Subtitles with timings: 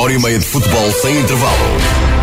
[0.00, 2.19] Hora e meia de futebol sem intervalo.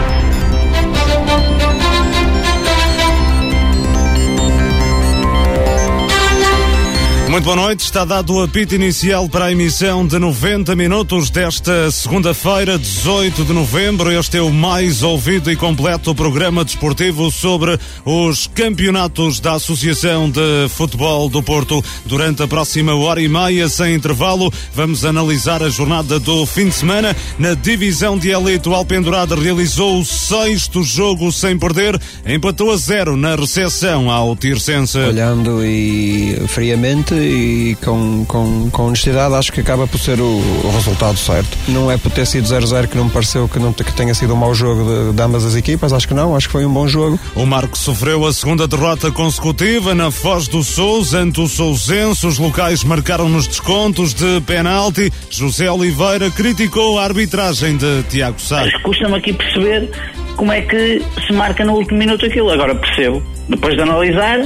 [7.38, 7.82] Muito boa noite.
[7.82, 13.54] Está dado o apito inicial para a emissão de 90 minutos desta segunda-feira, 18 de
[13.54, 14.12] novembro.
[14.12, 20.68] Este é o mais ouvido e completo programa desportivo sobre os campeonatos da Associação de
[20.70, 21.84] Futebol do Porto.
[22.08, 26.74] Durante a próxima hora e meia, sem intervalo, vamos analisar a jornada do fim de
[26.74, 27.16] semana.
[27.38, 33.16] Na divisão de elite, o Alpendurada realizou o sexto jogo sem perder, empatou a zero
[33.16, 34.98] na recepção ao Tirsense.
[34.98, 40.72] Olhando e friamente e com, com, com honestidade acho que acaba por ser o, o
[40.74, 41.58] resultado certo.
[41.68, 44.34] Não é por ter sido 0-0 que não me pareceu que, não, que tenha sido
[44.34, 46.72] um mau jogo de, de, ambas as equipas, acho que não, acho que foi um
[46.72, 47.20] bom jogo.
[47.36, 52.38] O Marco sofreu a segunda derrota consecutiva na Foz do Sousa ante o Sousense, os
[52.38, 55.12] locais marcaram nos descontos de penalti.
[55.30, 58.66] José Oliveira criticou a arbitragem de Tiago Sá.
[58.84, 59.90] Custa-me aqui perceber
[60.36, 63.22] como é que se marca no último minuto aquilo, agora percebo.
[63.50, 64.46] Depois de analisar,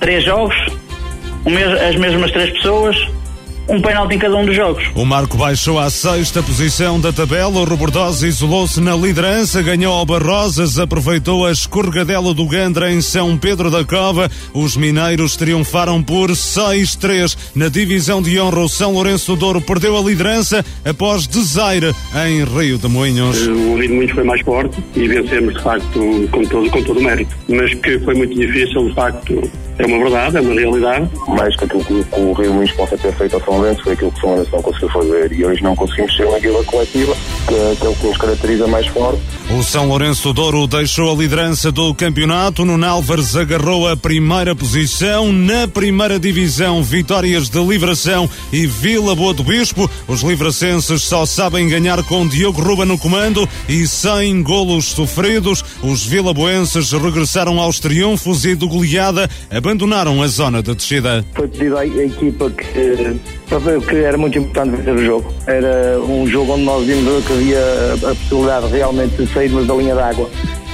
[0.00, 0.54] três jogos,
[1.46, 2.96] as mesmas três pessoas,
[3.68, 4.84] um pênalti em cada um dos jogos.
[4.94, 7.60] O Marco baixou à sexta posição da tabela.
[7.60, 13.36] O Robordosa isolou-se na liderança, ganhou ao Barrosas, aproveitou a escorregadela do Gandra em São
[13.38, 14.30] Pedro da Cova.
[14.52, 17.36] Os mineiros triunfaram por 6-3.
[17.54, 21.94] Na divisão de honra, o São Lourenço do Douro perdeu a liderança após desaire
[22.26, 23.46] em Rio de Moinhos.
[23.46, 27.02] O ritmo muito foi mais forte e vencemos, de facto, com todo, com todo o
[27.02, 27.34] mérito.
[27.48, 31.10] Mas que foi muito difícil, de facto, é uma verdade, é uma realidade.
[31.28, 34.12] Mais que aquilo que o Rio Lins possa ter feito ao São Lourenço foi aquilo
[34.12, 37.16] que o São Lourenço não conseguiu fazer e hoje não conseguimos ser uma guilda coletiva,
[37.48, 39.20] que, que é o que nos caracteriza mais forte.
[39.50, 42.64] O São Lourenço Douro deixou a liderança do campeonato.
[42.64, 45.32] No Nálvares agarrou a primeira posição.
[45.32, 49.90] Na primeira divisão, vitórias de Livração e Vila Boa do Bispo.
[50.08, 55.64] Os livracenses só sabem ganhar com Diogo Ruba no comando e sem golos sofridos.
[55.82, 59.28] Os vilaboenses regressaram aos triunfos e do goleada
[59.72, 61.24] abandonaram a zona de descida.
[61.34, 65.34] Foi pedido à equipa que, que era muito importante vencer o jogo.
[65.46, 69.94] Era um jogo onde nós vimos que havia a possibilidade realmente de sairmos da linha
[69.94, 70.28] d'água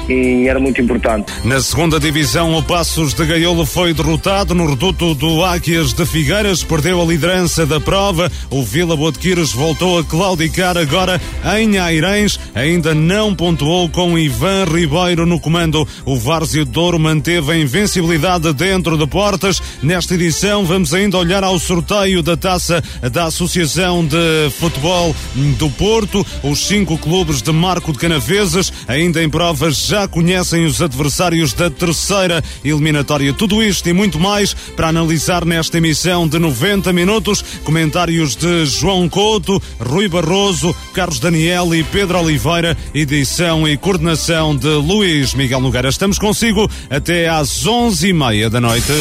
[0.09, 1.33] e era muito importante.
[1.45, 6.65] Na segunda divisão, o Passos de Gaiolo foi derrotado no reduto do Águias de Figueiras,
[6.65, 8.31] perdeu a liderança da prova.
[8.51, 11.21] O Vila Botequires voltou a claudicar agora
[11.59, 15.87] em Airães, ainda não pontuou com Ivan Ribeiro no comando.
[16.05, 19.61] O Várzeo Douro manteve a invencibilidade dentro de portas.
[19.83, 22.83] Nesta edição, vamos ainda olhar ao sorteio da taça
[23.13, 25.15] da Associação de Futebol
[25.59, 26.25] do Porto.
[26.43, 31.53] Os cinco clubes de Marco de Canaveses, ainda em provas já já conhecem os adversários
[31.53, 33.33] da terceira eliminatória.
[33.33, 37.45] Tudo isto e muito mais para analisar nesta emissão de 90 minutos.
[37.65, 42.77] Comentários de João Couto, Rui Barroso, Carlos Daniel e Pedro Oliveira.
[42.95, 45.89] Edição e coordenação de Luís Miguel Nogueira.
[45.89, 48.93] Estamos consigo até às 11h30 da noite.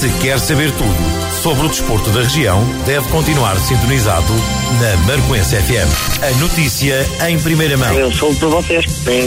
[0.00, 4.32] Se quer saber tudo sobre o desporto da região deve continuar sintonizado
[4.80, 6.22] na Marcoense FM.
[6.22, 7.92] A notícia em primeira mão.
[7.92, 8.86] Eu sou para vocês.
[9.00, 9.26] Bem,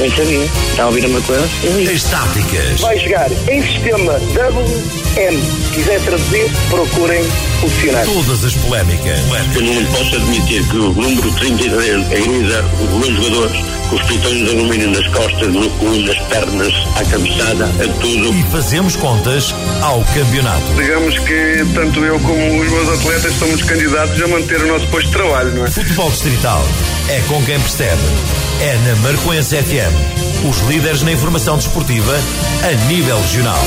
[0.00, 0.44] bem sabia.
[0.70, 1.92] Está a ouvir a Marcoense?
[1.94, 2.80] As táticas.
[2.80, 5.40] Vai chegar em sistema WM.
[5.62, 7.22] Se quiser traduzir, procurem
[7.66, 8.12] dicionário.
[8.12, 9.20] Todas as polémicas.
[9.54, 14.36] Eu não posso admitir que o número 33 agrida os meus jogadores com os pitões
[14.36, 18.34] de alumínio nas costas, no cu, nas pernas, à cabeçada, a tudo.
[18.34, 20.62] E fazemos contas ao campeonato.
[20.76, 25.06] Digamos que tanto eu como os meus atletas somos candidatos a manter o nosso posto
[25.06, 25.70] de trabalho, não é?
[25.70, 26.64] Futebol Distrital
[27.08, 28.02] é com quem percebe.
[28.60, 30.48] É na Marcoense FM.
[30.48, 32.14] Os líderes na informação desportiva
[32.64, 33.62] a nível regional.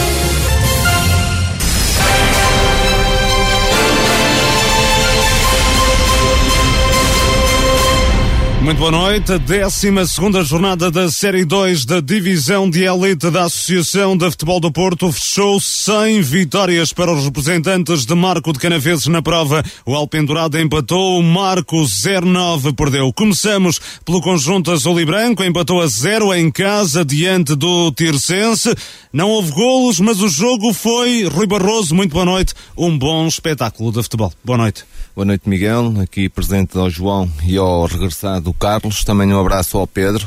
[8.62, 9.34] Muito boa noite.
[9.34, 14.72] A 12 jornada da Série 2 da Divisão de Elite da Associação de Futebol do
[14.72, 19.64] Porto fechou sem vitórias para os representantes de Marco de Canaveses na prova.
[19.84, 23.12] O Alpendurado empatou, o Marco 0-9 perdeu.
[23.12, 28.76] Começamos pelo conjunto azul e branco, empatou a 0 em casa diante do Tircense.
[29.12, 31.24] Não houve golos, mas o jogo foi.
[31.24, 32.54] Rui Barroso, muito boa noite.
[32.78, 34.32] Um bom espetáculo de futebol.
[34.44, 34.86] Boa noite.
[35.14, 35.94] Boa noite, Miguel.
[36.02, 39.04] Aqui presente ao João e ao regressado Carlos.
[39.04, 40.26] Também um abraço ao Pedro,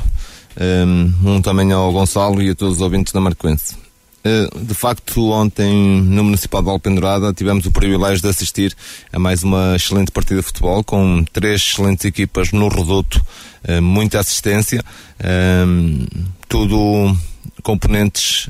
[1.23, 3.75] um também ao Gonçalo e a todos os ouvintes da Marquense.
[4.23, 8.75] Eh, de facto, ontem no Municipal de Alpendurada tivemos o privilégio de assistir
[9.11, 13.19] a mais uma excelente partida de futebol com três excelentes equipas no reduto,
[13.63, 14.83] eh, muita assistência,
[16.47, 17.17] tudo
[17.63, 18.47] componentes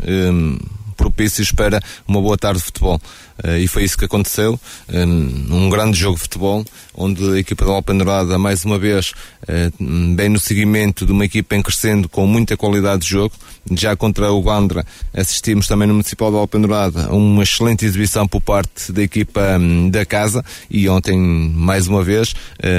[0.95, 2.99] propícios para uma boa tarde de futebol.
[3.43, 4.59] Uh, e foi isso que aconteceu.
[4.89, 9.11] Um, um, grande jogo de futebol, onde a equipa da Alpendurada, mais uma vez,
[9.43, 13.33] uh, bem no seguimento de uma equipa em crescendo com muita qualidade de jogo.
[13.71, 18.39] Já contra o Gandra, assistimos também no Municipal da Alpendurada a uma excelente exibição por
[18.39, 20.45] parte da equipa um, da casa.
[20.69, 22.35] E ontem, mais uma vez,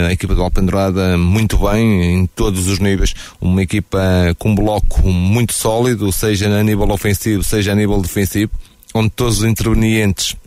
[0.08, 3.14] a equipa da Alpendurada muito bem, em todos os níveis.
[3.40, 3.98] Uma equipa
[4.38, 8.52] com um bloco muito sólido, seja a nível ofensivo, seja a nível defensivo
[8.96, 10.45] onde todos os intervenientes eh,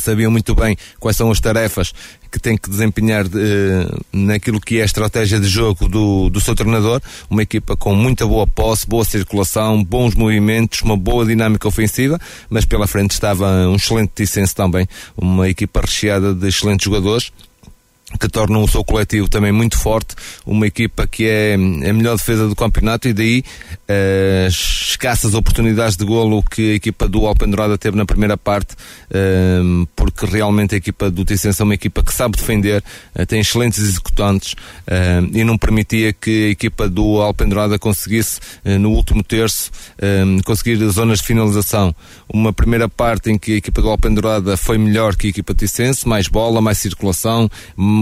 [0.00, 1.92] sabiam muito bem quais são as tarefas
[2.30, 6.54] que tem que desempenhar eh, naquilo que é a estratégia de jogo do, do seu
[6.54, 7.00] treinador.
[7.28, 12.18] Uma equipa com muita boa posse, boa circulação, bons movimentos, uma boa dinâmica ofensiva,
[12.48, 14.86] mas pela frente estava um excelente Ticense também,
[15.16, 17.30] uma equipa recheada de excelentes jogadores
[18.18, 20.14] que tornam o seu coletivo também muito forte,
[20.46, 23.44] uma equipa que é a melhor defesa do campeonato e daí
[24.46, 28.74] as escassas oportunidades de golo que a equipa do Alpendurada teve na primeira parte,
[29.12, 32.82] ehm, porque realmente a equipa do Ticense é uma equipa que sabe defender,
[33.14, 34.54] eh, tem excelentes executantes
[35.32, 39.70] e não permitia que a equipa do Alpendurada conseguisse no último terço
[40.44, 41.94] conseguir zonas de finalização.
[42.32, 46.06] Uma primeira parte em que a equipa do Alpendurada foi melhor que a equipa Ticense,
[46.06, 47.48] mais bola, mais circulação,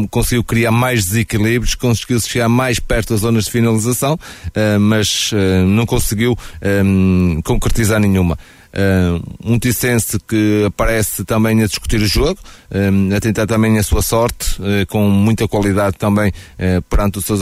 [0.09, 5.67] conseguiu criar mais desequilíbrios, conseguiu chegar mais perto das zonas de finalização, uh, mas uh,
[5.67, 6.83] não conseguiu eh,
[7.45, 8.39] concretizar nenhuma.
[9.45, 12.39] Um Ticense que aparece também a discutir o jogo,
[13.17, 14.57] a tentar também a sua sorte,
[14.89, 16.33] com muita qualidade também
[16.89, 17.37] perante o seu,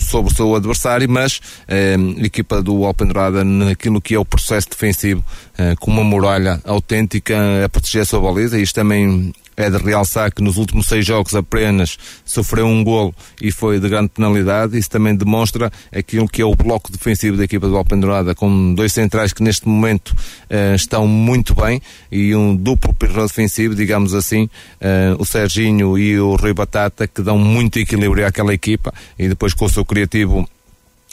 [0.00, 5.22] sobre o seu adversário, mas a equipa do Alpendurada naquilo que é o processo defensivo,
[5.78, 10.42] com uma muralha autêntica a proteger a sua baliza, isto também é de realçar que
[10.42, 14.78] nos últimos seis jogos apenas sofreu um golo e foi de grande penalidade.
[14.78, 18.92] Isso também demonstra aquilo que é o bloco defensivo da equipa do Alpendurada, com dois
[18.92, 21.80] centrais que neste momento uh, estão muito bem
[22.10, 27.22] e um duplo perro defensivo, digamos assim, uh, o Serginho e o Rui Batata, que
[27.22, 30.48] dão muito equilíbrio àquela equipa e depois com o seu criativo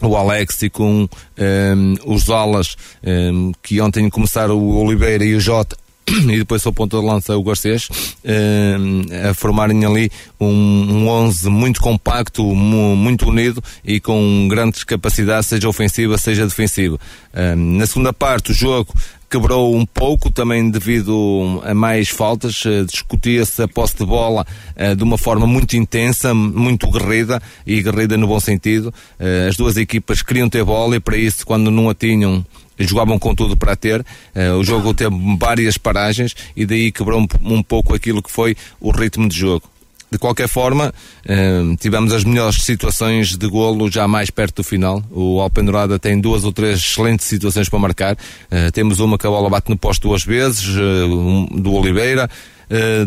[0.01, 1.74] o Alex e com um, eh,
[2.06, 5.75] os alas um, que ontem começaram o Oliveira e o Jota
[6.07, 10.09] e depois ao ponto de lança o Garcês uh, a formarem ali
[10.39, 16.95] um, um 11 muito compacto, muito unido e com grandes capacidades, seja ofensiva, seja defensiva.
[17.33, 18.94] Uh, na segunda parte, o jogo
[19.30, 24.45] quebrou um pouco também devido a mais faltas, uh, discutia-se a posse de bola
[24.75, 28.94] uh, de uma forma muito intensa, muito guerrida e guerrida no bom sentido.
[29.19, 32.45] Uh, as duas equipas queriam ter bola e para isso quando não a tinham
[32.86, 34.02] jogavam com tudo para ter.
[34.36, 38.56] Uh, o jogo teve várias paragens e daí quebrou um, um pouco aquilo que foi
[38.80, 39.70] o ritmo de jogo.
[40.10, 40.94] De qualquer forma,
[41.26, 45.04] uh, tivemos as melhores situações de golo já mais perto do final.
[45.12, 48.14] O Alpendurada tem duas ou três excelentes situações para marcar.
[48.14, 52.30] Uh, temos uma que a bola bate no posto duas vezes, do Oliveira.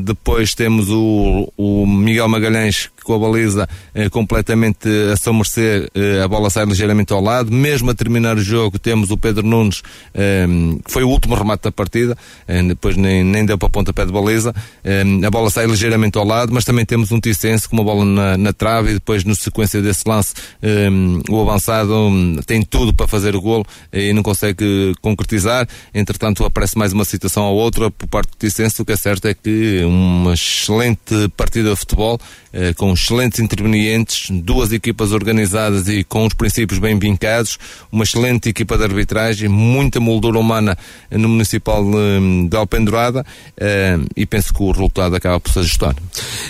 [0.02, 6.28] depois temos o Miguel Magalhães com a baliza eh, completamente a seu mercê, eh, a
[6.28, 7.50] bola sai ligeiramente ao lado.
[7.52, 9.82] Mesmo a terminar o jogo, temos o Pedro Nunes,
[10.14, 10.46] eh,
[10.84, 12.16] que foi o último remate da partida,
[12.46, 14.54] eh, depois nem, nem deu para a ponta pé de baliza.
[14.84, 18.04] Eh, a bola sai ligeiramente ao lado, mas também temos um Ticense com uma bola
[18.04, 20.88] na, na trave e depois, na sequência desse lance, eh,
[21.28, 25.66] o avançado hum, tem tudo para fazer o golo e não consegue concretizar.
[25.94, 28.80] Entretanto, aparece mais uma situação ou outra por parte do Ticense.
[28.80, 32.20] O que é certo é que uma excelente partida de futebol
[32.52, 37.58] eh, com excelentes intervenientes, duas equipas organizadas e com os princípios bem vincados,
[37.92, 40.76] uma excelente equipa de arbitragem, muita moldura humana
[41.10, 43.24] no Municipal de, de Alpendurada
[43.56, 45.94] eh, e penso que o resultado acaba por se ajustar.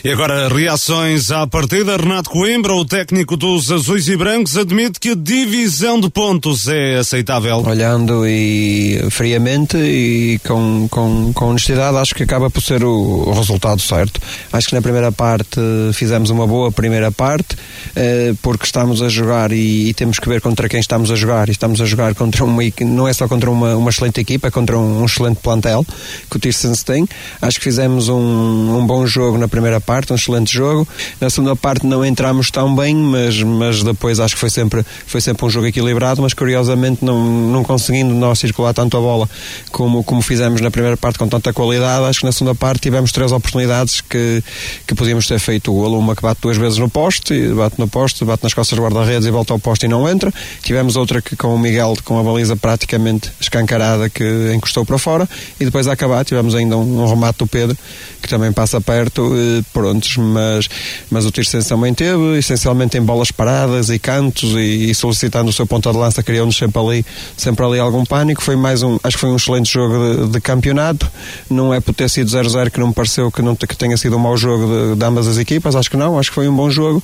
[0.02, 1.96] E agora, reações à partida.
[1.96, 6.96] Renato Coimbra, o técnico dos Azuis e Brancos, admite que a divisão de pontos é
[6.96, 7.62] aceitável.
[7.66, 13.32] Olhando e friamente e com, com, com honestidade, acho que acaba por ser o, o
[13.32, 14.20] resultado certo.
[14.52, 15.60] Acho que na primeira parte
[15.92, 20.40] fizemos uma boa primeira parte, uh, porque estamos a jogar e, e, temos que ver
[20.40, 21.48] contra quem estamos a jogar.
[21.48, 24.50] E estamos a jogar contra uma não é só contra uma, uma excelente equipa, é
[24.50, 25.84] contra um, um, excelente plantel
[26.30, 27.08] que o Tissens tem.
[27.40, 30.86] Acho que fizemos um, um, bom jogo na primeira parte, um excelente jogo.
[31.20, 35.20] Na segunda parte não entramos tão bem, mas, mas depois acho que foi sempre, foi
[35.20, 37.18] sempre um jogo equilibrado, mas curiosamente não,
[37.50, 39.28] não conseguindo nós circular tanto a bola
[39.70, 43.12] como, como fizemos na primeira parte com tanta qualidade, acho que na segunda parte tivemos
[43.12, 44.42] três oportunidades que,
[44.86, 47.88] que podíamos ter feito o golo, uma que bate duas vezes no poste, bate no
[47.88, 50.32] poste, bate nas costas do guarda-redes e volta ao poste e não entra.
[50.62, 55.28] Tivemos outra que com o Miguel com a baliza praticamente escancarada que encostou para fora
[55.58, 57.76] e depois a acabar tivemos ainda um, um remate do Pedro
[58.20, 60.68] que também passa perto, eh, prontos, mas,
[61.10, 65.52] mas o Tirsense também teve, essencialmente em bolas paradas e cantos e, e solicitando o
[65.52, 68.42] seu ponta de lança, criou-nos sempre ali, sempre ali algum pânico.
[68.42, 71.10] Foi mais um, acho que foi um excelente jogo de, de campeonato.
[71.48, 74.16] Não é por ter sido 0-0 que não me pareceu que, não, que tenha sido
[74.16, 76.56] um mau jogo de, de ambas as equipas, acho que não, acho que foi um
[76.56, 77.02] bom jogo.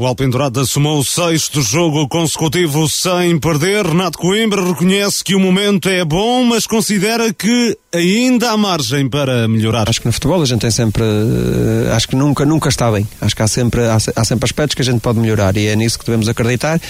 [0.00, 3.84] O Alpendurado assumou o sexto jogo consecutivo sem perder.
[3.84, 9.48] Renato Coimbra reconhece que o momento é bom, mas considera que ainda há margem para
[9.48, 9.88] melhorar.
[9.88, 13.06] Acho que no futebol a gente tem sempre, eh, acho que nunca, nunca está bem.
[13.20, 15.76] Acho que há sempre, há, há, sempre aspectos que a gente pode melhorar e é
[15.76, 16.80] nisso que devemos acreditar,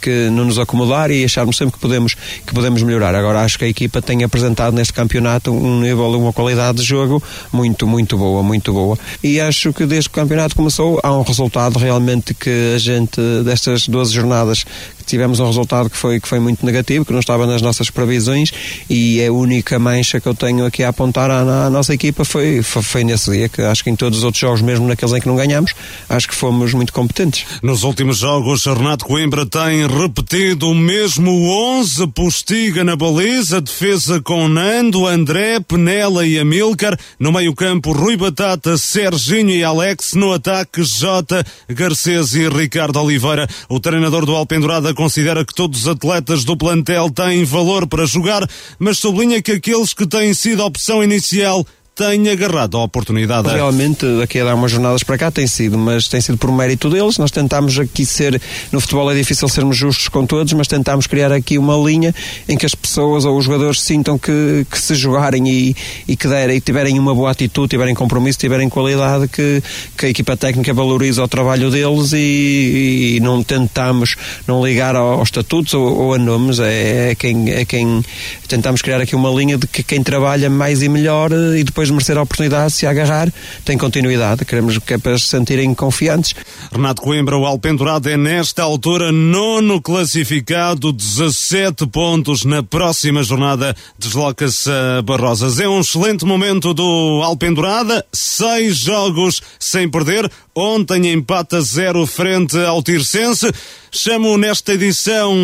[0.00, 3.14] que não nos acomodar e acharmos sempre que podemos, que podemos melhorar.
[3.14, 7.22] Agora acho que a equipa tem apresentado neste campeonato um nível, uma qualidade de jogo
[7.52, 8.98] muito, muito boa, muito boa.
[9.22, 13.20] E acho que desde que o campeonato começou há um resultado realmente que a gente,
[13.44, 14.64] destas 12 jornadas,
[15.06, 18.50] tivemos um resultado que foi, que foi muito negativo, que não estava nas nossas previsões
[18.88, 22.62] e a única mancha que eu tenho aqui a apontar à, à nossa equipa foi,
[22.62, 25.20] foi, foi, nesse dia, que acho que em todos os outros jogos, mesmo naqueles em
[25.20, 25.74] que não ganhamos,
[26.08, 27.44] acho que fomos muito competentes.
[27.62, 31.30] Nos últimos jogos, Renato Coimbra tem repetido o mesmo
[31.78, 38.16] 11, Postiga na baliza, defesa com Nando, André, Penela e Amilcar, no meio campo Rui
[38.16, 43.48] Batata, Serginho e Alex, no ataque Jota, Garcês e Ricardo Oliveira.
[43.68, 48.48] O treinador do Alpendurada considera que todos os atletas do plantel têm valor para jogar,
[48.78, 53.48] mas sublinha que aqueles que têm sido a opção inicial tem agarrado a oportunidade.
[53.48, 56.90] Realmente, daqui a dar umas jornadas para cá tem sido, mas tem sido por mérito
[56.90, 57.18] deles.
[57.18, 58.40] Nós tentámos aqui ser,
[58.72, 62.12] no futebol é difícil sermos justos com todos, mas tentámos criar aqui uma linha
[62.48, 65.76] em que as pessoas ou os jogadores sintam que, que se jogarem e,
[66.08, 69.62] e que derem, e tiverem uma boa atitude, tiverem compromisso, tiverem qualidade, que,
[69.96, 74.16] que a equipa técnica valoriza o trabalho deles e, e não tentamos
[74.48, 78.02] não ligar aos estatutos ou, ou a nomes, é, é, quem, é quem
[78.48, 81.88] tentamos criar aqui uma linha de que quem trabalha mais e melhor e depois depois
[81.88, 83.32] de merecer a oportunidade, se agarrar,
[83.64, 84.44] tem continuidade.
[84.44, 86.34] Queremos que é para se sentirem confiantes.
[86.72, 94.70] Renato Coimbra, o Alpendurado é nesta altura nono classificado, 17 pontos na próxima jornada, desloca-se
[94.70, 95.60] a Barrosas.
[95.60, 102.82] É um excelente momento do Alpendurada, seis jogos sem perder, ontem empata zero frente ao
[102.82, 103.52] Tirsense.
[103.90, 105.34] Chamo nesta edição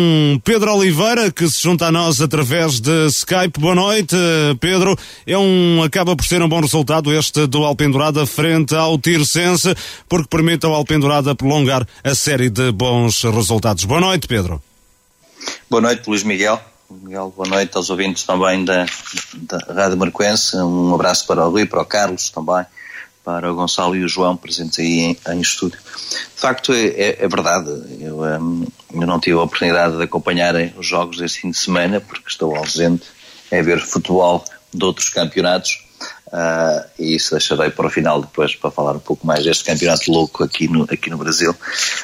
[0.43, 3.59] Pedro Oliveira, que se junta a nós através de Skype.
[3.59, 4.15] Boa noite,
[4.59, 4.97] Pedro.
[5.25, 9.75] É um, acaba por ser um bom resultado este do Alpendurada frente ao Tirsense,
[10.07, 13.83] porque permite ao Alpendurada prolongar a série de bons resultados.
[13.85, 14.61] Boa noite, Pedro.
[15.69, 16.59] Boa noite, Luís Miguel.
[16.89, 18.85] Miguel, boa noite aos ouvintes também da,
[19.33, 20.57] da Rádio Marquense.
[20.57, 22.65] Um abraço para o Rui, para o Carlos também
[23.23, 25.79] para o Gonçalo e o João presentes aí em, em estúdio.
[25.79, 30.55] De facto, é, é, é verdade, eu, um, eu, não tive a oportunidade de acompanhar
[30.77, 33.05] os jogos deste fim de semana porque estou ausente
[33.51, 35.83] é ver futebol de outros campeonatos
[36.27, 40.09] uh, e isso deixarei para o final depois para falar um pouco mais deste campeonato
[40.09, 41.55] louco aqui no, aqui no Brasil.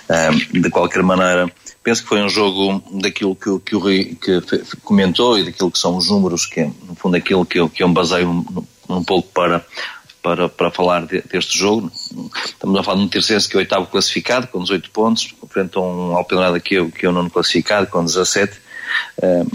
[0.09, 1.50] Um, de qualquer maneira,
[1.81, 4.41] penso que foi um jogo daquilo que, que o Rui que
[4.83, 7.81] comentou e daquilo que são os números, que é, no fundo aquilo que eu, que
[7.81, 9.65] eu me baseio um, um pouco para
[10.27, 11.89] para, para falar de, deste jogo.
[12.46, 15.77] Estamos a falar de um Tircense que é o oitavo classificado, com 18 pontos, frente
[15.77, 18.57] a um Alpinada que é, que é o nono classificado, com 17.
[19.17, 19.48] Uh,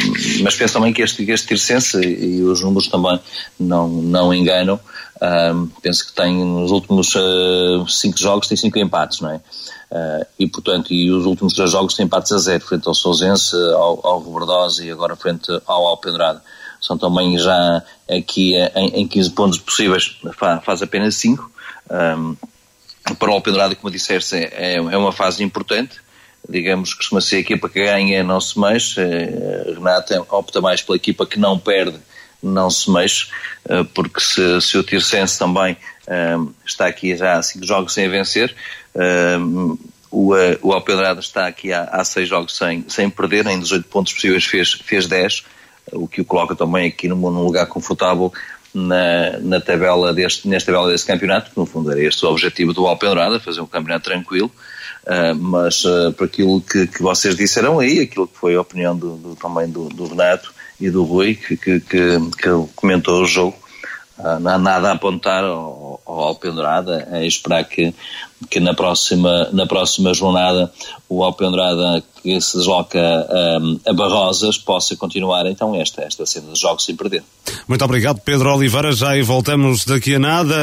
[0.42, 3.20] mas penso também que este, este Tircense, e, os números também
[3.60, 9.20] não, não enganam, uh, penso que tem nos últimos 5 uh, jogos tem 5 empates,
[9.20, 9.36] não é?
[9.36, 13.54] Uh, e portanto, e os últimos três jogos têm empates a zero, frente ao Sousense,
[13.74, 14.24] ao, ao
[14.80, 16.42] e agora frente ao Alpendrada
[16.82, 20.18] são também já aqui em, em 15 pontos possíveis,
[20.64, 21.50] faz apenas 5.
[21.88, 22.36] Um,
[23.18, 26.00] para o Alpendurada, como disseste, é, é uma fase importante.
[26.48, 29.00] Digamos que costuma ser a equipa que ganha, não se mexe.
[29.00, 31.98] Uh, Renata opta mais pela equipa que não perde,
[32.42, 33.28] não se mexe,
[33.66, 35.76] uh, porque se, se o Tirsense também
[36.66, 38.52] está aqui já há 5 jogos sem vencer,
[40.10, 44.12] o, o Alpedrada está aqui há, há seis jogos sem, sem perder, em 18 pontos
[44.12, 45.44] possíveis fez, fez 10
[45.90, 48.32] o que o coloca também aqui num, num lugar confortável
[48.74, 52.72] na, na tabela deste, nesta tabela deste campeonato, que no fundo era este o objetivo
[52.72, 54.50] do Alpenrada, fazer um campeonato tranquilo,
[55.04, 58.96] uh, mas uh, por aquilo que, que vocês disseram aí, aquilo que foi a opinião
[58.96, 63.26] do, do também do, do, Renato e do Rui, que, que, que, que comentou o
[63.26, 63.56] jogo,
[64.18, 67.94] uh, não há nada a apontar ao, ao Alpendurada, é esperar que,
[68.50, 70.72] que na, próxima, na próxima jornada
[71.08, 72.98] o Alpendurada que se desloca
[73.60, 77.22] um, a Barrosas possa continuar então esta, esta cena de jogos sem perder.
[77.66, 78.92] Muito obrigado, Pedro Oliveira.
[78.92, 80.54] Já e voltamos daqui a nada.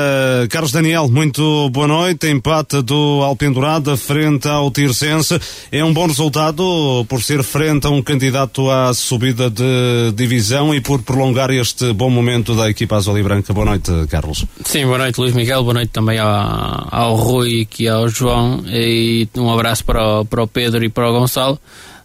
[0.50, 2.28] Carlos Daniel, muito boa noite.
[2.28, 5.40] Empate do Alpendurada frente ao Tirsense.
[5.72, 10.80] É um bom resultado por ser frente a um candidato à subida de divisão e
[10.80, 13.54] por prolongar este bom momento da equipa azul e branca.
[13.54, 14.46] Boa noite, Carlos.
[14.64, 15.62] Sim, boa noite, Luís Miguel.
[15.64, 18.64] Boa noite também ao, ao Rui e ao João.
[18.68, 21.60] E um abraço para o, para o Pedro e para o Gonçalo.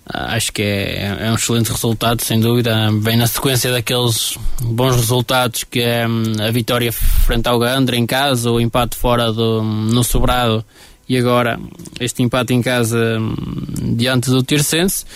[0.07, 2.91] Ah, acho que é, é, um excelente resultado, sem dúvida.
[3.01, 8.05] Vem na sequência daqueles bons resultados que é hum, a vitória frente ao Gandra em
[8.05, 10.65] casa, o empate fora do, no Sobrado
[11.09, 11.59] e agora
[12.01, 13.35] este empate em casa hum,
[13.97, 15.07] diante do Tirsense.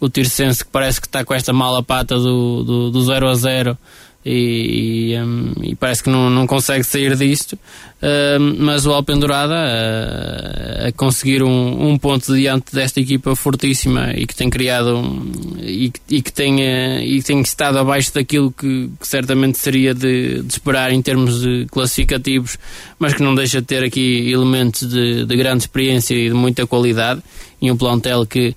[0.00, 3.34] O Tirsense que parece que está com esta mala pata do, do, do 0 a
[3.34, 3.78] 0
[4.24, 7.54] e, e, um, e, parece que não, não consegue sair disto.
[8.02, 14.26] Uh, mas o Alpendurada uh, a conseguir um, um, ponto diante desta equipa fortíssima e
[14.26, 18.90] que tem criado um, e, e, que tem, uh, e tem estado abaixo daquilo que,
[18.98, 22.56] que certamente seria de, de, esperar em termos de classificativos,
[22.98, 26.66] mas que não deixa de ter aqui elementos de, de grande experiência e de muita
[26.66, 27.22] qualidade
[27.60, 28.54] e um plantel que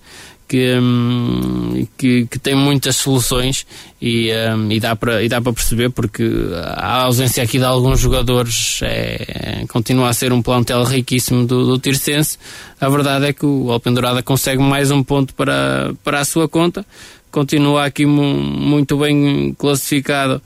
[0.53, 3.65] que, hum, que, que, tem muitas soluções
[4.00, 5.17] e, um, e dá para
[5.51, 6.29] perceber porque
[6.75, 11.79] a ausência aqui de alguns jogadores é, continua a ser um plantel riquíssimo do, do
[11.79, 12.38] Tirsense.
[12.79, 16.86] A verdade é que o Alpendurada consegue mais um ponto para, para a sua conta,
[17.34, 20.40] continua aqui muito bem classificado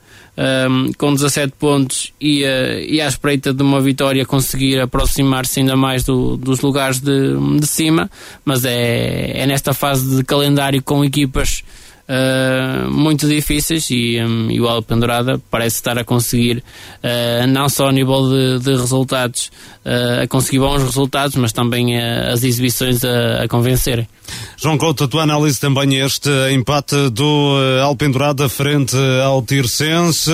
[0.70, 5.76] um, com 17 pontos e, uh, e à espreita de uma vitória conseguir aproximar-se ainda
[5.76, 8.10] mais do, dos lugares de, de cima,
[8.42, 11.62] mas é, é nesta fase de calendário com equipas
[12.08, 16.64] uh, muito difíceis e, um, e o Alpendurada parece estar a conseguir
[17.02, 19.50] uh, não só a nível de, de resultados
[19.84, 24.08] uh, a conseguir bons resultados, mas também as exibições a, a convencerem.
[24.56, 30.30] João Couto, a tua análise também este empate do Alpendurada frente ao Tirsense.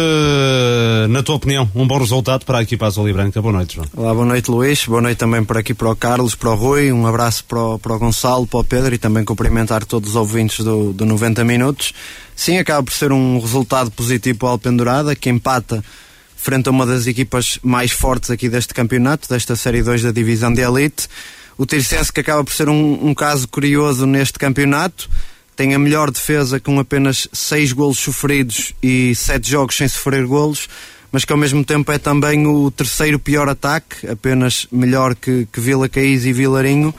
[1.08, 3.42] Na tua opinião, um bom resultado para a equipa azul e branca.
[3.42, 3.86] Boa noite, João.
[3.94, 4.84] Olá, boa noite, Luís.
[4.86, 6.90] Boa noite também por aqui para o Carlos, para o Rui.
[6.90, 10.16] Um abraço para o, para o Gonçalo, para o Pedro e também cumprimentar todos os
[10.16, 11.92] ouvintes do, do 90 Minutos.
[12.34, 15.84] Sim, acaba por ser um resultado positivo para o Alpendurada, que empata
[16.36, 20.52] frente a uma das equipas mais fortes aqui deste campeonato, desta Série 2 da Divisão
[20.52, 21.08] de Elite.
[21.56, 25.08] O Tirsense que acaba por ser um, um caso curioso neste campeonato,
[25.56, 30.68] tem a melhor defesa com apenas 6 golos sofridos e 7 jogos sem sofrer golos,
[31.12, 35.60] mas que ao mesmo tempo é também o terceiro pior ataque, apenas melhor que, que
[35.60, 36.92] Vila Caís e Vilarinho,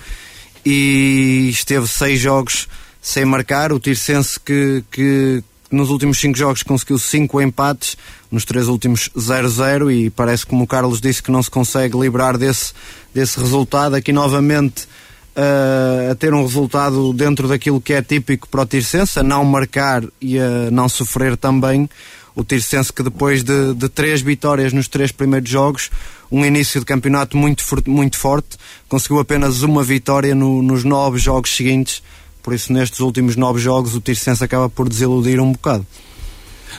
[0.65, 2.67] e esteve 6 jogos
[3.01, 3.73] sem marcar.
[3.73, 7.97] O Tirsense que, que nos últimos 5 jogos conseguiu 5 empates,
[8.31, 12.37] nos três últimos 0-0 e parece como o Carlos disse que não se consegue livrar
[12.37, 12.73] desse,
[13.13, 13.95] desse resultado.
[13.95, 14.87] Aqui novamente
[15.35, 19.43] uh, a ter um resultado dentro daquilo que é típico para o Tirsense, a não
[19.43, 21.89] marcar e a não sofrer também.
[22.35, 25.89] O Tirsense que depois de, de três vitórias nos três primeiros jogos,
[26.29, 28.57] um início de campeonato muito, muito forte,
[28.89, 32.03] conseguiu apenas uma vitória no, nos nove jogos seguintes.
[32.45, 35.83] Por isso, nestes últimos nove jogos, o Tirsense acaba por desiludir um bocado.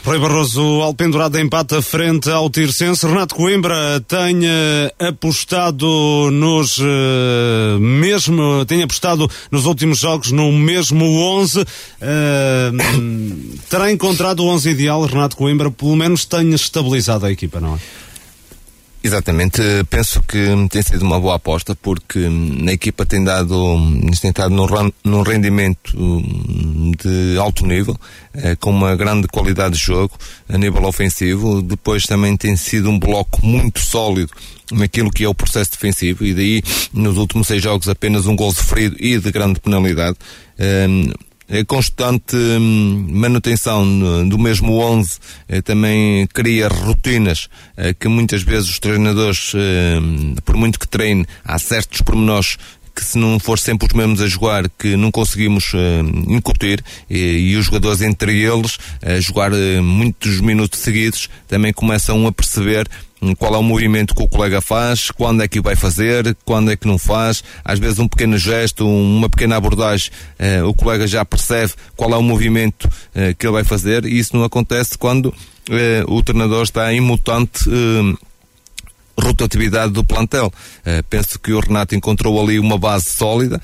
[0.05, 3.05] Rui Barroso, Alpendurado empata frente ao Tirsense.
[3.05, 11.03] Renato Coimbra tem uh, apostado nos uh, mesmo, tem apostado nos últimos jogos no mesmo
[11.03, 11.59] 11.
[11.59, 11.65] Uh,
[13.69, 18.06] terá encontrado o 11 ideal, Renato Coimbra, pelo menos tenha estabilizado a equipa, não é?
[19.07, 20.37] Exatamente, penso que
[20.69, 22.27] tem sido uma boa aposta porque
[22.67, 23.77] a equipa tem dado,
[24.21, 24.53] tem estado
[25.01, 27.97] num rendimento hum, de alto nível,
[28.33, 30.13] eh, com uma grande qualidade de jogo
[30.49, 31.61] a nível ofensivo.
[31.61, 34.33] Depois também tem sido um bloco muito sólido
[34.73, 38.51] naquilo que é o processo defensivo e daí nos últimos seis jogos apenas um gol
[38.51, 40.17] sofrido e de grande penalidade.
[40.59, 41.26] Hum, a
[41.65, 48.79] constante hum, manutenção do mesmo 11 eh, também cria rotinas eh, que muitas vezes os
[48.79, 52.57] treinadores, hum, por muito que treine, há certos pormenores
[52.97, 55.77] que se não for sempre os mesmos a jogar que não conseguimos uh,
[56.27, 62.25] incutir e, e, os jogadores entre eles a jogar uh, muitos minutos seguidos também começam
[62.25, 62.89] a perceber
[63.37, 66.71] qual é o movimento que o colega faz, quando é que o vai fazer, quando
[66.71, 67.43] é que não faz.
[67.63, 72.17] Às vezes um pequeno gesto, uma pequena abordagem, eh, o colega já percebe qual é
[72.17, 74.05] o movimento eh, que ele vai fazer.
[74.05, 75.33] E isso não acontece quando
[75.69, 77.69] eh, o treinador está imutante
[79.19, 80.51] rotatividade do plantel.
[80.79, 83.61] Uh, penso que o Renato encontrou ali uma base sólida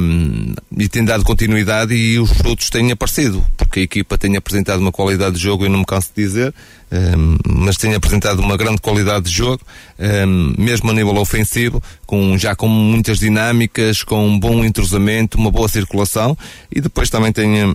[0.00, 4.80] um, e tem dado continuidade e os frutos têm aparecido, porque a equipa tem apresentado
[4.80, 6.54] uma qualidade de jogo, eu não me canso de dizer,
[6.92, 9.62] um, mas tem apresentado uma grande qualidade de jogo,
[9.98, 15.50] um, mesmo a nível ofensivo, com, já com muitas dinâmicas, com um bom entrosamento, uma
[15.50, 16.36] boa circulação
[16.70, 17.74] e depois também tem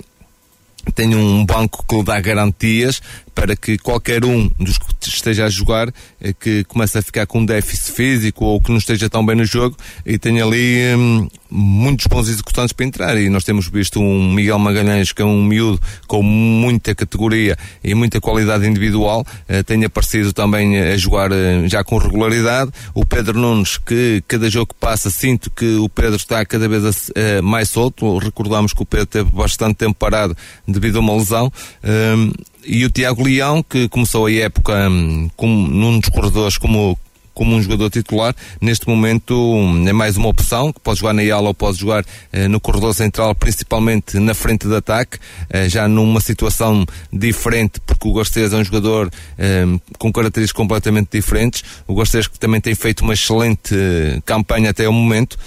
[0.95, 3.01] tem um banco que lhe dá garantias
[3.37, 7.41] para que qualquer um dos que esteja a jogar eh, que comece a ficar com
[7.41, 11.27] um déficit físico ou que não esteja tão bem no jogo e tenha ali hum,
[11.47, 13.15] muitos bons executantes para entrar.
[13.15, 17.93] E nós temos visto um Miguel Magalhães que é um miúdo com muita categoria e
[17.93, 22.71] muita qualidade individual eh, tem aparecido também a jogar eh, já com regularidade.
[22.95, 27.11] O Pedro Nunes que cada jogo que passa sinto que o Pedro está cada vez
[27.13, 28.17] eh, mais solto.
[28.17, 30.35] Recordamos que o Pedro teve bastante tempo parado
[30.67, 31.53] devido a uma lesão.
[31.83, 32.31] Hum,
[32.65, 36.97] e o Tiago Leão, que começou a época um, como, num dos corredores como,
[37.37, 41.21] como um jogador titular, neste momento um, é mais uma opção, que pode jogar na
[41.21, 45.87] ala ou pode jogar uh, no corredor central, principalmente na frente de ataque, uh, já
[45.87, 51.63] numa situação diferente, porque o Garcês é um jogador um, com características completamente diferentes.
[51.87, 55.37] O Garcês que também tem feito uma excelente uh, campanha até o momento.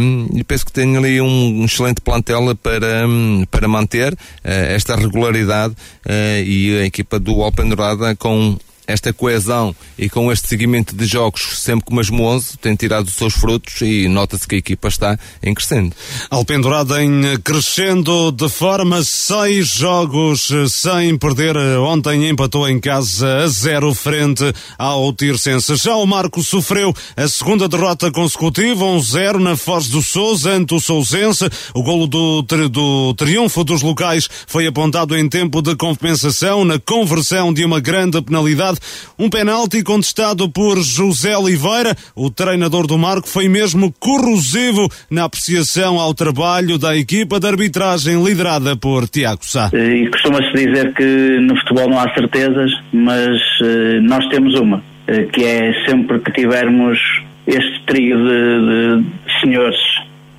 [0.00, 4.16] Um, e penso que tem ali um, um excelente plantel para, um, para manter uh,
[4.44, 5.74] esta regularidade
[6.06, 11.58] uh, e a equipa do Alpendurada com esta coesão e com este seguimento de jogos
[11.60, 15.18] sempre com o 11 tem tirado os seus frutos e nota-se que a equipa está
[15.42, 15.94] em crescendo.
[16.30, 21.56] Alpendurada em crescendo de forma seis jogos sem perder.
[21.78, 24.44] Ontem empatou em casa a zero frente
[24.78, 25.76] ao Tirsense.
[25.76, 30.74] Já o Marco sofreu a segunda derrota consecutiva, um zero na Foz do Sousa ante
[30.74, 31.48] o Sousense.
[31.74, 37.52] O golo do, do triunfo dos locais foi apontado em tempo de compensação na conversão
[37.52, 38.73] de uma grande penalidade
[39.18, 41.94] um penalti contestado por José Oliveira.
[42.14, 48.22] O treinador do Marco foi mesmo corrosivo na apreciação ao trabalho da equipa de arbitragem
[48.22, 49.70] liderada por Tiago Sá.
[49.72, 55.28] E costuma-se dizer que no futebol não há certezas, mas uh, nós temos uma, uh,
[55.32, 56.98] que é sempre que tivermos
[57.46, 59.78] este trio de, de senhores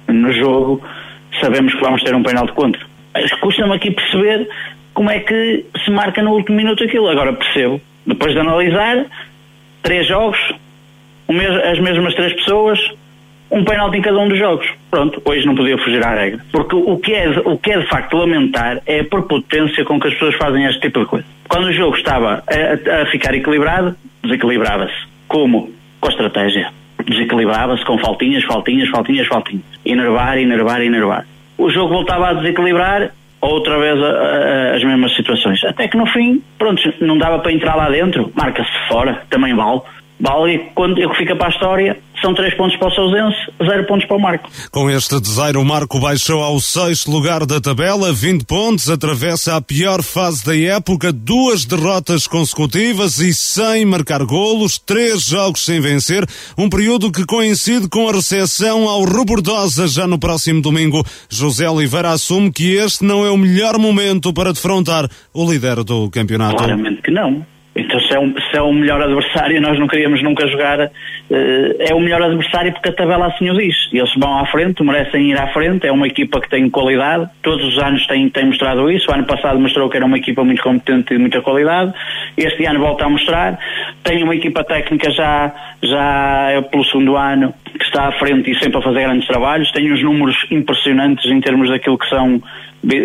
[0.08, 0.82] no jogo,
[1.42, 2.82] sabemos que vamos ter um penal de contra.
[3.42, 4.48] Custa-me aqui perceber
[4.94, 7.08] como é que se marca no último minuto aquilo.
[7.08, 9.06] Agora percebo depois de analisar,
[9.82, 10.38] três jogos,
[11.72, 12.80] as mesmas três pessoas,
[13.52, 14.68] um penalti em cada um dos jogos.
[14.90, 16.40] Pronto, hoje não podia fugir à regra.
[16.52, 20.08] Porque o que é, o que é de facto lamentar é a prepotência com que
[20.08, 21.26] as pessoas fazem este tipo de coisa.
[21.48, 24.96] Quando o jogo estava a, a ficar equilibrado, desequilibrava-se.
[25.28, 25.72] Como?
[26.00, 26.70] Com a estratégia.
[27.06, 29.64] Desequilibrava-se com faltinhas, faltinhas, faltinhas, faltinhas.
[29.86, 31.26] Enervar, enervar, enervar.
[31.58, 33.12] O jogo voltava a desequilibrar,
[33.46, 35.64] outra vez a, a, as mesmas situações.
[35.64, 39.82] Até que no fim, pronto, não dava para entrar lá dentro, marca-se fora, também vale.
[40.20, 44.08] E quando eu fica para a história, são três pontos para o Sousense, zero pontos
[44.08, 44.50] para o Marco.
[44.72, 49.62] Com este desaire, o Marco baixou ao sexto lugar da tabela, 20 pontos, atravessa a
[49.62, 56.26] pior fase da época, duas derrotas consecutivas e sem marcar golos, três jogos sem vencer,
[56.58, 61.06] um período que coincide com a recepção ao Robordosa já no próximo domingo.
[61.30, 66.10] José Oliveira assume que este não é o melhor momento para defrontar o líder do
[66.10, 66.56] campeonato.
[66.56, 70.24] Claramente que não então, se é, um, se é o melhor adversário, nós não queríamos
[70.24, 70.80] nunca jogar.
[70.80, 73.76] Uh, é o melhor adversário porque a tabela assim o diz.
[73.92, 75.86] Eles vão à frente, merecem ir à frente.
[75.86, 77.30] É uma equipa que tem qualidade.
[77.44, 79.12] Todos os anos tem, tem mostrado isso.
[79.12, 81.94] O ano passado mostrou que era uma equipa muito competente e muita qualidade.
[82.38, 83.60] Este ano volta a mostrar.
[84.04, 88.60] Tem uma equipa técnica já, já é pelo segundo ano que está à frente e
[88.60, 89.72] sempre a fazer grandes trabalhos.
[89.72, 92.42] Tem uns números impressionantes em termos daquilo que são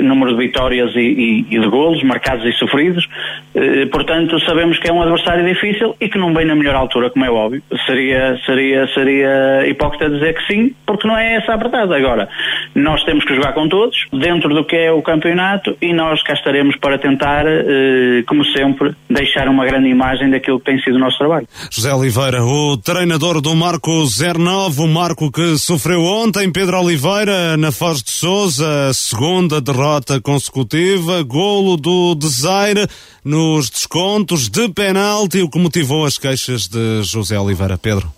[0.02, 3.06] número de vitórias e, e, e de golos marcados e sofridos.
[3.54, 7.10] Eh, portanto, sabemos que é um adversário difícil e que não vem na melhor altura,
[7.10, 7.62] como é óbvio.
[7.86, 11.94] Seria, seria, seria hipócrita dizer que sim, porque não é essa a verdade.
[11.94, 12.28] Agora,
[12.74, 16.34] nós temos que jogar com todos, dentro do que é o campeonato, e nós cá
[16.34, 20.98] estaremos para tentar, eh, como sempre, deixar uma grande imagem daquilo que tem sido o
[20.98, 21.46] nosso trabalho.
[21.70, 27.72] José Oliveira, o treinador do Marco 09, o Marco que sofreu ontem, Pedro Oliveira, na
[27.72, 32.86] Foz de Souza, segunda derrota consecutiva, golo do Desire
[33.24, 37.78] nos descontos de penalti, o que motivou as queixas de José Oliveira.
[37.78, 38.12] Pedro.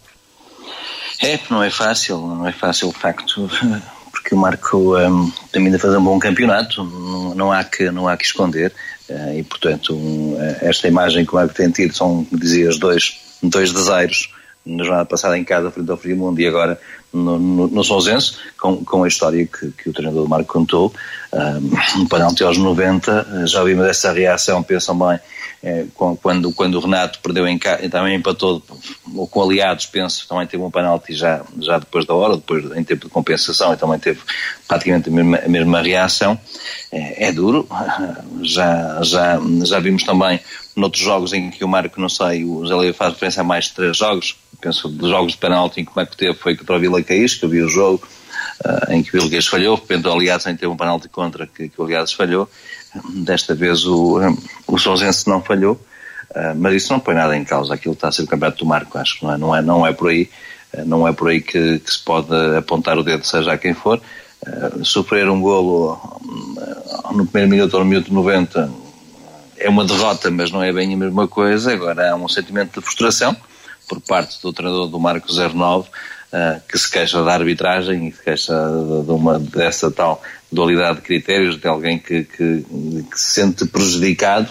[1.22, 3.48] É, não é fácil, não é fácil de facto,
[4.10, 7.88] porque o Marco um, tem vindo a fazer um bom campeonato, não, não, há, que,
[7.92, 8.72] não há que esconder,
[9.08, 13.16] uh, e portanto um, esta imagem que o Marco tem tido são, como dizias, dois,
[13.40, 14.28] dois desairos
[14.64, 16.80] na jornada passada em casa frente ao Friamundo e agora
[17.12, 17.82] no, no, no
[18.60, 20.94] com, com a história que, que o treinador Marco contou,
[21.32, 25.18] um, um penalti aos 90, já vimos essa reação, pensam bem,
[25.64, 28.62] é, quando, quando o Renato perdeu em casa, também empatou
[29.14, 32.82] ou com aliados, penso, também teve um penalti já, já depois da hora, depois em
[32.82, 34.20] tempo de compensação, e também teve
[34.66, 36.38] praticamente a mesma, a mesma reação.
[36.90, 37.68] É, é, duro,
[38.42, 40.40] já, já, já vimos também
[40.74, 43.74] noutros jogos em que o Marco, não sei, o Zé faz referência a mais de
[43.74, 46.80] três jogos, penso dos jogos de penalti em que o Marco teve foi contra o
[46.80, 48.06] Vila Caís, que eu vi o jogo,
[48.64, 51.46] uh, em que o Vila Caís falhou, repente o Aliados em teve um penalti contra
[51.46, 52.48] que, que o Aliados falhou,
[53.24, 54.20] desta vez o,
[54.66, 55.74] o Sousense não falhou,
[56.30, 58.66] uh, mas isso não põe nada em causa, aquilo está a ser o campeonato do
[58.66, 60.30] Marco, acho que não é, não é, não é por aí,
[60.74, 63.74] uh, não é por aí que, que, se pode apontar o dedo, seja a quem
[63.74, 64.00] for,
[64.82, 65.96] sofrer um golo
[67.12, 68.68] no primeiro minuto ou no minuto 90
[69.56, 71.72] é uma derrota, mas não é bem a mesma coisa.
[71.72, 73.36] Agora há um sentimento de frustração
[73.88, 78.22] por parte do treinador do Marco 09, uh, que se queixa da arbitragem e se
[78.22, 82.64] queixa de, uma, dessa tal dualidade de critérios de alguém que, que,
[83.10, 84.50] que se sente prejudicado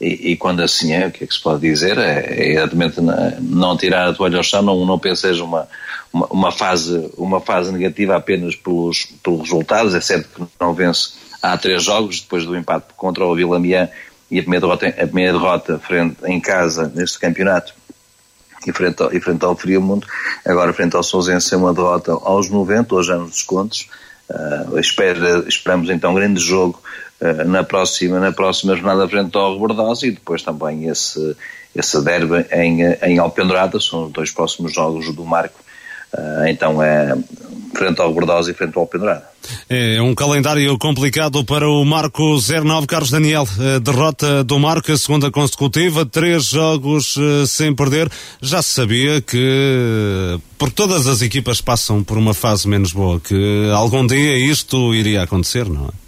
[0.00, 1.96] e, e, quando assim é, o que é que se pode dizer?
[1.98, 3.00] É, é exatamente
[3.40, 5.68] não tirar a toalha ao chão, não, não penseja uma,
[6.12, 9.94] uma, uma, fase, uma fase negativa apenas pelos, pelos resultados.
[9.94, 13.88] É certo que não vence há três jogos, depois do empate contra o Vila Mian
[14.30, 17.74] e a primeira derrota, a primeira derrota frente, em casa neste campeonato
[18.66, 20.06] e frente ao, e frente ao Friamundo,
[20.44, 23.88] agora frente ao Sousense é uma derrota aos 90, hoje já nos descontos.
[24.28, 26.80] Uh, espera, esperamos então um grande jogo
[27.20, 31.36] uh, na, próxima, na próxima jornada frente ao Rebordosa e depois também esse,
[31.76, 35.64] esse derby em, em Alpendurada, são os dois próximos jogos do Marco.
[36.16, 37.14] Uh, então é
[37.74, 39.24] frente ao Bordosa e frente ao Alpendurada.
[39.68, 42.86] É um calendário complicado para o Marco 09.
[42.86, 43.46] Carlos Daniel,
[43.82, 48.10] derrota do Marco, a segunda consecutiva, três jogos uh, sem perder.
[48.40, 53.70] Já se sabia que, por todas as equipas passam por uma fase menos boa, que
[53.74, 56.04] algum dia isto iria acontecer, não é?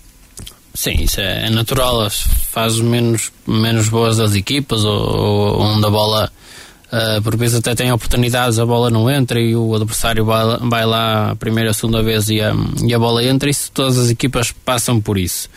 [0.76, 2.02] Sim, isso é, natural.
[2.02, 6.30] As fases menos, menos boas das equipas, ou, ou onde a bola
[6.86, 10.86] Uh, por vezes até tem oportunidades, a bola não entra e o adversário vai, vai
[10.86, 13.50] lá a primeira, a segunda vez e a, e a bola entra.
[13.50, 15.50] Isso todas as equipas passam por isso.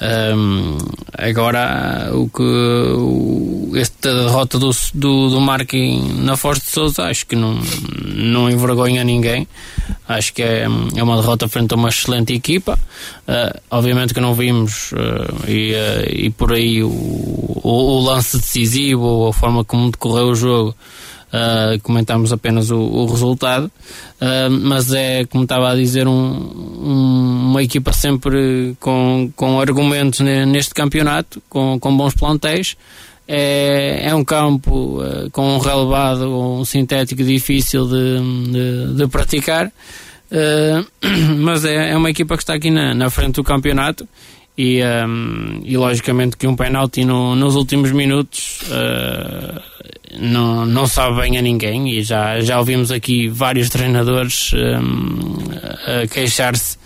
[0.00, 0.78] Um,
[1.12, 7.36] agora, o que esta derrota do, do, do Marquinhos na Foz de Souza acho que
[7.36, 7.60] não,
[8.14, 9.46] não envergonha ninguém.
[10.08, 12.78] Acho que é, é uma derrota frente a uma excelente equipa.
[13.28, 18.38] Uh, obviamente que não vimos uh, e, uh, e por aí o, o, o, lance
[18.38, 20.74] decisivo ou a forma como decorreu o jogo
[21.30, 27.50] Uh, comentámos apenas o, o resultado, uh, mas é, como estava a dizer, um, um,
[27.50, 32.76] uma equipa sempre com, com argumentos neste campeonato, com, com bons plantéis.
[33.28, 39.70] É, é um campo uh, com um relevado, um sintético difícil de, de, de praticar,
[41.38, 44.08] mas é, é uma equipa que está aqui na, na frente do campeonato
[44.56, 49.60] e, um, e logicamente que um penalti no, nos últimos minutos uh,
[50.18, 56.76] não, não sabe bem a ninguém e já, já ouvimos aqui vários treinadores um, queixar-se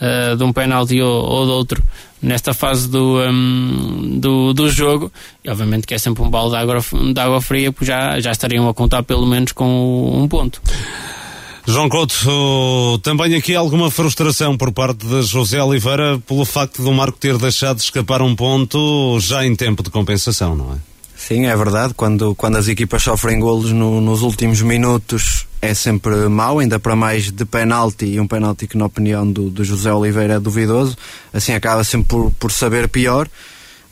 [0.00, 1.82] uh, de um penalti ou, ou de outro
[2.20, 5.12] nesta fase do, um, do, do jogo
[5.44, 6.80] e obviamente que é sempre um balde de água,
[7.12, 10.60] de água fria porque já, já estariam a contar pelo menos com um ponto.
[11.70, 17.18] João Couto, também aqui alguma frustração por parte de José Oliveira pelo facto do Marco
[17.18, 20.76] ter deixado escapar um ponto já em tempo de compensação, não é?
[21.14, 21.92] Sim, é verdade.
[21.92, 26.96] Quando, quando as equipas sofrem golos no, nos últimos minutos é sempre mau, ainda para
[26.96, 30.96] mais de penalti, e um penalti que, na opinião do, do José Oliveira, é duvidoso.
[31.34, 33.28] Assim acaba sempre por, por saber pior.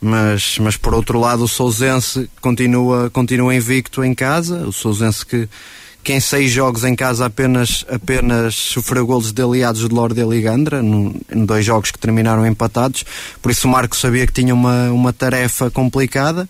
[0.01, 4.67] Mas, mas por outro lado, o Sousense continua, continua invicto em casa.
[4.67, 5.47] O Sousense que
[6.07, 10.23] que em seis jogos em casa apenas, apenas sofreu golos de aliados de Lorde e
[10.23, 13.03] Ligandra, em dois jogos que terminaram empatados.
[13.41, 16.47] Por isso o Marco sabia que tinha uma, uma tarefa complicada.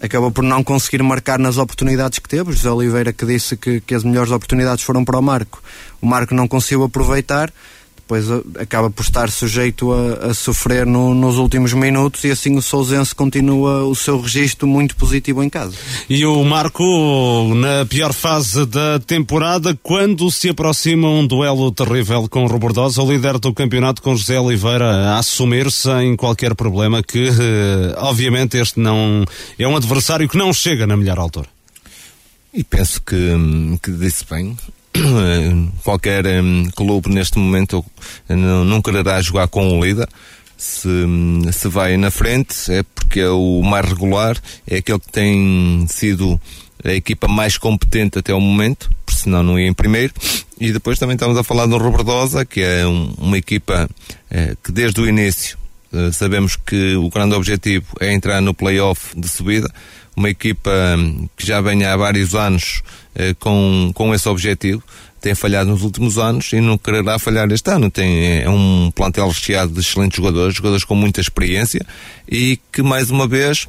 [0.00, 2.52] Acabou por não conseguir marcar nas oportunidades que teve.
[2.52, 5.62] José Oliveira que disse que, que as melhores oportunidades foram para o Marco.
[6.00, 7.52] O Marco não conseguiu aproveitar
[8.06, 12.56] depois uh, acaba por estar sujeito a, a sofrer no, nos últimos minutos e assim
[12.56, 15.74] o Sousense continua o seu registro muito positivo em casa.
[16.08, 16.84] E o Marco,
[17.56, 23.10] na pior fase da temporada, quando se aproxima um duelo terrível com o Robordosa, o
[23.10, 28.78] líder do campeonato com José Oliveira, a assumir sem qualquer problema que, eh, obviamente, este
[28.78, 29.24] não
[29.58, 31.48] é um adversário que não chega na melhor altura.
[32.54, 33.16] E penso que,
[33.82, 34.56] que disse bem,
[35.82, 37.84] qualquer um, clube neste momento
[38.28, 40.08] não, quererá jogar com o líder,
[40.56, 40.88] se,
[41.52, 46.40] se vai na frente, é porque é o mais regular, é aquele que tem sido
[46.84, 50.14] a equipa mais competente até o momento, senão não ia em primeiro.
[50.58, 53.88] E depois também estamos a falar do Robertosa, que é um, uma equipa
[54.30, 55.58] eh, que desde o início
[55.92, 59.68] eh, sabemos que o grande objetivo é entrar no play-off de subida.
[60.16, 62.82] Uma equipa hum, que já vem há vários anos
[63.38, 64.82] com, com esse objetivo
[65.20, 67.90] tem falhado nos últimos anos e não quererá falhar este ano.
[67.90, 71.84] Tem, é um plantel recheado de excelentes jogadores, jogadores com muita experiência
[72.30, 73.66] e que, mais uma vez,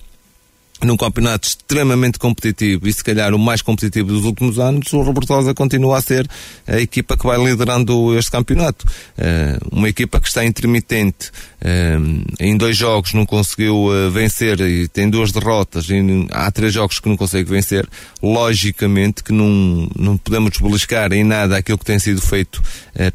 [0.84, 5.54] num campeonato extremamente competitivo e se calhar o mais competitivo dos últimos anos, o Robertosa
[5.54, 6.28] continua a ser
[6.68, 8.86] a equipa que vai liderando este campeonato.
[9.18, 11.30] Uh, uma equipa que está intermitente,
[11.62, 15.96] uh, em dois jogos não conseguiu uh, vencer e tem duas derrotas, e
[16.32, 17.88] há três jogos que não consegue vencer.
[18.22, 22.62] Logicamente que não, não podemos beliscar em nada aquilo que tem sido feito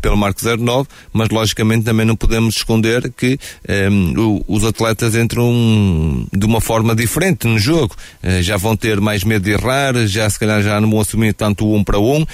[0.00, 3.38] pelo Marco 09, mas logicamente também não podemos esconder que
[4.46, 7.94] os atletas entram de uma forma diferente no jogo.
[8.22, 11.34] Uh, já vão ter mais medo de errar, já se calhar já não vão assumir
[11.34, 12.26] tanto um para um, uh,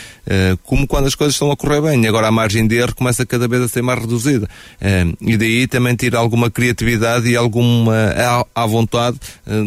[0.62, 2.06] como quando as coisas estão a correr bem.
[2.06, 4.48] Agora a margem de erro começa cada vez a ser mais reduzida.
[4.80, 7.94] Uh, e daí também tira alguma criatividade e alguma
[8.54, 9.18] à, vontade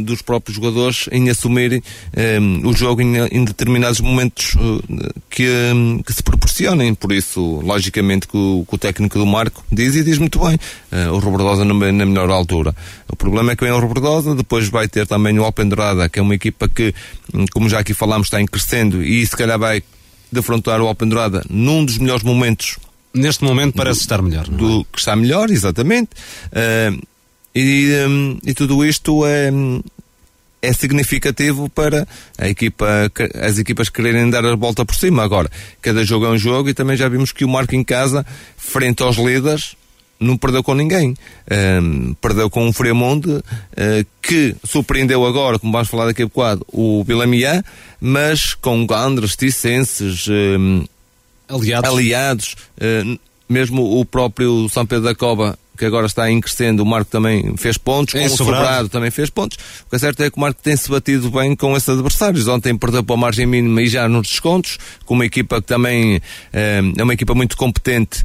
[0.04, 1.82] dos próprios jogadores em assumirem
[2.64, 4.56] o jogo em, determinados momentos
[5.30, 5.48] que,
[6.06, 6.94] que, se proporcionem.
[6.94, 10.58] Por isso, logicamente, que o, que o, técnico do Marco diz e diz muito bem.
[11.12, 12.76] o Robertosa na melhor altura.
[13.12, 16.20] O problema é que vem o Robertosa, depois vai ter também o Open Dourada, que
[16.20, 16.94] é uma equipa que,
[17.34, 19.84] hum, como já aqui falámos, está em crescendo e se calhar vai
[20.32, 22.78] defrontar o Open Dourada num dos melhores momentos.
[23.14, 24.52] Neste momento parece do, estar melhor, é?
[24.52, 26.10] do, Que está melhor, exatamente.
[26.48, 27.02] Uh,
[27.54, 29.52] e, um, e tudo isto é,
[30.62, 35.24] é significativo para a equipa, as equipas quererem dar a volta por cima.
[35.24, 35.50] Agora,
[35.82, 38.26] cada jogo é um jogo e também já vimos que o Marco em casa,
[38.56, 39.76] frente aos líderes,
[40.22, 41.16] não perdeu com ninguém.
[41.82, 43.44] Um, perdeu com o Fremonte, uh,
[44.22, 47.64] que surpreendeu agora, como vamos falar daqui a bocado, o Vilamiã,
[48.00, 50.86] mas com Gandres, Ticenses, um,
[51.50, 56.84] aliados, aliados uh, mesmo o próprio São Pedro da Cova que agora está em crescendo,
[56.84, 59.58] o Marco também fez pontos, é com o Sobrado também fez pontos.
[59.88, 62.48] O que é certo é que o Marco tem-se batido bem com esses adversários.
[62.48, 66.22] Ontem perdeu para a margem mínima e já nos descontos, com uma equipa que também
[66.54, 68.24] é, é uma equipa muito competente,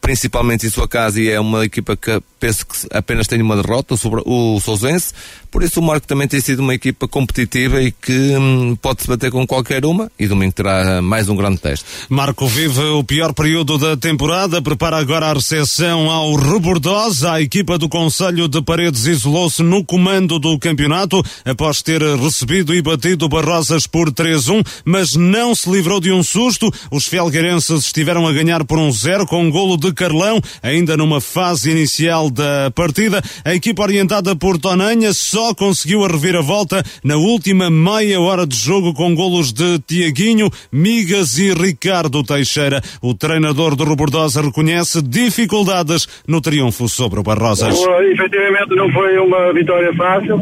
[0.00, 3.96] principalmente em sua casa, e é uma equipa que penso que apenas tem uma derrota,
[3.96, 5.12] sobre o Sousense.
[5.50, 9.08] Por isso o Marco também tem sido uma equipa competitiva e que hum, pode se
[9.08, 11.84] bater com qualquer uma e domingo terá mais um grande teste.
[12.08, 17.32] Marco vive o pior período da temporada, prepara agora a recepção ao Rebordosa.
[17.32, 22.80] A equipa do Conselho de Paredes isolou-se no comando do campeonato após ter recebido e
[22.80, 26.72] batido Barrosas por 3-1, mas não se livrou de um susto.
[26.90, 31.20] Os felgueirenses estiveram a ganhar por um zero com um golo de Carlão, ainda numa
[31.20, 33.22] fase inicial da partida.
[33.44, 38.92] A equipa orientada por Tonanha só conseguiu a reviravolta na última meia hora de jogo
[38.94, 42.82] com golos de Tiaguinho, Migas e Ricardo Teixeira.
[43.02, 47.78] O treinador do Robordosa reconhece dificuldades no triunfo sobre o Barrosas.
[48.12, 50.38] efetivamente não foi uma vitória fácil,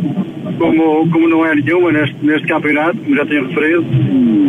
[0.58, 3.84] como, como não é nenhuma neste, neste campeonato, como já tinha referido.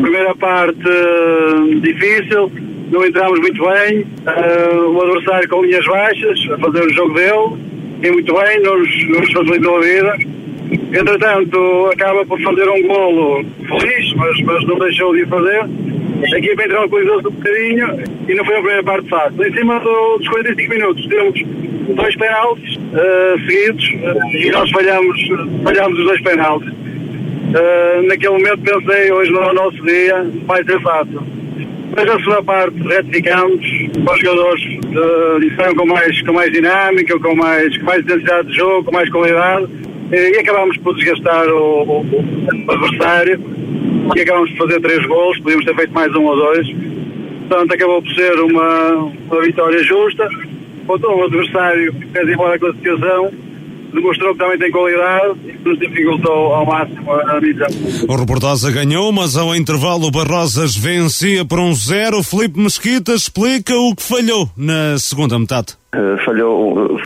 [0.01, 2.51] Primeira parte uh, difícil,
[2.91, 7.69] não entramos muito bem, uh, o adversário com linhas baixas, a fazer o jogo dele,
[8.03, 10.17] e muito bem, nos, nos facilitou a vida.
[10.71, 13.45] Entretanto, acaba por fazer um golo
[13.79, 15.65] feliz, mas, mas não deixou de fazer.
[16.21, 19.45] A equipa tranquilizou-se um bocadinho e não foi a primeira parte fácil.
[19.45, 21.41] Em cima do, dos 45 minutos, temos
[21.95, 25.27] dois penaltis uh, seguidos uh, e nós falhamos,
[25.63, 26.69] falhamos os dois penaltis.
[26.69, 31.23] Uh, naquele momento pensei, hoje no nosso dia, vai ser fácil.
[31.95, 37.77] Mas a segunda parte retificamos, os jogadores uh, com mais, com mais dinâmica, com mais,
[37.77, 39.67] com mais intensidade de jogo, com mais qualidade
[40.11, 43.39] e acabámos por desgastar o, o, o adversário
[44.15, 46.67] e acabámos por fazer três gols, podíamos ter feito mais um ou dois.
[47.47, 50.27] Portanto, acabou por ser uma, uma vitória justa.
[50.87, 53.31] O adversário fez embora a classificação
[53.93, 57.67] demonstrou que também tem qualidade e nos dificultou ao máximo a missão.
[58.07, 62.23] O Reportosa ganhou, mas ao intervalo o Barrosas vencia por um zero.
[62.23, 65.78] Felipe Mesquita explica o que falhou na segunda metade.
[66.23, 66.99] Falhou uh,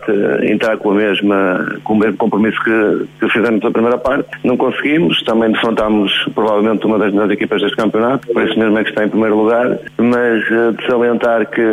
[0.44, 4.28] entrar com a mesma com o mesmo compromisso que, que fizemos na primeira parte.
[4.44, 8.84] Não conseguimos, também defrontámos provavelmente uma das melhores equipas deste campeonato, por isso mesmo é
[8.84, 11.64] que está em primeiro lugar, mas uh, de salientar que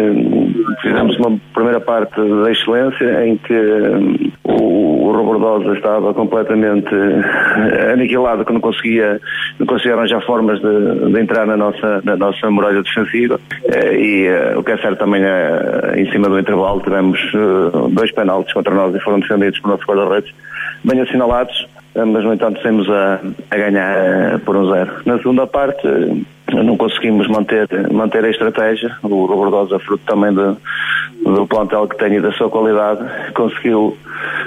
[0.83, 3.55] fizemos uma primeira parte da excelência em que
[4.45, 9.21] o, o Robert Rebordosa estava completamente eh, aniquilado, que não conseguia,
[9.59, 13.41] não conseguia arranjar formas de, de entrar na nossa, na nossa muralha defensiva.
[13.65, 17.21] Eh, e eh, o que é certo também é, em cima do intervalo, tivemos
[17.93, 20.33] dois penaltis contra nós e foram defendidos por nossos guarda-redes,
[20.85, 24.93] bem assinalados, mas no entanto temos a, a ganhar por um zero.
[25.07, 25.83] Na segunda parte,
[26.55, 28.97] não conseguimos manter, manter a estratégia.
[29.03, 30.57] O Robordosa, fruto também de,
[31.25, 33.01] do plantel que tem e da sua qualidade,
[33.35, 33.97] conseguiu,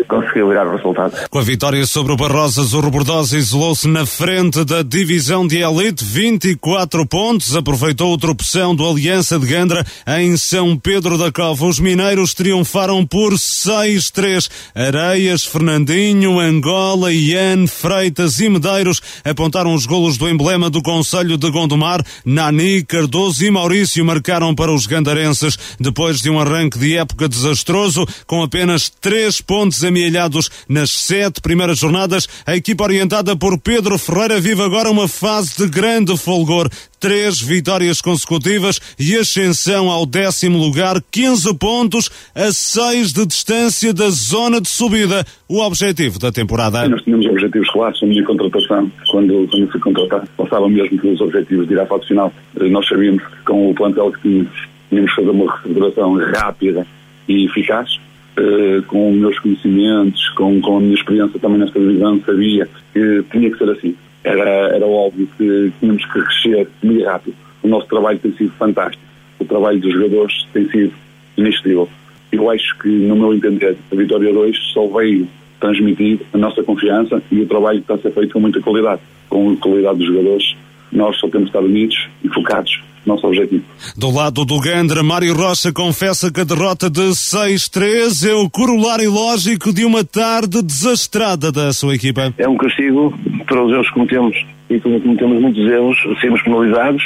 [0.08, 1.30] conseguiu virar o resultado.
[1.30, 6.04] Com a vitória sobre o Barrosas, o Robordosa isolou-se na frente da divisão de elite,
[6.04, 9.84] 24 pontos, aproveitou o tropeção do Aliança de Gandra
[10.20, 11.66] em São Pedro da Cova.
[11.66, 14.50] Os mineiros triunfaram por 6-3.
[14.76, 21.52] Areias, Fernandinho, Angola, Ian, Freitas e Medeiros apontaram os golos do emblema do Conselho de
[21.52, 21.93] Gondomar.
[22.24, 28.08] Nani, Cardoso e Maurício marcaram para os gandarenses depois de um arranque de época desastroso,
[28.26, 32.28] com apenas três pontos amealhados nas sete primeiras jornadas.
[32.46, 36.70] A equipa orientada por Pedro Ferreira vive agora uma fase de grande folgor.
[37.04, 44.10] Três vitórias consecutivas e ascensão ao décimo lugar, 15 pontos a seis de distância da
[44.10, 45.26] zona de subida.
[45.50, 46.88] O objetivo da temporada.
[46.88, 48.90] Nós tínhamos objetivos claros na minha contratação.
[49.12, 52.32] Quando, quando fui contratado, passava mesmo pelos objetivos de ir à fase final.
[52.58, 56.88] Nós sabíamos que com o plantel que tínhamos, tínhamos fazer uma recuperação rápida
[57.28, 58.00] e eficaz.
[58.38, 63.26] Uh, com os meus conhecimentos, com, com a minha experiência também nesta divisão, sabia que
[63.30, 63.94] tinha que ser assim.
[64.24, 67.36] Era, era óbvio que tínhamos que crescer muito rápido.
[67.62, 69.04] O nosso trabalho tem sido fantástico.
[69.40, 70.94] O trabalho dos jogadores tem sido
[71.38, 71.90] inestimável.
[72.32, 75.28] Eu acho que, no meu entender, a Vitória 2 só veio
[75.60, 79.02] transmitir a nossa confiança e o trabalho está a ser feito com muita qualidade.
[79.30, 80.56] Com a qualidade dos jogadores,
[80.92, 83.64] nós só temos de estar unidos e focados nosso objetivo.
[83.98, 89.12] Do lado do Gandra, Mário Rocha confessa que a derrota de 6-3 é o corolário
[89.12, 92.34] lógico de uma tarde desastrada da sua equipa.
[92.38, 93.14] É um castigo
[93.46, 97.04] para os erros que cometemos e como cometemos muitos erros, sermos penalizados.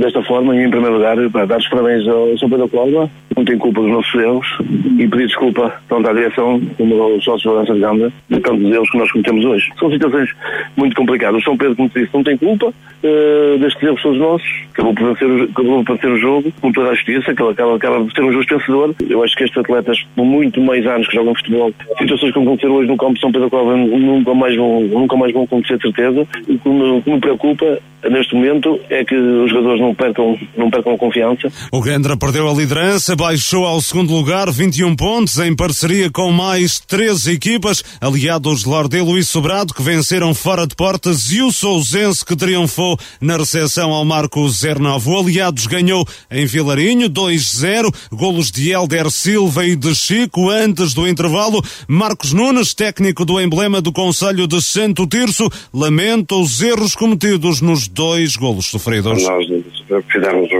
[0.00, 3.44] Desta forma, e em primeiro lugar, para dar os parabéns ao São Pedro Cláudia, não
[3.44, 4.46] tem culpa dos nossos erros,
[4.98, 8.70] e pedir desculpa tanto à direção como aos sócios da Lança de Gamba de tantos
[8.70, 9.70] erros que nós cometemos hoje.
[9.78, 10.30] São situações
[10.76, 11.40] muito complicadas.
[11.40, 15.08] O São Pedro, como disse, não tem culpa uh, destes erros todos nossos, acabou por
[15.08, 18.22] vencer, acabou por vencer o jogo, com toda a justiça, que acaba, acaba por ser
[18.22, 18.94] um justo vencedor.
[19.08, 22.74] Eu acho que estes atletas, por muito mais anos que jogam futebol, situações que aconteceram
[22.74, 25.82] hoje no campo de São Pedro Cláudia nunca mais vão, nunca mais vão acontecer, de
[25.82, 26.26] certeza.
[26.48, 30.70] E como, o que me preocupa neste momento é que os jogadores não percam, não
[30.70, 31.52] percam confiança.
[31.72, 36.80] O Gandra perdeu a liderança, baixou ao segundo lugar, 21 pontos, em parceria com mais
[36.80, 42.24] 13 equipas, aliados de Lordelo e Sobrado, que venceram fora de portas, e o Sousense,
[42.24, 45.10] que triunfou na recepção ao Marco 09.
[45.10, 51.08] O Aliados ganhou em Vilarinho, 2-0, golos de Helder Silva e de Chico, antes do
[51.08, 51.62] intervalo.
[51.88, 57.88] Marcos Nunes, técnico do emblema do Conselho de Santo Tirso, lamenta os erros cometidos nos
[57.88, 59.22] dois golos sofridos.
[59.30, 60.50] Nós fizemos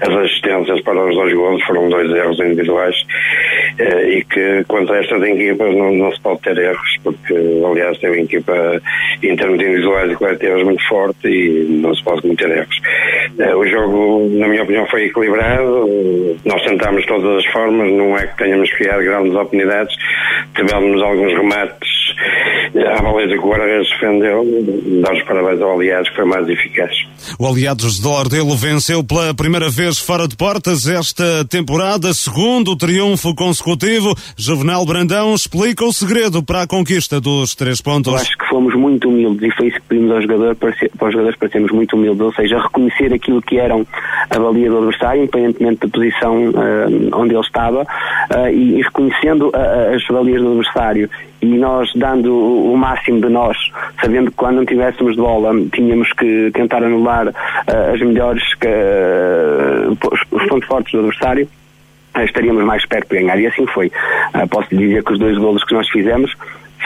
[0.00, 2.96] as assistências para os dois golos, foram dois erros individuais
[3.78, 8.10] e que quanto a estas equipas não, não, se pode ter erros, porque aliás tem
[8.10, 8.80] uma equipa
[9.22, 12.76] em termos individuais e coletivas muito forte e não se pode cometer erros.
[13.38, 15.88] Eh, o jogo, na minha opinião, foi equilibrado,
[16.44, 19.94] nós tentámos todas as formas, não é que tenhamos criado grandes oportunidades,
[20.54, 22.02] tivemos alguns remates
[22.74, 24.44] à baliza que o guarda-redes defendeu,
[25.02, 26.92] dá os parabéns ao Aliados, que foi mais eficaz.
[27.38, 33.34] O Aliados de Lordelo venceu pela primeira vez fora de portas esta temporada, segundo triunfo
[33.34, 33.61] consecutivo.
[34.36, 38.12] Juvenal Brandão explica o segredo para a conquista dos três pontos.
[38.12, 40.90] Eu acho que fomos muito humildes e foi isso que pedimos ao jogador, para, ser,
[40.90, 43.86] para os jogadores para sermos muito humildes, ou seja, reconhecer aquilo que eram
[44.30, 49.48] a valia do adversário, independentemente da posição uh, onde ele estava, uh, e, e, reconhecendo
[49.48, 51.08] uh, as valias do adversário
[51.42, 53.56] e nós dando o máximo de nós,
[54.00, 57.32] sabendo que quando não tivéssemos de bola tínhamos que tentar anular uh,
[57.92, 59.98] as melhores, uh,
[60.30, 61.48] os pontos fortes do adversário,
[62.20, 63.38] estaríamos mais perto de ganhar.
[63.38, 63.90] E assim foi.
[64.50, 66.34] posso dizer que os dois golos que nós fizemos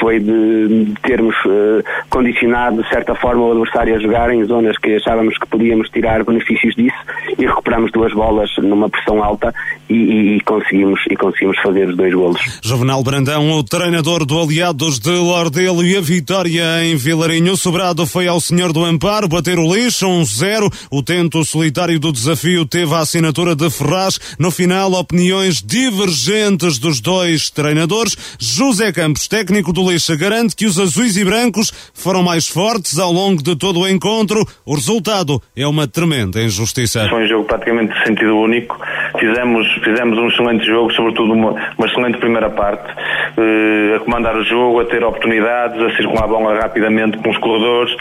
[0.00, 4.96] foi de termos uh, condicionado de certa forma o adversário a jogar em zonas que
[4.96, 6.96] achávamos que podíamos tirar benefícios disso
[7.38, 9.54] e recuperamos duas bolas numa pressão alta
[9.88, 12.40] e, e, e conseguimos e conseguimos fazer os dois golos.
[12.62, 18.26] Juvenal Brandão, o treinador do Aliados de Lordelo e a vitória em Vilarinho Sobrado foi
[18.26, 20.70] ao Senhor do Amparo bater o lixo, um zero.
[20.90, 24.18] O tento solitário do desafio teve a assinatura de Ferraz.
[24.38, 28.16] No final, opiniões divergentes dos dois treinadores.
[28.38, 29.85] José Campos, técnico do
[30.18, 34.44] Garante que os azuis e brancos foram mais fortes ao longo de todo o encontro.
[34.64, 37.08] O resultado é uma tremenda injustiça.
[37.08, 38.76] Foi um jogo praticamente de sentido único.
[39.18, 44.44] Fizemos fizemos um excelente jogo, sobretudo uma, uma excelente primeira parte, uh, a comandar o
[44.44, 47.94] jogo, a ter oportunidades, a circular a bola rapidamente com os corredores,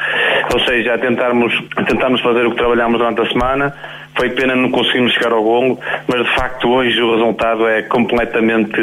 [0.53, 3.73] ou seja, a tentarmos, a tentarmos fazer o que trabalhámos durante a semana.
[4.18, 8.80] Foi pena não conseguirmos chegar ao golo, mas de facto hoje o resultado é completamente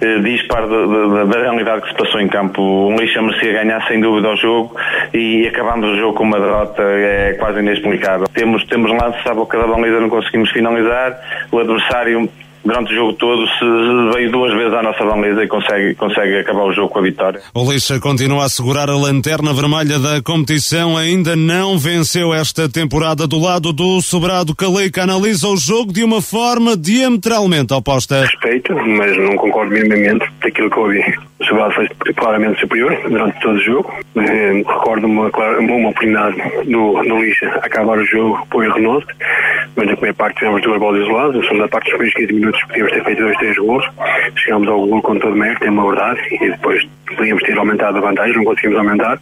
[0.00, 2.60] eh, dispar da, da, da, realidade que se passou em campo.
[2.60, 4.74] O Lixa merecia ganhar sem dúvida ao jogo
[5.14, 8.26] e acabamos o jogo com uma derrota é quase inexplicável.
[8.34, 11.18] Temos, temos lances à boca da baliza, não conseguimos finalizar.
[11.50, 12.28] O adversário
[12.64, 16.64] durante o jogo todo se veio duas vezes à nossa baliza e consegue, consegue acabar
[16.64, 17.40] o jogo com a vitória.
[17.54, 23.26] O Lixa continua a segurar a lanterna vermelha da competição, ainda não venceu esta temporada
[23.26, 28.22] do lado do Sobrado Caleica, analisa o jogo de uma forma diametralmente oposta.
[28.22, 31.31] Respeito, mas não concordo minimamente daquilo que eu ouvi.
[31.52, 33.92] O Sobrado foi claramente superior durante todo o jogo.
[34.16, 39.06] Eh, recordo uma, uma oportunidade do, do Lixa acabar o jogo por erro nosso,
[39.76, 42.92] mas na primeira parte tivemos duas bolas isoladas, na segunda parte, dos 15 minutos, podíamos
[42.92, 43.84] ter feito dois, três gols.
[44.36, 48.00] Chegámos ao gol com todo mérito, é uma verdade, e depois podíamos ter aumentado a
[48.00, 49.20] vantagem, não conseguimos aumentar,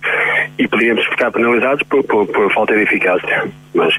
[0.56, 3.48] e podíamos ficar penalizados por, por, por falta de eficácia.
[3.74, 3.94] Mas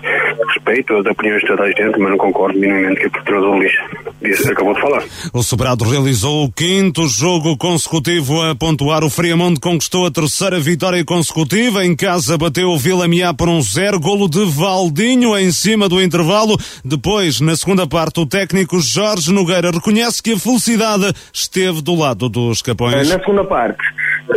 [0.47, 3.82] respeito as opiniões de toda a gente, mas não concordo minimamente que o treinador lixo
[4.21, 5.03] disse, acabou de falar.
[5.34, 9.03] O Sobrado realizou o quinto jogo consecutivo a pontuar.
[9.03, 11.84] O Friamonte conquistou a terceira vitória consecutiva.
[11.84, 13.99] Em casa bateu o Vila Miá por um zero.
[13.99, 16.57] Golo de Valdinho em cima do intervalo.
[16.86, 22.30] Depois, na segunda parte, o técnico Jorge Nogueira reconhece que a felicidade esteve do lado
[22.30, 23.09] dos Capões.
[23.09, 23.82] Na segunda parte,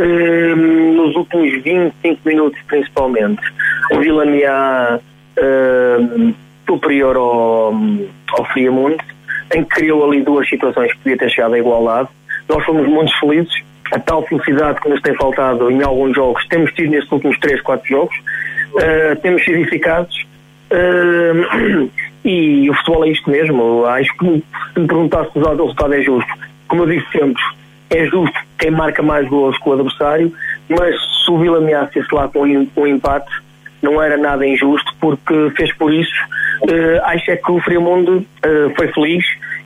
[0.00, 3.42] ehm, nos últimos 25 minutos principalmente,
[3.92, 4.98] o Vila Miá
[5.38, 6.34] uh,
[6.66, 7.74] superior ao,
[8.38, 9.04] ao Friamonte,
[9.54, 12.08] em que criou ali duas situações que podia ter chegado a igualdade.
[12.48, 13.62] Nós fomos muito felizes.
[13.92, 17.60] A tal felicidade que nos tem faltado em alguns jogos, temos tido nestes últimos 3,
[17.60, 18.16] 4 jogos.
[18.72, 20.22] Uh, temos sido eficazes.
[20.70, 21.90] Uh,
[22.24, 23.84] e o futebol é isto mesmo.
[23.84, 26.32] Acho que se me perguntasse se o resultado é justo,
[26.68, 27.42] como eu disse sempre,
[27.90, 30.32] é justo quem marca mais gols com o adversário,
[30.68, 33.30] mas se o Vila ameaça lá com o empate,
[33.82, 36.14] não era nada injusto, porque fez por isso.
[36.62, 39.24] Uh, acho é que o Friamundo uh, foi feliz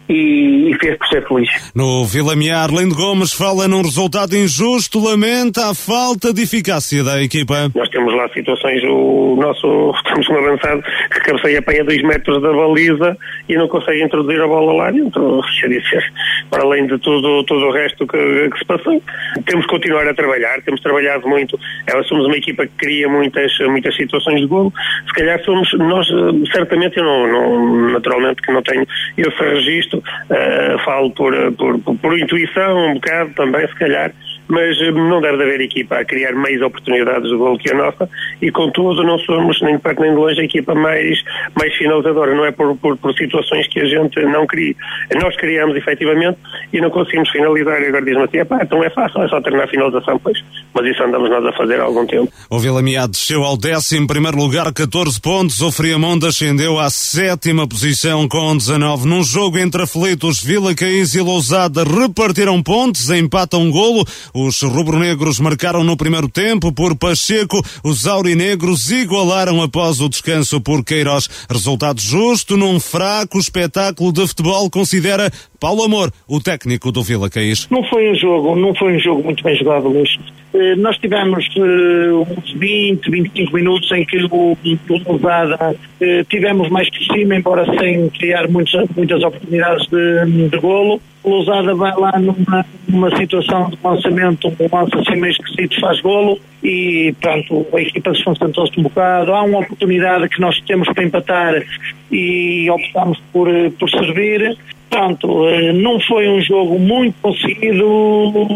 [0.09, 1.73] e, e, fez por ser feliz.
[1.75, 7.23] No Vila Miar, Lindo Gomes fala num resultado injusto, lamenta a falta de eficácia da
[7.23, 7.71] equipa.
[7.75, 10.83] Nós temos lá situações, o nosso, temos um avançado
[11.13, 13.17] que cabeceia para a 2 metros da baliza
[13.49, 16.13] e não consegue introduzir a bola lá dentro, dizer,
[16.51, 19.03] para além de tudo, todo o resto que, que, se passou.
[19.45, 23.53] Temos que continuar a trabalhar, temos trabalhado muito, é, somos uma equipa que cria muitas,
[23.69, 24.73] muitas situações de golo,
[25.07, 26.07] se calhar somos, nós,
[26.53, 28.87] certamente, eu não, não naturalmente que não tenho
[29.17, 34.12] esse registro, uh, falo por, por, por, por, intuição um bocado também, se calhar,
[34.49, 38.09] mas eh, não deve haver equipa a criar mais oportunidades de gol que a nossa.
[38.40, 41.18] E contudo não somos nem de perto nem de longe a equipa mais,
[41.55, 44.74] mais finalizadora, não é por, por, por situações que a gente não cria.
[45.20, 46.38] Nós criamos efetivamente
[46.72, 47.80] e não conseguimos finalizar.
[47.82, 50.38] E agora diz-me assim, pá, então é fácil, é só terminar a finalização, pois,
[50.74, 52.32] mas isso andamos nós a fazer há algum tempo.
[52.51, 57.68] O Vila Miado desceu ao décimo primeiro lugar, 14 pontos, o Friamonte ascendeu à sétima
[57.68, 63.70] posição com 19 num jogo entre aflitos, Vila Caís e Lousada repartiram pontos, empatam um
[63.70, 64.05] golo,
[64.47, 70.84] os rubro-negros marcaram no primeiro tempo por Pacheco, os aurinegros igualaram após o descanso por
[70.84, 71.28] Queiroz.
[71.51, 77.66] Resultado justo num fraco espetáculo de futebol, considera Paulo Amor, o técnico do Vila Caís.
[77.70, 80.11] Não foi um jogo, não foi um jogo muito bem jogado, Luís.
[80.55, 84.57] Eh, nós tivemos uh, uns 20, 25 minutos em que o,
[84.88, 91.01] Levada uh, tivemos mais por cima, embora sem criar muitas, muitas oportunidades de, de golo.
[91.22, 96.01] O Lousada vai lá numa, numa situação de lançamento, um lance assim meio esquisito, faz
[96.01, 99.34] golo e, pronto, a equipa se concentrou-se um bocado.
[99.34, 101.62] Há uma oportunidade que nós temos para empatar
[102.11, 104.57] e optamos por, por servir.
[104.91, 108.47] Portanto, eh, não foi um jogo muito conseguido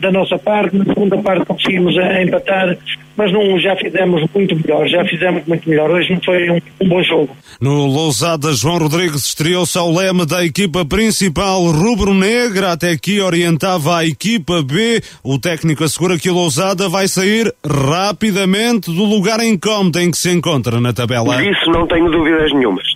[0.00, 0.76] da nossa parte.
[0.76, 2.76] Na segunda parte conseguimos eh, empatar,
[3.16, 4.88] mas não, já fizemos muito melhor.
[4.88, 5.90] Já fizemos muito melhor.
[5.90, 7.36] Hoje não foi um, um bom jogo.
[7.60, 12.72] No Lousada, João Rodrigues estreou-se ao leme da equipa principal rubro-negra.
[12.72, 15.02] Até aqui orientava a equipa B.
[15.22, 20.30] O técnico assegura que o Lousada vai sair rapidamente do lugar incómodo em que se
[20.30, 21.42] encontra na tabela.
[21.44, 22.86] Isso não tenho dúvidas nenhumas.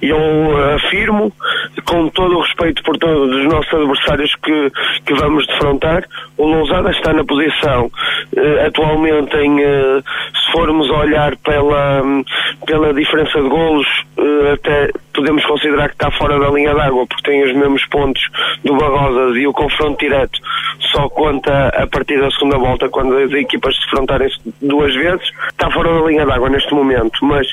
[0.00, 1.32] Eu uh, afirmo,
[1.88, 4.70] com todo o respeito por todos os nossos adversários que,
[5.06, 6.04] que vamos defrontar,
[6.36, 10.02] o Lousada está na posição uh, atualmente em uh,
[10.34, 12.02] se formos olhar pela,
[12.66, 13.86] pela diferença de golos,
[14.18, 18.22] uh, até podemos considerar que está fora da linha d'água, porque tem os mesmos pontos
[18.64, 20.38] do Barrosas e o confronto direto
[20.92, 24.28] só conta a partir da segunda volta, quando as equipas se enfrentarem
[24.62, 25.28] duas vezes.
[25.50, 27.46] Está fora da linha d'água neste momento, mas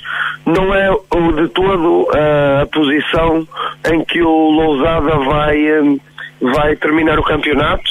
[0.46, 0.90] não é
[1.36, 3.48] de todo uh, a posição
[3.92, 6.00] em que o Lousada vai
[6.42, 7.90] vai terminar o campeonato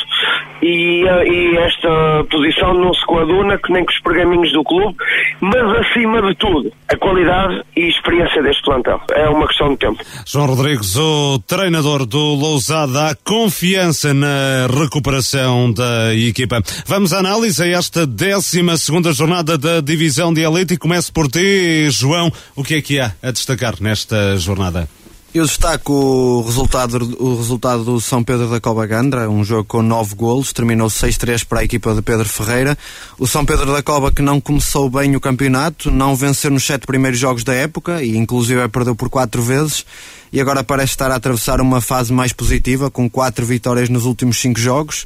[0.63, 4.97] e, eh, e, esta posição não se coaduna que nem com os pergaminhos do clube,
[5.41, 9.01] mas acima de tudo, a qualidade e experiência deste plantel.
[9.13, 10.03] É uma questão de tempo.
[10.27, 16.63] João Rodrigues, o treinador do Lousada, há confiança na recuperação da equipa.
[16.87, 21.29] Vamos à análise a esta 12 segunda jornada da divisão de elite e começo por
[21.29, 22.33] ti, João.
[22.57, 24.89] O que é que há a destacar nesta jornada?
[25.35, 29.83] Eu destaco o resultado, o resultado do São Pedro da Cova Gandra, um jogo com
[29.83, 32.79] nove golos, terminou 6-3 para a equipa de Pedro Ferreira.
[33.19, 36.87] O São Pedro da Cova que não começou bem o campeonato, não venceu nos sete
[36.87, 39.85] primeiros jogos da época e inclusive perdeu por quatro vezes
[40.33, 44.41] e agora parece estar a atravessar uma fase mais positiva, com quatro vitórias nos últimos
[44.41, 45.05] cinco jogos.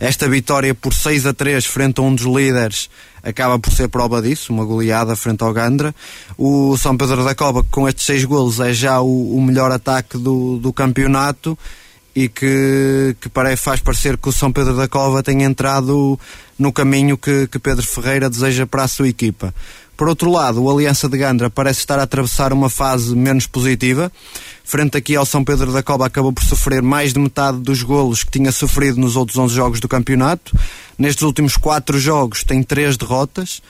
[0.00, 2.88] Esta vitória por 6 a 3 frente a um dos líderes
[3.22, 5.94] acaba por ser prova disso, uma goleada frente ao Gandra.
[6.38, 10.16] O São Pedro da Cova, com estes seis golos, é já o, o melhor ataque
[10.16, 11.56] do, do campeonato
[12.16, 16.18] e que, que parece, faz parecer que o São Pedro da Cova tem entrado
[16.58, 19.54] no caminho que, que Pedro Ferreira deseja para a sua equipa.
[20.00, 24.10] Por outro lado, o Aliança de Gandra parece estar a atravessar uma fase menos positiva.
[24.64, 28.24] Frente aqui ao São Pedro da Cova, acabou por sofrer mais de metade dos golos
[28.24, 30.58] que tinha sofrido nos outros 11 jogos do campeonato.
[30.98, 33.60] Nestes últimos quatro jogos tem três derrotas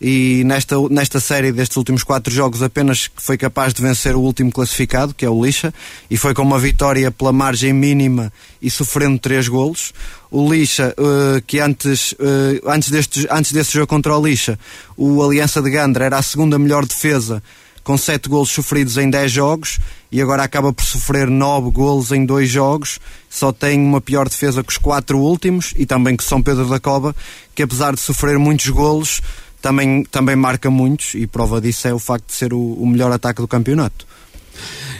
[0.00, 4.50] e nesta, nesta série destes últimos quatro jogos apenas foi capaz de vencer o último
[4.50, 5.74] classificado, que é o Lixa,
[6.10, 8.32] e foi com uma vitória pela margem mínima
[8.62, 9.92] e sofrendo três golos.
[10.30, 14.58] O Lixa, uh, que antes, uh, antes, deste, antes desse jogo contra o Lixa,
[14.96, 17.42] o Aliança de Gandra era a segunda melhor defesa,
[17.84, 19.78] com sete golos sofridos em 10 jogos,
[20.12, 22.98] e agora acaba por sofrer nove golos em dois jogos,
[23.28, 26.80] só tem uma pior defesa que os quatro últimos, e também que São Pedro da
[26.80, 27.14] Cova,
[27.54, 29.20] que apesar de sofrer muitos golos,
[29.60, 33.12] também, também marca muitos e prova disso é o facto de ser o, o melhor
[33.12, 34.06] ataque do campeonato.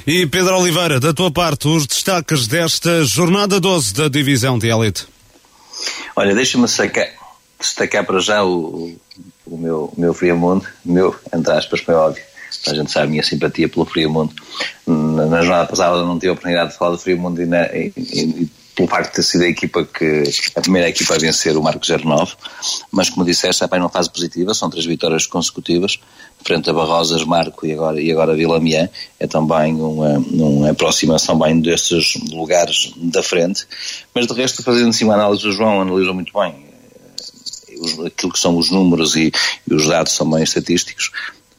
[0.07, 5.07] E Pedro Oliveira, da tua parte, os destaques desta jornada 12 da divisão de elite.
[6.17, 8.97] Olha, deixa-me destacar para já o,
[9.47, 12.23] o meu, o meu Friamundo, meu, entre aspas, foi óbvio.
[12.67, 14.35] A gente sabe a minha simpatia pelo Friamundo.
[14.87, 17.93] Na, na jornada passada não tive a oportunidade de falar do Friamundo e, na, e,
[17.97, 18.51] e
[18.81, 20.23] pelo facto de ter sido a equipa que
[20.57, 22.33] a primeira equipa a vencer o Marco 09,
[22.91, 26.01] mas como disseste, está numa fase positiva, são três vitórias consecutivas,
[26.43, 31.39] frente a Barrosas, Marco e agora, e agora Vila Mian, é também uma, uma aproximação
[31.39, 33.67] bem desses lugares da frente,
[34.15, 36.55] mas de resto, fazendo assim uma análise, o João analisou muito bem
[37.69, 39.31] eh, aquilo que são os números e,
[39.69, 41.11] e os dados também estatísticos,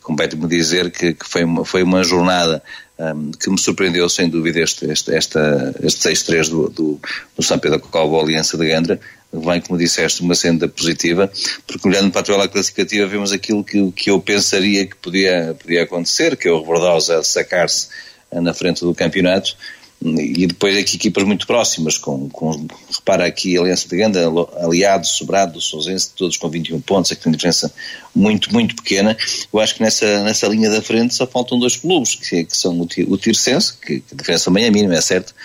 [0.01, 2.63] compete-me dizer que, que, foi, uma, foi uma jornada
[3.01, 6.99] um, que me surpreendeu sem dúvida este, este, esta, este 6-3 do, do,
[7.35, 8.99] do São Pedro Cocal Aliança de Gandra,
[9.33, 11.31] vem, como disseste, uma senda positiva,
[11.65, 15.83] porque olhando para a tabela classificativa vemos aquilo que, que eu pensaria que podia, podia
[15.83, 17.87] acontecer, que é o Rebordosa sacar-se
[18.31, 19.55] na frente do campeonato,
[20.03, 24.27] e depois aqui equipas muito próximas, com, com repara aqui a Aliança de Ganda,
[24.57, 27.71] Aliado, Sobrado, Sousense, todos com 21 pontos, aqui uma diferença
[28.15, 29.15] muito, muito pequena.
[29.53, 32.79] Eu acho que nessa, nessa linha da frente só faltam dois clubes, que, que são
[32.79, 35.35] o, o Tircense, que, que a diferença também é mínima, é certo,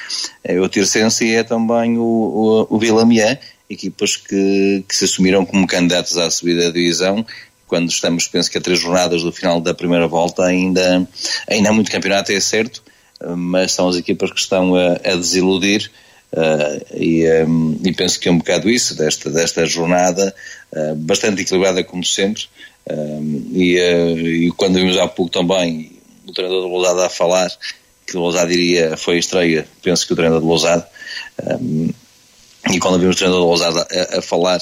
[0.42, 2.80] é o Tircense e é também o, o, o
[3.68, 7.26] equipas que, que se assumiram como candidatos à subida da divisão.
[7.66, 11.06] Quando estamos, penso que a três jornadas do final da primeira volta ainda,
[11.46, 12.82] ainda há muito campeonato, é certo,
[13.36, 15.90] mas são as equipas que estão a, a desiludir
[16.32, 20.34] uh, e, um, e, penso que é um bocado isso desta, desta jornada
[20.72, 22.44] uh, bastante equilibrada como sempre
[22.90, 25.92] um, e, uh, e, quando vimos há pouco também
[26.26, 27.50] o treinador do Lousada a falar
[28.06, 30.86] que o Lousada diria foi a estreia, penso que o treinador do Lousada
[31.60, 31.90] um,
[32.72, 34.60] e quando vimos o treinador do Lousada a, a, falar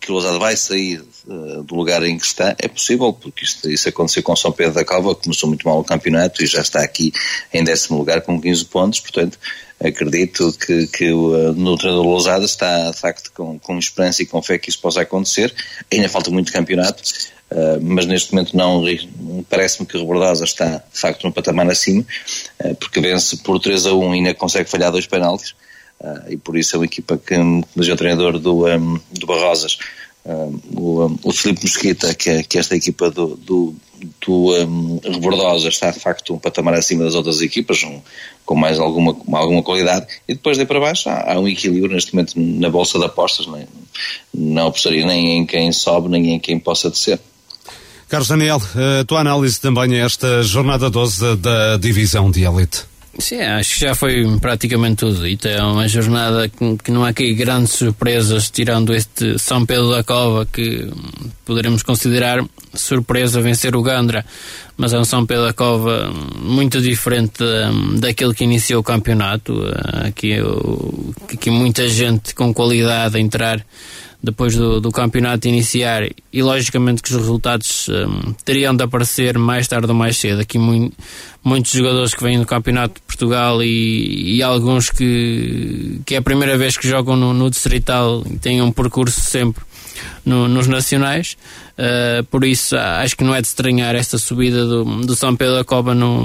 [0.00, 3.70] que o Lousada vai sair uh, do lugar em que está, é possível, porque isto,
[3.70, 6.82] isso aconteceu com São Pedro da Calva, começou muito mal o campeonato e já está
[6.82, 7.12] aqui
[7.52, 9.38] em décimo lugar com 15 pontos, portanto
[9.80, 14.26] acredito que, que uh, no treinador do Lousada está de facto com, com esperança e
[14.26, 15.54] com fé que isso possa acontecer,
[15.92, 17.02] ainda falta muito campeonato,
[17.50, 18.82] Uh, mas neste momento não
[19.48, 22.04] parece-me que Rebordosa está de facto num patamar acima,
[22.64, 25.54] uh, porque vence por 3 a 1 e ainda consegue falhar dois penaltis,
[26.04, 27.34] Uh, e por isso é uma equipa que,
[27.74, 29.78] mas é o treinador do, um, do Barrosas,
[30.22, 33.74] um, o, um, o Filipe Mosquita, que, é, que é esta equipa do, do,
[34.20, 38.02] do um, Rebordosa está de facto um patamar acima das outras equipas, um,
[38.44, 42.14] com mais alguma, alguma qualidade, e depois daí para baixo há, há, um equilíbrio neste
[42.14, 43.66] momento na bolsa de apostas, é?
[44.34, 47.18] não apostaria nem em quem sobe nem em quem possa descer.
[48.10, 48.60] Carlos Daniel,
[49.00, 52.82] a tua análise também a esta jornada 12 da divisão de elite.
[53.18, 55.46] Sim, acho que já foi praticamente tudo dito.
[55.46, 60.02] É uma jornada que, que, não há aqui grandes surpresas, tirando este São Pedro da
[60.02, 60.90] Cova, que
[61.44, 62.44] poderemos considerar
[62.74, 64.24] surpresa vencer o Gandra,
[64.76, 67.44] mas é um São Pedro da Cova muito diferente
[67.98, 69.54] daquele que iniciou o campeonato.
[70.06, 70.34] Aqui,
[71.32, 73.64] aqui muita gente com qualidade a entrar
[74.24, 79.68] depois do, do campeonato iniciar e logicamente que os resultados um, teriam de aparecer mais
[79.68, 80.40] tarde ou mais cedo.
[80.40, 80.96] Aqui muito,
[81.42, 86.22] muitos jogadores que vêm do campeonato de Portugal e, e, alguns que, que é a
[86.22, 89.62] primeira vez que jogam no, no Distrital e têm um percurso sempre
[90.24, 91.36] no, nos nacionais.
[91.78, 95.56] Uh, por isso acho que não é de estranhar esta subida do, do São Pedro
[95.56, 96.24] da Cova no,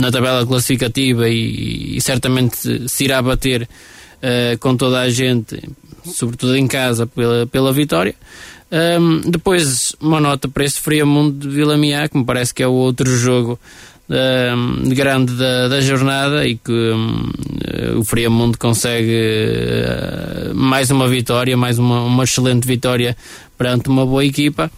[0.00, 5.62] na tabela classificativa e, e certamente se irá bater uh, com toda a gente
[6.04, 8.14] sobretudo em casa, pela, pela vitória.
[8.70, 12.66] Um, depois, uma nota para este Friamundo de Vila Miá, que me parece que é
[12.66, 13.58] o outro jogo
[14.08, 17.30] um, grande da, da, jornada e que um,
[17.98, 23.16] o Friamundo consegue uh, mais uma vitória, mais uma, uma excelente vitória
[23.56, 24.70] perante uma boa equipa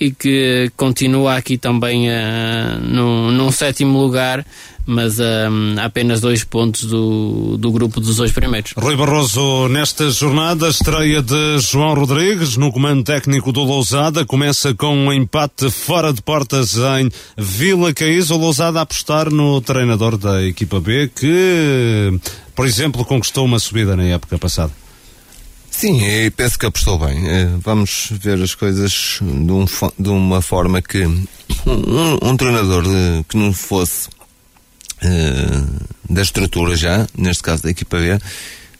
[0.00, 4.44] e que continua aqui também uh, no, num sétimo lugar
[4.84, 8.72] mas um, há apenas dois pontos do, do grupo dos dois primeiros.
[8.76, 14.96] Rui Barroso, nesta jornada, estreia de João Rodrigues no comando técnico do Lousada, começa com
[14.96, 18.30] um empate fora de portas em Vila Caís.
[18.30, 22.18] O Lousada a apostar no treinador da equipa B, que,
[22.54, 24.72] por exemplo, conquistou uma subida na época passada.
[25.70, 27.26] Sim, e penso que apostou bem.
[27.26, 29.64] Eh, vamos ver as coisas de, um,
[29.98, 31.26] de uma forma que um,
[32.22, 34.08] um treinador eh, que não fosse
[36.08, 38.18] da estrutura já, neste caso da equipa B,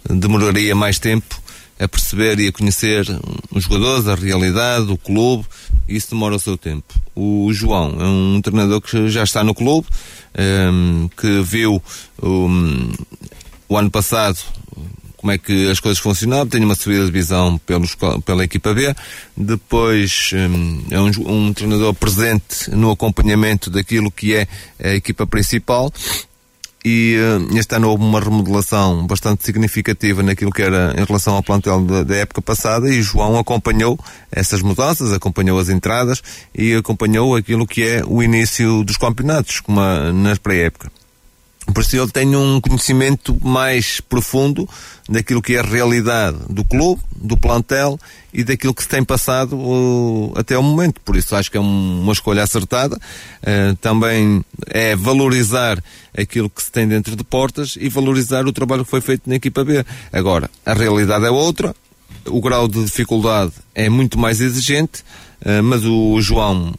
[0.09, 1.41] demoraria mais tempo
[1.79, 3.05] a perceber e a conhecer
[3.51, 5.45] os jogadores, a realidade, o clube,
[5.89, 6.95] isso demora o seu tempo.
[7.15, 9.89] O João é um treinador que já está no clube,
[10.73, 11.83] um, que viu
[12.23, 12.93] um,
[13.69, 14.39] o ano passado
[15.23, 17.97] como é que as coisas funcionavam, tem uma subida de divisão pelos,
[18.27, 18.93] pela equipa B,
[19.37, 24.49] depois um, é um, um, treinador presente no acompanhamento daquilo que é
[24.83, 25.93] a equipa principal.
[26.85, 31.43] E uh, este ano houve uma remodelação bastante significativa naquilo que era em relação ao
[31.43, 33.97] plantel da, época passada e João acompanhou
[34.33, 36.21] essas mudanças, acompanhou as entradas
[36.53, 40.13] e acompanhou aquilo que é o início dos campeonatos, como a,
[40.43, 40.91] pré-época.
[41.67, 44.69] Por isso ele tem um conhecimento mais profundo
[45.09, 47.99] daquilo que é a realidade do clube, do plantel
[48.33, 51.01] e daquilo que se tem passado uh, até o momento.
[51.03, 52.97] Por isso acho que é um, uma escolha acertada.
[52.97, 55.83] Uh, também é valorizar
[56.17, 59.37] aquilo que se tem dentro de portas e valorizar o trabalho que foi feito na
[59.37, 59.85] equipa B.
[60.13, 61.77] Agora, a realidade é outra,
[62.27, 65.03] o grau de dificuldade é muito mais exigente,
[65.43, 66.75] uh, mas o João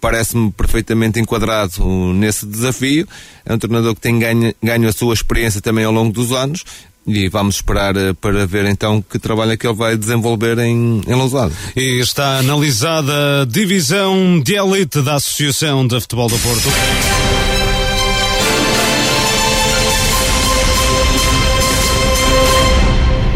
[0.00, 1.84] parece-me perfeitamente enquadrado
[2.14, 3.06] nesse desafio.
[3.44, 6.64] É um treinador que tem ganho, ganho a sua experiência também ao longo dos anos
[7.06, 11.00] e vamos esperar eh, para ver então que trabalho é que ele vai desenvolver em,
[11.06, 11.52] em Lousada.
[11.74, 17.39] E está analisada a divisão de elite da Associação de Futebol do Porto.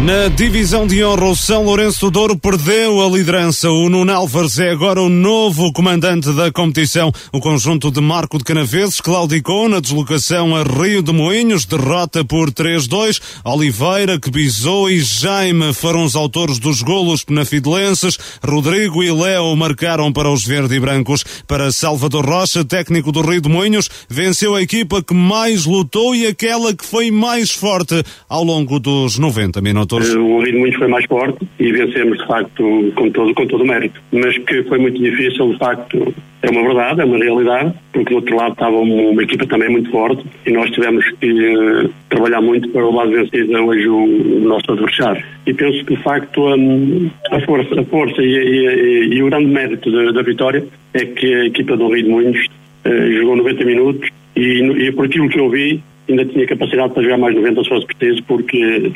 [0.04, 3.70] Na divisão de honra, o São Lourenço Douro perdeu a liderança.
[3.70, 7.10] O Nuno Álvares é agora o novo comandante da competição.
[7.32, 12.50] O conjunto de Marco de Canaveses claudicou na deslocação a Rio de Moinhos, derrota por
[12.50, 13.18] 3-2.
[13.46, 18.18] Oliveira, Quebizou e Jaime foram os autores dos golos penafidelenses.
[18.46, 21.24] Rodrigo e Léo marcaram para os verde e brancos.
[21.48, 26.26] Para Salvador Rocha, técnico do Rio de Moinhos, venceu a equipa que mais lutou e
[26.26, 29.93] aquela que foi mais forte ao longo dos 90 minutos.
[30.02, 33.62] Eh, o ritmo muito foi mais forte e vencemos, de facto, com todo, com todo
[33.62, 34.00] o mérito.
[34.12, 38.16] Mas que foi muito difícil, de facto, é uma verdade, é uma realidade, porque do
[38.16, 42.68] outro lado estava uma, equipa também muito forte e nós tivemos que uh, trabalhar muito
[42.68, 45.24] para o lado vencido hoje o, nosso adversário.
[45.46, 49.46] E penso que, de facto, um, a força, a força e, e, e, o grande
[49.46, 52.46] mérito da, da, vitória é que a equipa do Rio de Moinhos
[52.84, 57.02] uh, jogou 90 minutos e, e por aquilo que eu vi, ainda tinha capacidade para
[57.02, 58.92] jogar mais 90 se fosse preciso, porque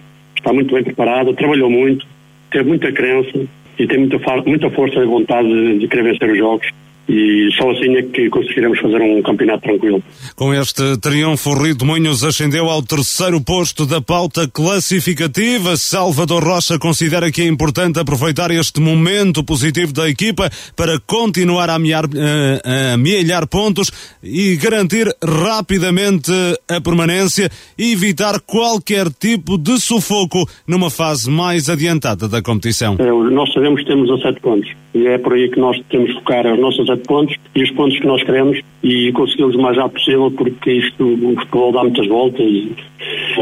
[0.49, 2.07] está muito bem preparada, trabalhou muito,
[2.51, 3.39] teve muita crença
[3.79, 6.67] e tem muita, muita força e vontade de, de querer vencer os jogos.
[7.09, 10.03] E só assim é que conseguiremos fazer um campeonato tranquilo.
[10.37, 15.77] Com este triunfo, o Rio de Moinhos ascendeu ao terceiro posto da pauta classificativa.
[15.77, 21.77] Salvador Rocha considera que é importante aproveitar este momento positivo da equipa para continuar a
[21.77, 23.91] amealhar, eh, a amealhar pontos
[24.23, 26.31] e garantir rapidamente
[26.69, 27.49] a permanência
[27.79, 32.97] e evitar qualquer tipo de sufoco numa fase mais adiantada da competição.
[32.99, 36.09] É, nós sabemos que temos a sete pontos e é por aí que nós temos
[36.09, 39.61] que focar os nossos sete pontos e os pontos que nós queremos e conseguimos o
[39.61, 42.73] mais rápido possível porque isto, o futebol dá muitas voltas e,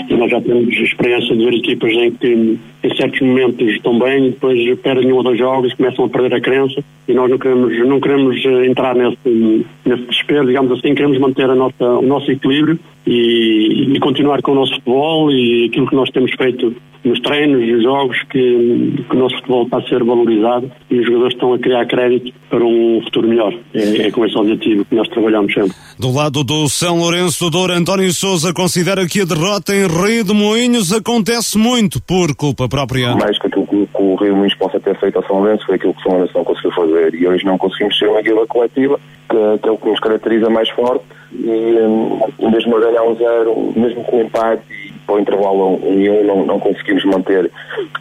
[0.09, 4.31] e nós já temos experiência de ver equipas em que em certos momentos estão bem
[4.31, 7.39] depois perdem um ou dois jogos e começam a perder a crença e nós não
[7.39, 12.03] queremos, não queremos eh, entrar nesse, nesse desespero, digamos assim, queremos manter a nossa, o
[12.03, 16.75] nosso equilíbrio e, e continuar com o nosso futebol e aquilo que nós temos feito
[17.07, 21.07] nos treinos e jogos que, que, o nosso futebol está a ser valorizado e os
[21.07, 23.55] jogadores estão a criar crédito para um futuro melhor.
[23.75, 25.73] É, é com esse objetivo que nós trabalhamos sempre.
[25.99, 30.25] Do lado do São Lourenço do Douro, António Souza considera que a derrota em Rio
[30.25, 33.15] de Moinhos acontece muito por culpa própria.
[33.15, 35.77] Mais que aquilo que o Rio de Moinhos possa ter feito ao São Lourenço foi
[35.77, 38.47] aquilo que o São Lourenço não conseguiu fazer e hoje não conseguimos ser uma equipa
[38.47, 43.03] coletiva que, que é o que nos caracteriza mais forte e um, mesmo a ganhar
[43.03, 46.61] um zero, mesmo com o empate e para o intervalo um e um, não, não
[46.61, 47.51] conseguimos manter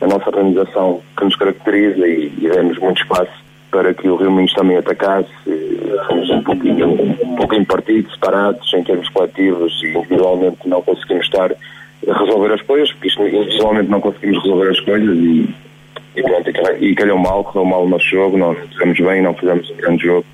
[0.01, 4.31] a nossa organização que nos caracteriza e, e demos muito espaço para que o Rio
[4.31, 5.29] Minhos também atacasse.
[6.07, 6.93] Fomos um pouquinho,
[7.23, 12.61] um pouquinho partidos, separados em termos coletivos e individualmente não conseguimos estar a resolver as
[12.61, 15.49] coisas, porque isto, individualmente não conseguimos resolver as coisas e,
[16.15, 16.49] e, pronto,
[16.79, 20.03] e calhou mal, correu mal o nosso jogo, nós fizemos bem, não fizemos um grande
[20.03, 20.25] jogo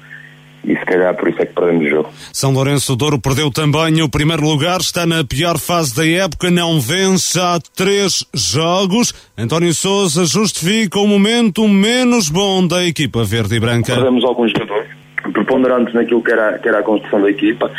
[0.63, 2.09] e se calhar por isso é que perdemos o jogo.
[2.31, 6.79] São Lourenço Douro perdeu também o primeiro lugar, está na pior fase da época, não
[6.79, 9.13] vence há três jogos.
[9.37, 13.93] António Souza justifica o momento menos bom da equipa verde e branca.
[13.93, 14.89] Perdemos alguns jogadores
[15.33, 17.71] preponderantes naquilo que era, que era a construção da equipa.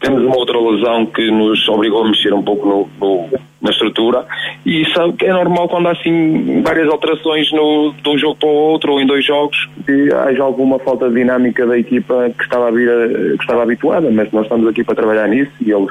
[0.00, 4.26] Temos uma outra lesão que nos obrigou a mexer um pouco no, no na estrutura
[4.66, 4.84] e
[5.16, 8.92] que é normal quando há assim várias alterações no, de um jogo para o outro
[8.92, 9.56] ou em dois jogos
[9.86, 12.88] que haja alguma falta de dinâmica da equipa que estava, a vir
[13.36, 15.90] que estava habituada, mas nós estamos aqui para trabalhar nisso e eles,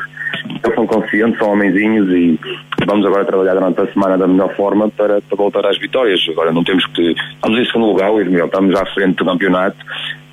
[0.64, 2.40] eles são conscientes, são homenzinhos e
[2.86, 6.20] vamos agora trabalhar durante a semana da melhor forma para, para voltar às vitórias.
[6.30, 7.16] Agora não temos que.
[7.36, 9.78] Estamos em segundo lugar, estamos à frente do campeonato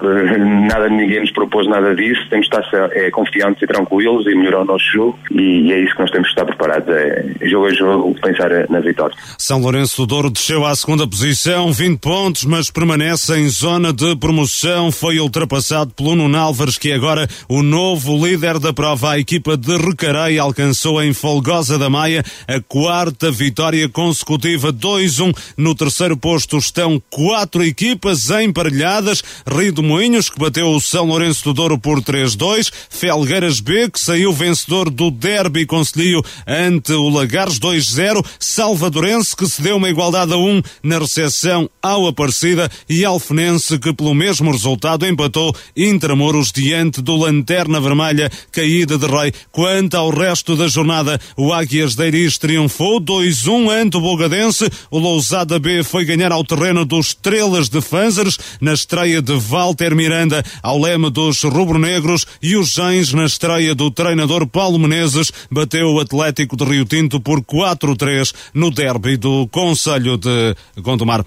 [0.00, 4.62] nada, ninguém nos propôs nada disso, temos que estar é, confiantes e tranquilos e melhorar
[4.62, 7.66] o nosso jogo e, e, é isso que nós temos que estar preparados, é jogo
[7.66, 9.16] a jogo, pensar na vitória.
[9.38, 14.16] São Lourenço do Douro desceu à segunda posição, 20 pontos, mas permanece em zona de
[14.16, 19.12] promoção, foi ultrapassado pelo Nuno Álvares, que é agora o novo líder da prova.
[19.12, 25.34] A equipa de Recarei alcançou em Folgosa da Maia a quarta vitória consecutiva, 2-1.
[25.56, 31.54] No terceiro posto estão quatro equipas emparelhadas, Rio Moinhos, que bateu o São Lourenço do
[31.54, 32.70] Douro por 3-2.
[32.90, 38.22] Felgueiras B, que saiu vencedor do Derby Conselho ante o Lagares 2-0.
[38.38, 42.70] Salvadorense, que se deu uma igualdade a 1 na recepção ao Aparecida.
[42.86, 49.32] E Alfenense, que pelo mesmo resultado empatou Intramuros diante do Lanterna Vermelha, caída de rei.
[49.50, 54.68] Quanto ao resto da jornada, o Águias de Iris triunfou 2-1 ante o Bogadense.
[54.90, 59.77] O Lousada B foi ganhar ao terreno dos Estrelas de Fanzers na estreia de Walter
[59.78, 65.30] Walter Miranda ao leme dos rubro-negros e os Gens na estreia do treinador Paulo Menezes
[65.48, 71.24] bateu o Atlético de Rio Tinto por 4-3 no derby do Conselho de Gondomar.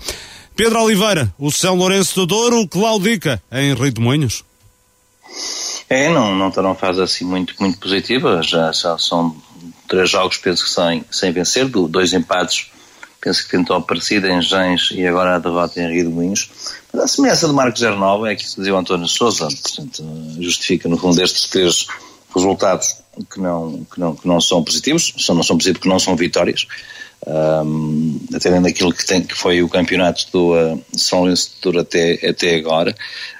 [0.53, 4.43] Pedro Oliveira, o São Lourenço do Douro claudica em Rio de Moinhos.
[5.89, 9.33] É, não, não está numa fase assim muito, muito positiva, já, já são
[9.87, 12.69] três jogos, penso que sem, sem vencer, dois empates
[13.21, 16.49] penso que tentou parecida em Gens e agora a derrota em Rio de Moinhos.
[16.93, 20.03] A semelhança do Marcos 09 é que dizia o António Souza, portanto,
[20.39, 21.87] justifica no fundo estes três
[22.33, 22.97] resultados
[23.31, 26.15] que não, que não, que não são positivos, só não são positivos porque não são
[26.15, 26.67] vitórias,
[27.27, 32.55] um, atendendo aquilo que, tem, que foi o campeonato do uh, São Lourenço até, até
[32.55, 32.95] agora,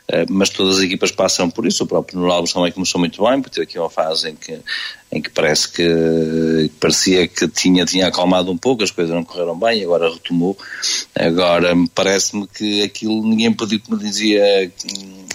[0.07, 3.41] uh, mas todas as equipas passam por isso, o próprio Alves também começou muito bem,
[3.41, 4.59] por ter aqui uma fase em que,
[5.11, 9.23] em que parece que, que parecia que tinha, tinha acalmado um pouco, as coisas não
[9.23, 10.55] correram bem, agora retomou,
[11.15, 14.71] agora parece-me que aquilo ninguém pediu, como dizia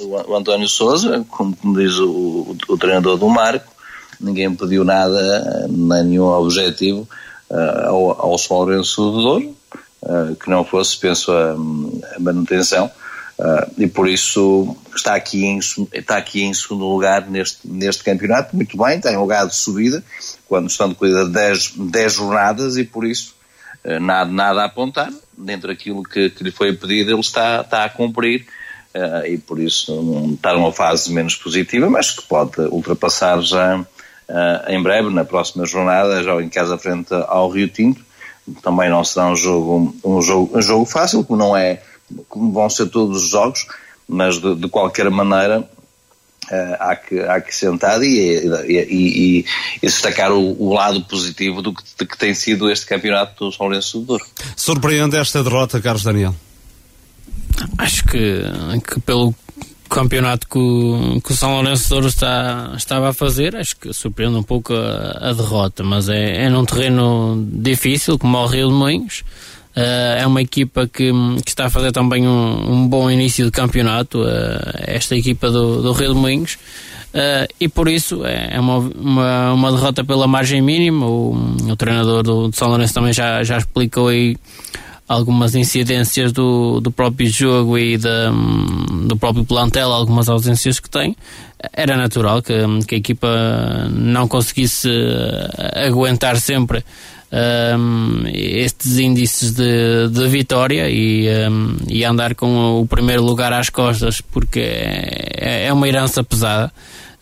[0.01, 3.75] o, o António Souza, como, como diz o, o, o treinador do Marco,
[4.21, 7.09] ninguém pediu nada, nenhum objetivo,
[7.51, 9.57] uh, ao, ao do Douro,
[10.03, 12.91] uh, que não fosse, penso, a, a manutenção.
[13.39, 15.59] Uh, e por isso está aqui, em,
[15.93, 20.03] está aqui em segundo lugar neste, neste campeonato, muito bem, tem lugar de subida,
[20.49, 23.35] quando estão de cuidar 10, 10 jornadas e por isso
[23.85, 27.85] uh, nada, nada a apontar, dentro daquilo que, que lhe foi pedido ele está, está
[27.85, 28.47] a cumprir
[28.95, 33.85] uh, e por isso um, está numa fase menos positiva, mas que pode ultrapassar já
[34.29, 38.05] uh, em breve, na próxima jornada, já em casa frente ao Rio Tinto.
[38.63, 41.83] Também não será um jogo, um jogo, um jogo fácil, como não é,
[42.29, 43.67] como vão ser todos os jogos,
[44.09, 45.69] mas de, de qualquer maneira
[46.47, 49.45] Uh, há, que, há que sentar e, e, e, e
[49.83, 53.67] destacar o, o, lado positivo do que, de que tem sido este campeonato do São
[53.67, 54.25] Lourenço do Douro.
[54.55, 56.37] Surpreende esta derrota, Carlos Daniel?
[57.79, 58.43] Acho que,
[58.89, 59.35] que pelo
[59.89, 63.93] campeonato que o, que o São Lourenço de Douro está, estava a fazer, acho que
[63.93, 68.69] surpreende um pouco a, a derrota, mas é, é num terreno difícil, como o Rio
[68.69, 69.25] de Moinhos.
[69.77, 71.13] Uh, é uma equipa que,
[71.45, 74.27] que, está a fazer também um, um bom início de campeonato, uh,
[74.79, 76.55] esta equipa do, do Rio de Moinhos,
[77.13, 81.05] uh, e por isso é, é uma, uma, uma, derrota pela margem mínima.
[81.05, 81.35] O,
[81.69, 84.39] o treinador do, do São Lourenço também já, já explicou aí
[85.09, 91.17] algumas incidências do, do próprio jogo e do próprio plantel, algumas ausências que tem.
[91.73, 92.55] Era natural que,
[92.87, 94.91] que a equipa não conseguisse
[95.87, 96.85] aguentar sempre
[97.33, 103.69] um, estes índices de, de vitória e, um, e, andar com o primeiro lugar às
[103.69, 106.73] costas, porque é, é uma herança pesada.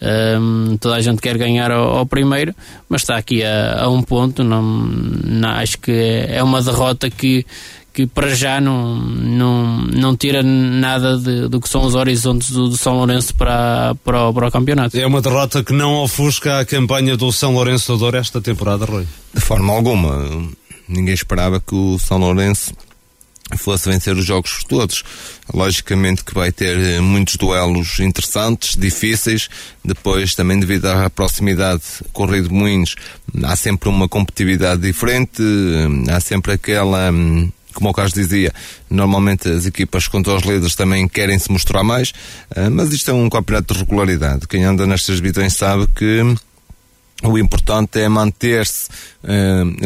[0.05, 2.55] Um, toda a gente quer ganhar ao, ao primeiro,
[2.89, 4.45] mas está aqui a, a um ponto.
[4.45, 5.93] Não, não, acho que
[6.29, 7.47] é uma derrota que,
[7.93, 12.69] que para já não, não, não tira nada de, do que são os horizontes do,
[12.69, 14.99] do, São Lourenço para, para, o, para o campeonato.
[14.99, 18.85] É uma derrota que não ofusca a campanha do São Lourenço do Douro esta temporada,
[18.85, 19.07] Rui?
[19.33, 20.29] De forma alguma.
[20.87, 22.75] Ninguém esperava que o São Lourenço
[23.57, 25.05] fosse vencer os jogos todos.
[25.53, 29.49] Logicamente que vai ter eh, muitos duelos interessantes, difíceis,
[29.85, 31.83] depois também devido à proximidade
[32.13, 32.97] com o Rio de Moinhos,
[33.43, 38.53] há sempre uma competitividade diferente, eh, há sempre aquela hum, como o Carlos dizia,
[38.89, 42.11] normalmente as equipas contra os líderes também querem se mostrar mais,
[42.57, 44.47] uh, mas isto é um campeonato de regularidade.
[44.47, 46.23] Quem anda nestas divisões sabe que
[47.25, 48.89] o importante é manter-se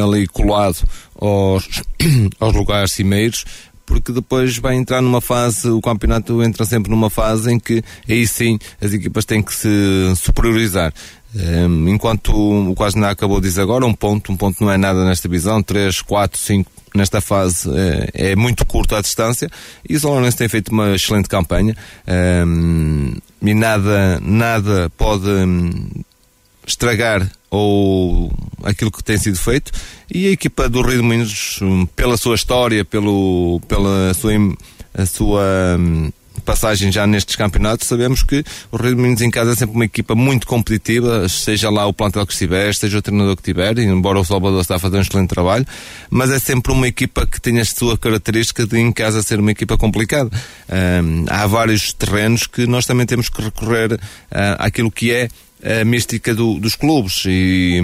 [0.02, 0.78] ali colado
[1.18, 1.82] aos,
[2.40, 3.44] aos lugares cimeiros,
[3.84, 8.26] porque depois vai entrar numa fase, o campeonato entra sempre numa fase em que aí
[8.26, 9.68] sim as equipas têm que se
[10.16, 10.92] superiorizar.
[11.34, 14.78] Um, enquanto o quase nada acabou de dizer agora, um ponto, um ponto não é
[14.78, 17.68] nada nesta visão, 3, 4, 5 nesta fase
[18.14, 19.50] é, é muito curta a distância
[19.88, 21.76] e o São Lourenço tem feito uma excelente campanha
[22.46, 25.70] um, e nada, nada pode um,
[26.66, 28.30] estragar ou
[28.62, 29.72] aquilo que tem sido feito
[30.12, 31.60] e a equipa do Rio de Minas,
[31.94, 34.32] pela sua história, pelo, pela sua,
[34.94, 35.88] a sua
[36.44, 39.84] passagem já nestes campeonatos, sabemos que o Rio de Minas em casa é sempre uma
[39.84, 44.18] equipa muito competitiva, seja lá o plantel que estiver, seja o treinador que tiver, embora
[44.18, 45.66] o Salvador está a fazer um excelente trabalho,
[46.10, 49.50] mas é sempre uma equipa que tem a sua característica de em casa ser uma
[49.50, 50.30] equipa complicada.
[50.68, 53.98] Um, há vários terrenos que nós também temos que recorrer uh,
[54.58, 55.28] àquilo que é
[55.62, 57.24] a mística do, dos clubes.
[57.26, 57.80] E,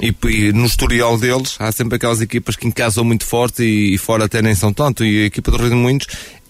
[0.00, 3.60] e, e, no historial deles há sempre aquelas equipas que em casa são muito fortes
[3.60, 5.04] e, e, fora até nem são tanto.
[5.04, 6.06] E a equipa do Rio de Moinhos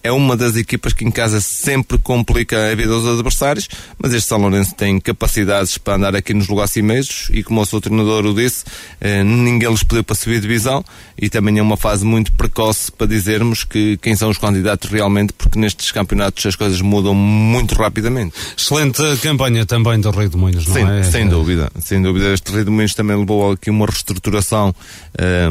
[0.07, 4.29] é uma das equipas que em casa sempre complica a vida dos adversários, mas este
[4.29, 8.25] São Lourenço tem capacidades para andar aqui nos lugares cimeiros e como o seu treinador
[8.25, 8.63] o disse,
[9.01, 10.83] eh, ninguém lhes pediu para subir divisão
[11.17, 15.33] e também é uma fase muito precoce para dizermos que quem são os candidatos realmente,
[15.33, 18.33] porque nestes campeonatos as coisas mudam muito rapidamente.
[18.57, 21.03] Excelente campanha também do Rei de Moinhos, não Sim, é?
[21.03, 22.33] Sem dúvida, sem dúvida.
[22.33, 24.73] Este Rei de Moinhos também levou aqui uma reestruturação
[25.17, 25.49] eh,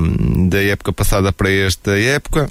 [0.49, 2.49] da época passada para esta época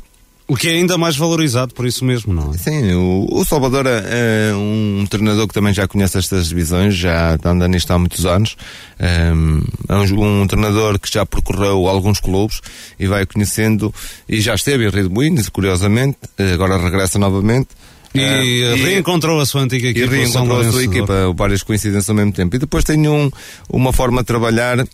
[0.48, 2.58] o que é ainda mais valorizado por isso mesmo, não é?
[2.58, 7.50] Sim, o, o Salvador é um treinador que também já conhece estas divisões, já está
[7.50, 8.56] andando nisto há muitos anos.
[9.00, 12.62] Ehm, é um, um, treinador que já percorreu alguns clubes
[13.00, 13.94] e vai conhecendo,
[14.30, 15.12] e já esteve em Rio
[15.52, 16.18] curiosamente,
[16.54, 17.70] agora regressa novamente.
[18.14, 20.16] E, uh, reencontrou a sua antiga equipa.
[20.16, 22.56] E reencontrou a sua equipa, várias coincidências ao mesmo tempo.
[22.56, 23.30] E depois tem um,
[23.68, 24.86] uma forma de trabalhar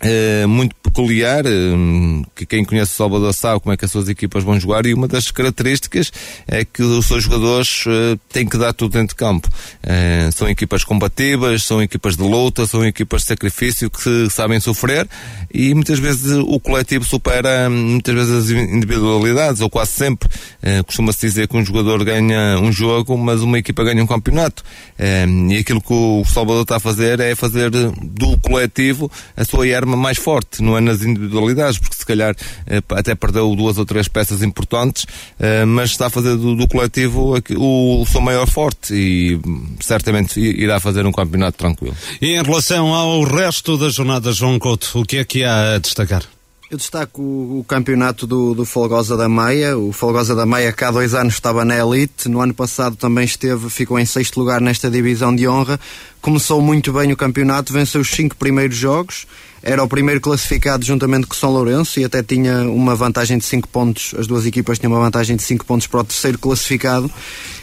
[0.00, 4.44] Uh, muito peculiar, uh, que quem conhece Salvador sabe como é que as suas equipas
[4.44, 6.12] vão jogar e uma das características
[6.46, 9.48] é que os seus jogadores uh, têm que dar tudo dentro de campo.
[10.36, 15.08] são equipas combativas, são equipas de luta, são equipas de sacrifício que sabem sofrer
[15.52, 20.28] e muitas vezes o coletivo supera muitas vezes as individualidades, ou quase sempre.
[20.86, 24.62] Costuma-se dizer que um jogador ganha um jogo, mas uma equipa ganha um campeonato.
[25.50, 29.87] e aquilo que o Salvador está a fazer é fazer do coletivo a sua arma
[29.88, 32.34] arma mais forte, não é nas individualidades, porque se calhar
[32.66, 35.06] eh, até perdeu duas ou três peças importantes,
[35.38, 39.40] eh, mas está a fazer do, do coletivo o, o seu maior forte e
[39.80, 41.96] certamente irá fazer um campeonato tranquilo.
[42.20, 45.78] E em relação ao resto da jornada, João Couto, o que é que há a
[45.78, 46.22] destacar?
[46.70, 49.78] Eu destaco o, o campeonato do, do Folgosa da Maia.
[49.78, 53.24] O Folgosa da Maia, que há dois anos estava na elite, no ano passado também
[53.24, 55.80] esteve, ficou em sexto lugar nesta divisão de honra.
[56.20, 59.26] Começou muito bem o campeonato, venceu os cinco primeiros jogos,
[59.62, 63.68] era o primeiro classificado juntamente com São Lourenço e até tinha uma vantagem de 5
[63.68, 64.14] pontos.
[64.18, 67.10] As duas equipas tinham uma vantagem de 5 pontos para o terceiro classificado.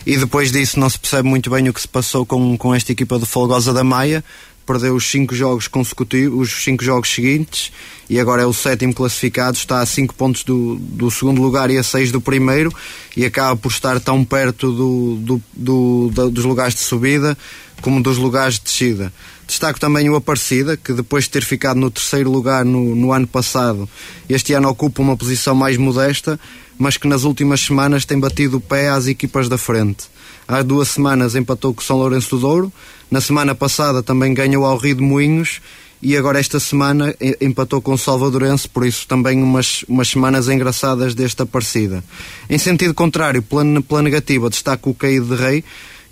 [0.05, 2.91] E depois disso não se percebe muito bem o que se passou com, com esta
[2.91, 4.23] equipa do Folgosa da Maia
[4.65, 7.71] perdeu os cinco jogos consecutivos, os cinco jogos seguintes
[8.09, 11.77] e agora é o sétimo classificado, está a cinco pontos do, do segundo lugar e
[11.77, 12.73] a seis do primeiro
[13.15, 17.37] e acaba por estar tão perto do, do, do, do dos lugares de subida
[17.81, 19.13] como dos lugares de descida.
[19.47, 23.27] Destaco também o Aparecida, que depois de ter ficado no terceiro lugar no, no ano
[23.27, 23.87] passado,
[24.27, 26.39] este ano ocupa uma posição mais modesta,
[26.77, 30.05] mas que nas últimas semanas tem batido o pé às equipas da frente.
[30.47, 32.73] Há duas semanas empatou com o São Lourenço do Douro,
[33.09, 35.61] na semana passada também ganhou ao Rio de Moinhos
[36.01, 41.15] e agora esta semana empatou com o Salvadorense, por isso também umas, umas semanas engraçadas
[41.15, 42.03] desta partida.
[42.49, 45.63] Em sentido contrário, pela, pela negativa, destaco o Caído de Rei,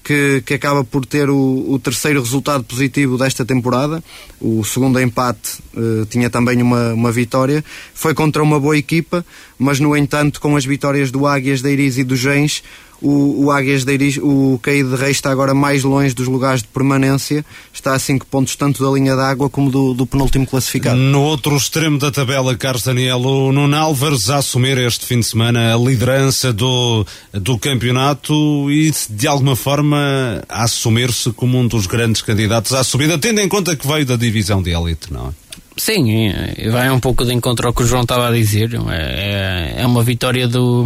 [0.03, 4.03] que, que acaba por ter o, o, terceiro resultado positivo desta temporada.
[4.39, 7.63] O segundo empate uh, tinha também uma, uma vitória.
[7.93, 9.25] Foi contra uma boa equipa,
[9.63, 12.61] mas no entanto, com as vitórias do Águias, da Iris e do Gens,
[13.03, 16.61] o, o Águias de Iris, o Caído de Reis está agora mais longe dos lugares
[16.61, 20.97] de permanência, está a 5 pontos tanto da linha d'água como do, do, penúltimo classificado.
[20.97, 25.25] No outro extremo da tabela, Carlos Daniel, o Nuno Álvares a assumir este fim de
[25.25, 31.85] semana a liderança do, do campeonato e de alguma forma a assumir-se como um dos
[31.85, 35.43] grandes candidatos à subida, tendo em conta que veio da divisão de elite, não é?
[35.75, 36.31] Sim,
[36.71, 38.73] vai um pouco de encontro ao que o João estava a dizer.
[38.89, 40.83] É, é, é uma vitória do,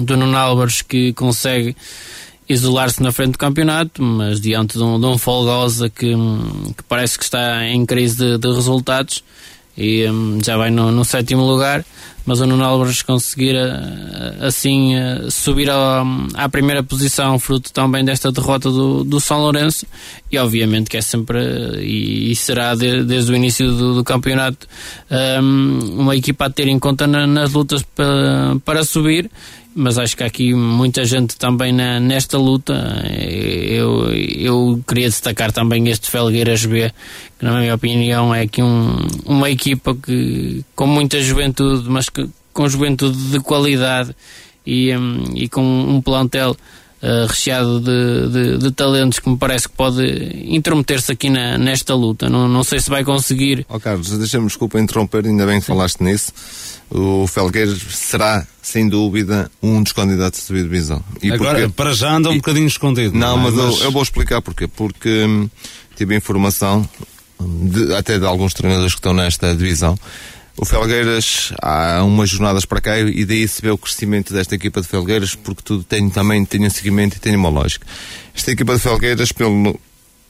[0.00, 1.76] do Nuno Álvares que consegue
[2.48, 6.14] isolar-se na frente do campeonato, mas diante de um, de um Folgosa que,
[6.76, 9.24] que parece que está em crise de, de resultados
[9.76, 11.84] e um, já vai no, no, sétimo lugar.
[12.26, 18.02] Mas o Nuno Álvares conseguir eh, assim eh, subir ao, à primeira posição, fruto também
[18.02, 19.84] desta derrota do, do São Lourenço,
[20.32, 21.38] e obviamente que é sempre
[21.82, 24.66] e, e será de, desde o início do, do campeonato
[25.42, 29.30] um, uma equipa a ter em conta na, nas lutas para, para subir
[29.74, 32.74] mas acho que há aqui muita gente também na, nesta luta.
[33.10, 36.92] Eu, eu queria destacar também este Felgueiras B,
[37.38, 42.28] que na minha opinião é aqui um, uma equipa que com muita juventude, mas que,
[42.52, 44.14] com juventude de qualidade
[44.64, 46.56] e, um, e com um plantel
[47.02, 50.02] Uh, recheado de, de, de, talentos que me parece que pode
[50.46, 52.30] intrometer-se aqui na, nesta luta.
[52.30, 53.66] Não, não sei se vai conseguir.
[53.68, 56.32] Oh, Carlos, deixa-me desculpa interromper, ainda bem que falaste nisso
[56.94, 61.02] o Felgueiras será, sem dúvida, um dos candidatos a subir divisão.
[61.20, 62.36] E Agora, para já anda um e...
[62.36, 63.18] bocadinho escondido.
[63.18, 63.50] Não, não é?
[63.50, 63.78] mas, mas...
[63.80, 64.68] Eu, eu, vou explicar porquê.
[64.68, 65.50] Porque hum,
[65.96, 66.88] tive informação,
[67.40, 69.98] de, até de alguns treinadores que estão nesta divisão,
[70.56, 74.80] o Felgueiras, há umas jornadas para cá e daí se vê o crescimento desta equipa
[74.80, 77.84] de Felgueiras, porque tudo tem também tem um seguimento e tem uma lógica.
[78.32, 79.80] Esta equipa de Felgueiras, pelo,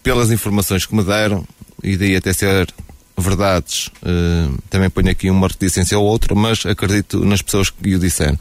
[0.03, 1.47] pelas informações que me deram,
[1.83, 2.73] e daí até ser
[3.17, 7.99] verdades, uh, também ponho aqui uma reticência ou outra, mas acredito nas pessoas que o
[7.99, 8.39] disseram.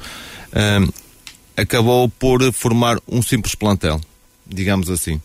[0.52, 0.94] Uh,
[1.56, 4.02] acabou por formar um simples plantel,
[4.48, 5.22] digamos assim.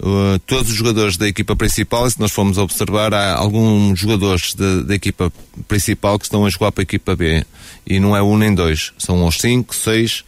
[0.00, 4.94] Uh, todos os jogadores da equipa principal, se nós formos observar, há alguns jogadores da,
[4.94, 5.32] equipa
[5.66, 7.44] principal que estão a jogar para a equipa B.
[7.86, 10.24] E não é um nem dois, são os cinco, seis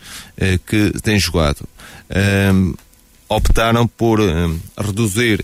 [0.67, 1.67] que têm jogado.
[3.29, 4.21] optaram por
[4.77, 5.43] reduzir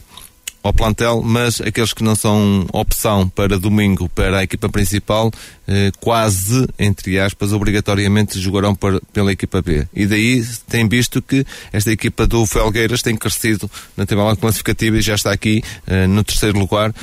[0.63, 5.31] ao plantel, mas aqueles que não são opção para domingo para a equipa principal,
[5.67, 9.87] eh, quase, entre aspas, obrigatoriamente jogarão para, pela equipa B.
[9.93, 15.03] E daí tem visto que esta equipa do Felgueiras tem crescido na tabela classificativa e
[15.03, 16.95] já está aqui eh, no terceiro lugar.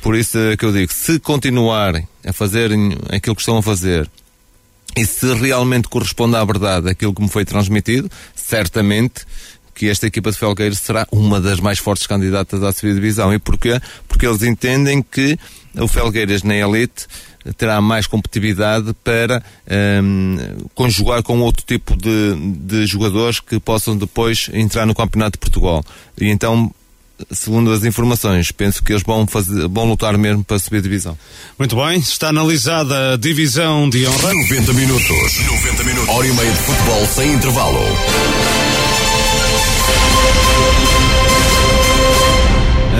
[0.00, 4.08] Por isso é que eu digo, se continuarem a fazerem aquilo que estão a fazer,
[4.96, 9.24] e se realmente corresponde à verdade aquilo que me foi transmitido, certamente
[9.74, 13.32] que esta equipa de Felgueiras será uma das mais fortes candidatas à subida divisão.
[13.32, 13.80] E porquê?
[14.08, 15.38] Porque eles entendem que
[15.74, 17.06] o Felgueiras na elite
[17.56, 19.42] terá mais competitividade para
[20.02, 20.36] um,
[20.74, 25.84] conjugar com outro tipo de, de jogadores que possam depois entrar no Campeonato de Portugal.
[26.20, 26.72] E então
[27.30, 31.16] segundo as informações, penso que eles vão, fazer, vão lutar mesmo para subir a divisão.
[31.58, 34.32] Muito bem, está analisada a divisão de honra.
[34.34, 35.46] 90 minutos.
[35.46, 36.08] 90 minutos.
[36.08, 37.80] Hora e meia de futebol sem intervalo.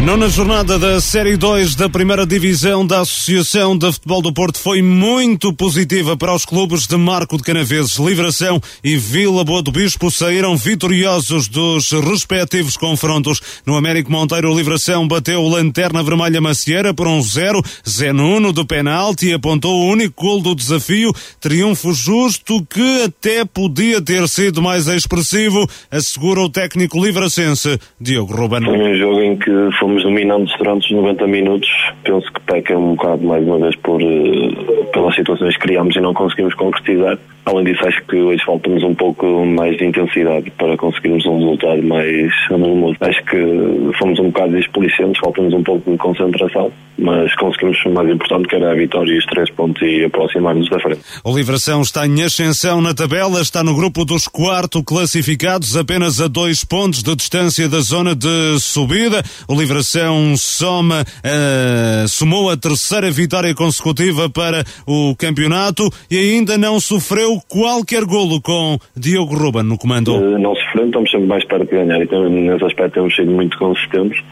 [0.05, 4.83] Nona jornada da Série 2 da primeira divisão da Associação de Futebol do Porto foi
[4.83, 10.11] muito positiva para os clubes de Marco de Canaveses, Livração e Vila Boa do Bispo
[10.11, 13.63] saíram vitoriosos dos respectivos confrontos.
[13.65, 19.33] No Américo Monteiro, Livração bateu Lanterna Vermelha Macieira por um 0, Zé Nuno do penalti
[19.33, 25.65] apontou o único gol do desafio, triunfo justo que até podia ter sido mais expressivo,
[25.93, 28.65] assegura o técnico livracense Diogo Ruben.
[28.65, 31.69] Foi um jogo em que fomos fomos dominantes durante os 90 minutos.
[32.03, 36.01] Penso que peca um bocado mais uma vez por, uh, pelas situações que criámos e
[36.01, 37.19] não conseguimos concretizar.
[37.45, 41.83] Além disso, acho que hoje falta-nos um pouco mais de intensidade para conseguirmos um resultado
[41.83, 42.97] mais anuloso.
[43.01, 48.09] Acho que fomos um bocado displicentes, falta-nos um pouco de concentração, mas conseguimos o mais
[48.09, 51.01] importante que era a vitória e os três pontos e aproximar-nos da frente.
[51.25, 56.29] O Livração está em ascensão na tabela, está no grupo dos quarto classificados, apenas a
[56.29, 59.21] dois pontos de distância da zona de subida.
[59.49, 66.79] O Livração soma, uh, somou a terceira vitória consecutiva para o campeonato e ainda não
[66.79, 70.15] sofreu qualquer golo com Diogo Ruben no comando?
[70.15, 73.31] Uh, não sofrendo, estamos sempre mais perto de ganhar e então, nesse aspecto temos sido
[73.31, 74.23] muito consistentes.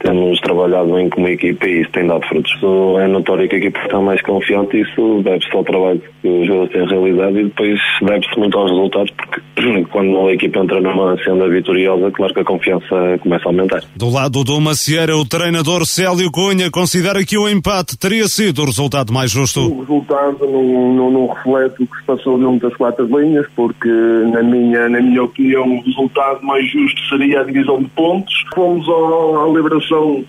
[0.00, 2.52] Temos trabalhado bem como equipa e isso tem dado frutos.
[3.00, 6.46] É notório que a equipa está mais confiante e isso deve-se ao trabalho que os
[6.46, 9.40] jogadores têm realizado e depois deve-se muito aos resultados porque
[9.90, 13.82] quando a equipa entra numa senda vitoriosa, claro que a confiança começa a aumentar.
[13.96, 18.66] Do lado do Macieira, o treinador Célio Cunha considera que o empate teria sido o
[18.66, 19.60] resultado mais justo.
[19.60, 23.88] O resultado não, não, não reflete o que se passou dentro das quatro linhas, porque
[23.88, 28.44] na minha, na minha opinião o resultado mais justo seria a divisão de pontos.
[28.54, 30.24] Fomos à liberação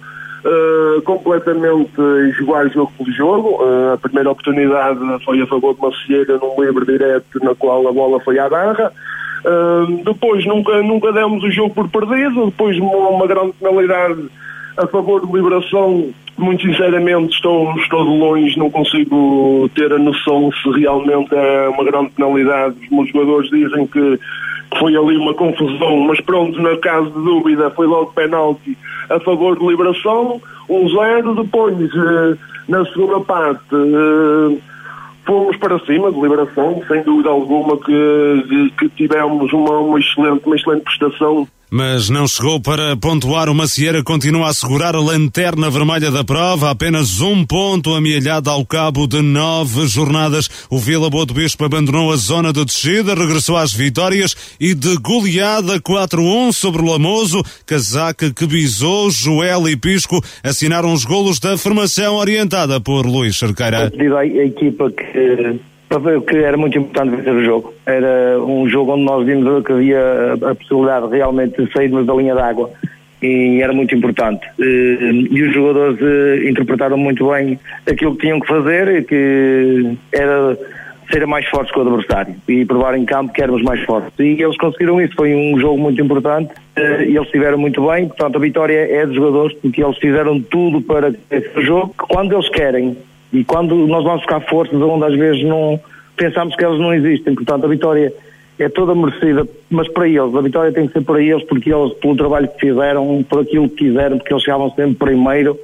[0.46, 2.00] Uh, completamente
[2.40, 3.62] iguais jogo por jogo.
[3.62, 7.92] Uh, a primeira oportunidade foi a favor de Macieira num livre direto na qual a
[7.92, 8.94] bola foi à barra.
[9.44, 14.30] Uh, depois nunca, nunca demos o jogo por perdido, depois uma, uma grande penalidade
[14.78, 20.52] a favor de liberação muito sinceramente estou, estou de longe, não consigo ter a noção
[20.52, 22.76] se realmente é uma grande penalidade.
[22.92, 24.20] Os jogadores dizem que
[24.78, 28.78] foi ali uma confusão, mas pronto, na caso de dúvida foi logo penalti
[29.10, 32.38] a favor de liberação, um zero, depois eh,
[32.68, 34.58] na segunda parte eh,
[35.26, 40.56] fomos para cima de liberação, sem dúvida alguma que, que tivemos uma, uma, excelente, uma
[40.56, 43.50] excelente prestação mas não chegou para pontuar.
[43.50, 48.66] O Macieira continua a segurar a lanterna vermelha da prova, apenas um ponto amealhado ao
[48.66, 50.68] cabo de nove jornadas.
[50.70, 54.96] O Vila Boa do Bispo abandonou a zona de descida, regressou às vitórias e de
[54.98, 57.44] goleada 4-1 sobre o Lamoso.
[57.66, 63.92] Casaca que bisou, Joel e Pisco assinaram os golos da formação orientada por Luís Cerqueira.
[64.18, 65.60] A equipa que
[66.28, 67.74] que era muito importante vencer o jogo.
[67.86, 72.36] Era um jogo onde nós vimos que havia a possibilidade de realmente sairmos da linha
[72.36, 72.70] d'água
[73.22, 74.48] e era muito importante.
[74.60, 77.60] E os jogadores eh, interpretaram muito bem
[77.90, 80.58] aquilo que tinham que fazer e que era
[81.12, 84.12] ser mais fortes que o adversário e provar em campo que éramos mais fortes.
[84.20, 85.16] E eles conseguiram isso.
[85.16, 88.08] Foi um jogo muito importante eh, e eles estiveram muito bem.
[88.08, 91.96] Portanto, a vitória é dos jogadores porque eles fizeram tudo para esse jogo.
[91.98, 92.98] Quando eles querem
[93.34, 95.80] e quando nós vamos buscar forças onde às vezes não
[96.16, 98.12] pensamos que elas não existem, portanto a vitória
[98.60, 101.94] é toda merecida, mas para eles, a vitória tem que ser para eles, porque eles,
[101.96, 105.60] pelo trabalho que fizeram, por aquilo que quiseram, porque eles chegavam sempre primeiro,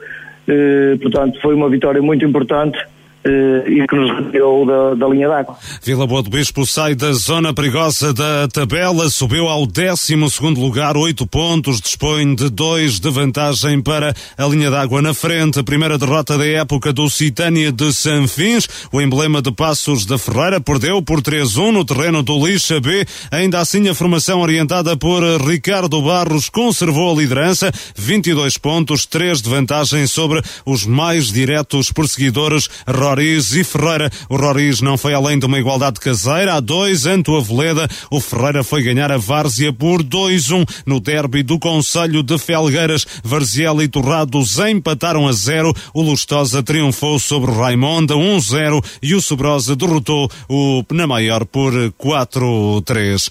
[0.47, 2.77] eh, portanto foi uma vitória muito importante
[3.25, 5.55] e que nos retirou da, da linha d'água.
[5.81, 10.15] Vila Boa do Bispo sai da zona perigosa da tabela, subiu ao 12
[10.57, 15.59] lugar, 8 pontos, dispõe de 2 de vantagem para a linha d'água na frente.
[15.59, 20.59] A primeira derrota da época do Citânia de Sanfins, o emblema de Passos da Ferreira,
[20.59, 23.05] perdeu por 3-1 no terreno do Lixa B.
[23.31, 29.49] Ainda assim, a formação orientada por Ricardo Barros conservou a liderança, 22 pontos, 3 de
[29.49, 32.69] vantagem sobre os mais diretos perseguidores
[33.13, 34.09] Roriz e Ferreira.
[34.27, 36.55] O Roriz não foi além de uma igualdade caseira.
[36.55, 41.43] Há dois, ante o Aveleda, o Ferreira foi ganhar a Várzea por 2-1 no derby
[41.43, 43.05] do Conselho de Felgueiras.
[43.23, 45.71] Varziela e Torrados empataram a zero.
[45.93, 51.71] O Lustosa triunfou sobre o Raimonda 1-0 e o Sobrosa derrotou o Penamaior por
[52.01, 53.29] 4-3.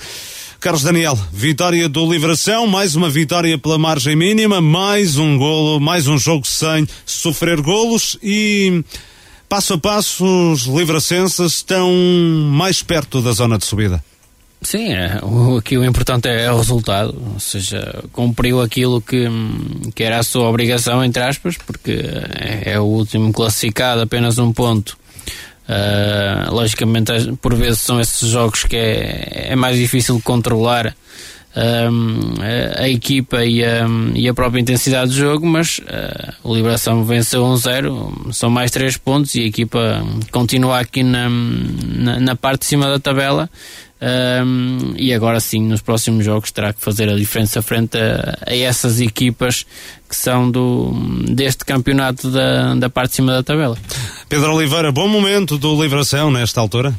[0.61, 6.07] Carlos Daniel, vitória do Livração, mais uma vitória pela margem mínima, mais um golo, mais
[6.07, 8.85] um jogo sem sofrer golos e
[9.53, 11.93] passo a passo, os livracenses estão
[12.51, 14.03] mais perto da zona de subida.
[14.63, 19.29] Sim, é, o, aqui o importante é, o resultado, ou seja, cumpriu aquilo que,
[19.95, 22.03] que era a sua obrigação, entre aspas, porque
[22.33, 24.97] é, é o último classificado, apenas um ponto.
[25.69, 27.13] Uh, logicamente,
[27.43, 30.97] por vezes são esses jogos que é, é mais difícil controlar
[31.55, 32.35] um,
[32.79, 37.43] a, equipa e a, e a, própria intensidade do jogo, mas uh, o Liberação venceu
[37.43, 42.67] 1-0, são mais 3 pontos e a equipa continua aqui na, na, na parte de
[42.67, 43.51] cima da tabela.
[44.03, 48.57] Um, e agora sim, nos próximos jogos, terá que fazer a diferença frente a, a
[48.57, 49.65] essas equipas
[50.09, 50.93] que são do,
[51.31, 53.79] deste campeonato da, da parte de cima da tabela.
[54.29, 56.93] Pedro Oliveira, bom momento do Livração nesta altura.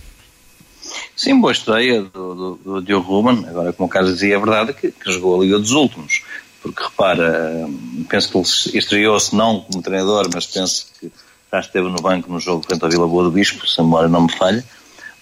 [1.15, 3.47] Sim, boa estreia do, do, do Diogo Ruben.
[3.47, 6.23] Agora, como o Carlos dizia, é verdade que, que jogou a Liga dos Últimos.
[6.61, 7.67] Porque repara,
[8.09, 11.11] penso que ele estreou-se não como treinador, mas penso que
[11.51, 14.09] já esteve no banco no jogo frente ao Vila Boa do Bispo, se a memória
[14.09, 14.63] não me falha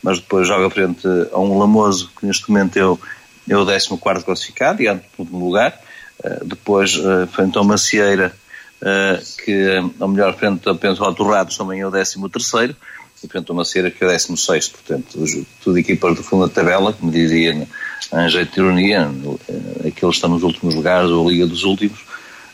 [0.02, 3.00] mas depois joga frente a um Lamoso que neste momento é o,
[3.48, 5.80] é o 14 classificado e é no último lugar.
[6.24, 8.34] Uh, depois, uh, frente ao Macieira,
[8.82, 12.76] uh, que ao melhor frente penso ao Torrados também é o 13 e
[13.28, 15.20] frente ao Macieira que é o 16 portanto,
[15.64, 17.68] tudo equipas do fundo da tabela, como dizia
[18.14, 19.10] em jeito de ironia,
[19.88, 22.00] aqueles estão nos últimos lugares, ou a Liga dos Últimos,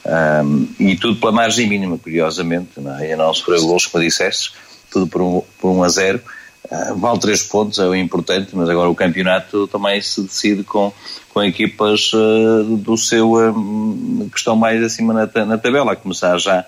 [0.07, 3.15] um, e tudo pela margem mínima, curiosamente, não é?
[3.15, 4.53] Não sofreu gols, como disseste,
[4.89, 6.21] tudo por um, por um a zero.
[6.69, 10.93] Uh, vale três pontos, é o importante, mas agora o campeonato também se decide com,
[11.33, 16.37] com equipas uh, do seu uh, que estão mais acima na, na, tabela, a começar
[16.37, 16.65] já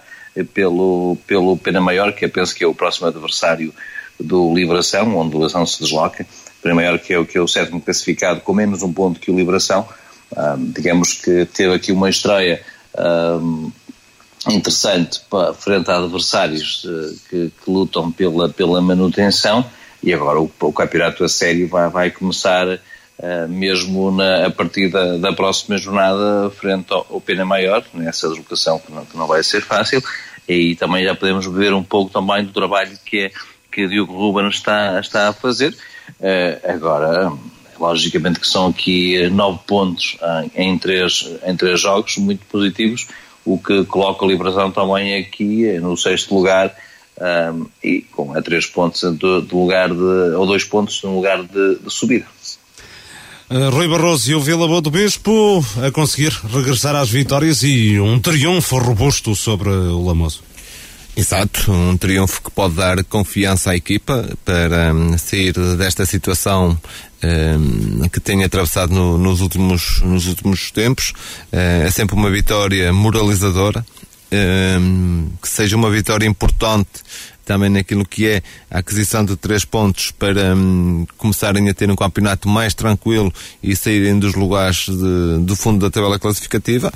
[0.53, 3.73] pelo, pelo Pena Maior, que eu penso que é o próximo adversário
[4.19, 6.25] do Liberação, onde o Liberação se desloca.
[6.61, 9.31] Pena Maior, que é o que é o sétimo classificado, com menos um ponto que
[9.31, 9.87] o Liberação.
[10.73, 12.61] digamos que teve aqui uma estreia
[14.47, 16.85] interessante para, frente a adversários
[17.29, 19.65] que, que lutam pela, pela manutenção
[20.01, 22.79] e agora o, o campeonato a sério vai, vai começar
[23.49, 28.79] mesmo na, a partir da, da, próxima jornada frente ao, ao Pena Maior, nessa deslocação
[28.79, 30.01] que não, que não vai ser fácil,
[30.47, 33.31] e também já podemos ver um pouco também do trabalho que, é,
[33.71, 35.75] que Diogo Ruben está, está a fazer.
[36.19, 37.31] Uh, agora,
[37.79, 40.17] logicamente que são aqui nove pontos
[40.55, 43.07] em, três, em três jogos, muito positivos,
[43.45, 46.75] o que coloca a Liberação também aqui no sexto lugar,
[47.19, 51.43] um, e com a três pontos do, do, lugar de, ou dois pontos no lugar
[51.43, 52.25] de, de subida.
[53.49, 57.99] Uh, Rui Barroso e o Vila Boa do Bispo a conseguir regressar às vitórias e
[57.99, 60.43] um triunfo robusto sobre o Lamoso.
[61.17, 66.79] Exato, um triunfo que pode dar confiança à equipa para um, sair desta situação
[67.23, 71.09] um, que tem atravessado no, nos, últimos, nos últimos tempos.
[71.51, 73.83] Uh, é sempre uma vitória moralizadora
[74.31, 77.01] Ehm, que seja uma vitória importante
[77.49, 81.95] também naquilo que é a aquisição de três pontos para um, começarem a ter um
[81.95, 86.93] campeonato mais tranquilo e saírem dos lugares de, do fundo da tabela classificativa.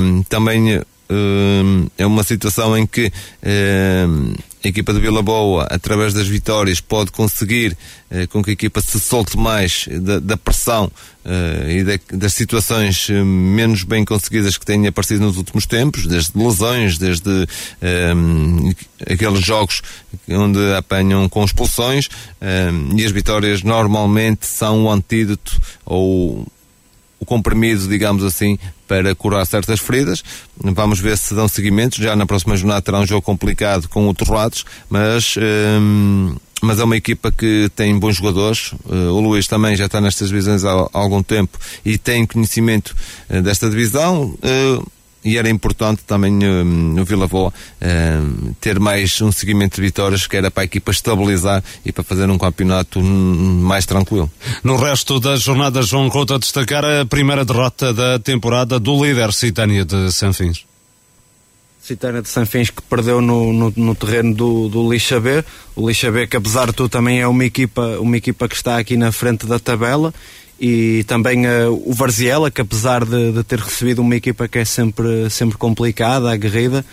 [0.00, 0.80] Um, também
[1.98, 3.12] é uma situação em que
[4.62, 7.76] a equipa de Vila Boa, através das vitórias, pode conseguir
[8.10, 10.92] eh, com que a equipa se solte mais da, da pressão
[11.24, 16.32] eh, e das situações eh, menos bem conseguidas que têm aparecido nos últimos tempos, desde
[16.36, 17.46] lesões, desde
[19.10, 19.80] aqueles jogos
[20.28, 22.10] onde apanham com expulsões,
[22.94, 26.46] e as vitórias normalmente são o antídoto ou
[27.18, 28.58] o comprimido, digamos assim,
[28.90, 30.24] para curar certas feridas.
[30.56, 32.02] Vamos ver se dão seguimento.
[32.02, 35.36] Já na próxima jornada terá um jogo complicado com o Torrados, mas.
[35.38, 38.72] Hum, mas é uma equipa que tem bons jogadores.
[38.84, 42.94] Uh, o Luís também já está nestas divisões há, há algum tempo e tem conhecimento
[43.30, 44.36] uh, desta divisão.
[44.44, 44.86] Uh,
[45.24, 50.26] e era importante também uh, no Vila Boa uh, ter mais um seguimento de vitórias
[50.26, 54.30] que era para a equipa estabilizar e para fazer um campeonato mais tranquilo.
[54.64, 59.32] No resto da jornada, João Couto a destacar a primeira derrota da temporada do líder
[59.32, 60.64] Citânia de Sanfins.
[61.82, 65.42] Citânia de Sanfins que perdeu no, no, no, terreno do, do Lixa B.
[65.74, 68.78] O Lixa B que apesar de tudo também é uma equipa, uma equipa que está
[68.78, 70.14] aqui na frente da tabela
[70.60, 74.64] e também uh, o Varziela, que apesar de, de, ter recebido uma equipa que é
[74.64, 76.84] sempre, sempre complicada, aguerrida,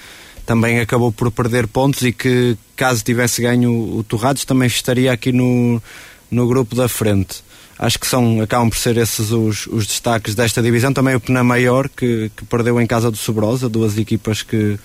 [0.45, 5.33] também acabou por perder pontos e que caso tivesse ganho o, Torrados também estaria aqui
[5.33, 5.83] no,
[6.31, 7.43] no grupo da frente.
[7.77, 10.93] Acho que são, acabam por ser esses os, os destaques desta divisão.
[10.93, 14.79] Também o Pena Maior, que, que perdeu em casa do Sobrosa, duas equipas que,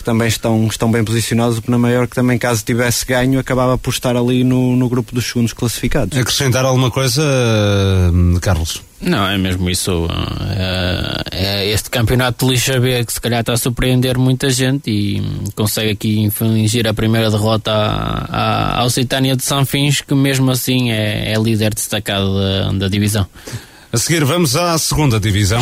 [0.00, 1.58] que também estão, estão bem posicionados.
[1.58, 5.14] O Pena Maior, que também, caso tivesse ganho, acabava por estar ali no, no grupo
[5.14, 6.18] dos segundos classificados.
[6.18, 8.82] Acrescentar alguma coisa, uh, Carlos?
[9.00, 10.08] Não, é mesmo isso.
[10.50, 14.90] É, é este campeonato de Lixa B que se calhar está a surpreender muita gente
[14.90, 15.22] e
[15.54, 20.90] consegue aqui infligir a primeira derrota à, à, ao Citânia de Sanfins, que mesmo assim
[20.90, 23.26] é, é líder destacado da, da divisão.
[23.92, 25.60] A seguir, vamos à segunda divisão.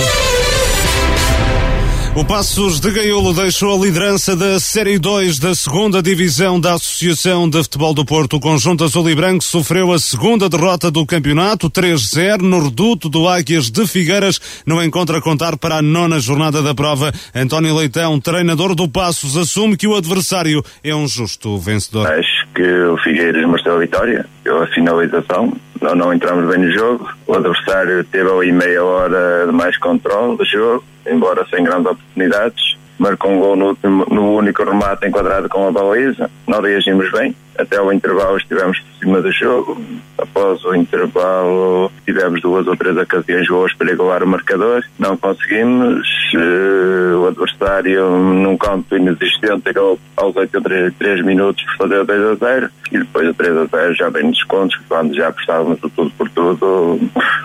[2.18, 7.48] O Passos de Gaiolo deixou a liderança da Série 2 da segunda divisão da Associação
[7.48, 8.38] de Futebol do Porto.
[8.38, 13.28] O conjunto azul e branco sofreu a segunda derrota do campeonato, 3-0, no reduto do
[13.28, 17.12] Águias de Figueiras, no encontro a contar para a nona jornada da prova.
[17.32, 22.10] António Leitão, treinador do Passos, assume que o adversário é um justo vencedor.
[22.10, 25.56] Acho que o Figueiras mereceu a vitória, a finalização.
[25.80, 27.08] Não, não entramos bem no jogo.
[27.26, 32.78] O adversário teve ali meia hora de mais controle do jogo embora sem grandes oportunidades.
[32.98, 33.78] Marcou um gol no,
[34.10, 36.28] no único remate enquadrado com a baliza.
[36.46, 37.34] Nós reagimos bem.
[37.56, 39.80] Até o intervalo estivemos por cima do jogo.
[40.16, 44.84] Após o intervalo tivemos duas ou três ocasiões boas para igualar o marcador.
[44.98, 46.06] Não conseguimos.
[46.34, 52.34] Uh, o adversário, num campo inexistente, acabou aos 83 minutos por fazer o 2 a
[52.34, 52.70] 0.
[52.92, 56.10] E depois o 3 a 0 já vem nos descontos, quando já apostávamos o tudo
[56.18, 57.00] por tudo.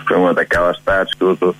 [0.06, 1.54] Foi uma daquelas tardes, tudo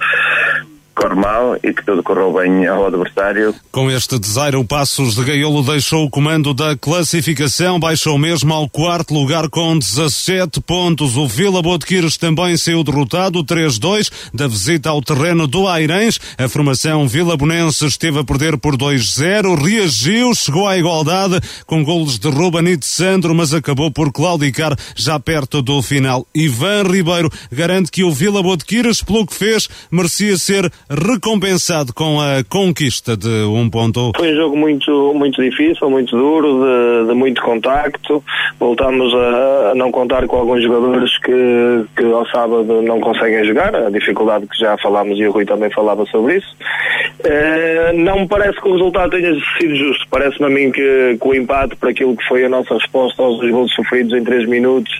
[0.94, 3.54] corre mal e que tudo correu bem ao adversário.
[3.70, 8.68] Com este desaire, o Passos de Gaiolo deixou o comando da classificação, baixou mesmo ao
[8.68, 11.16] quarto lugar com 17 pontos.
[11.16, 16.20] O Vila Botequires também saiu derrotado, 3-2, da visita ao terreno do Airães.
[16.38, 22.18] A formação Vila Bonense esteve a perder por 2-0, reagiu, chegou à igualdade com golos
[22.18, 26.26] de Ruben e de Sandro, mas acabou por claudicar já perto do final.
[26.34, 32.42] Ivan Ribeiro garante que o Vila Botequires, pelo que fez, merecia ser recompensado com a
[32.48, 34.12] conquista de um ponto.
[34.16, 38.22] Foi um jogo muito, muito difícil, muito duro, de, de muito contacto.
[38.58, 43.74] Voltamos a, a, não contar com alguns jogadores que, que ao sábado não conseguem jogar,
[43.74, 46.56] a dificuldade que já falámos e o Rui também falava sobre isso.
[47.22, 50.06] Eh, não me parece que o resultado tenha sido justo.
[50.10, 53.38] Parece-me a mim que, que, o empate para aquilo que foi a nossa resposta aos
[53.50, 54.92] gols sofridos em 3 minutos,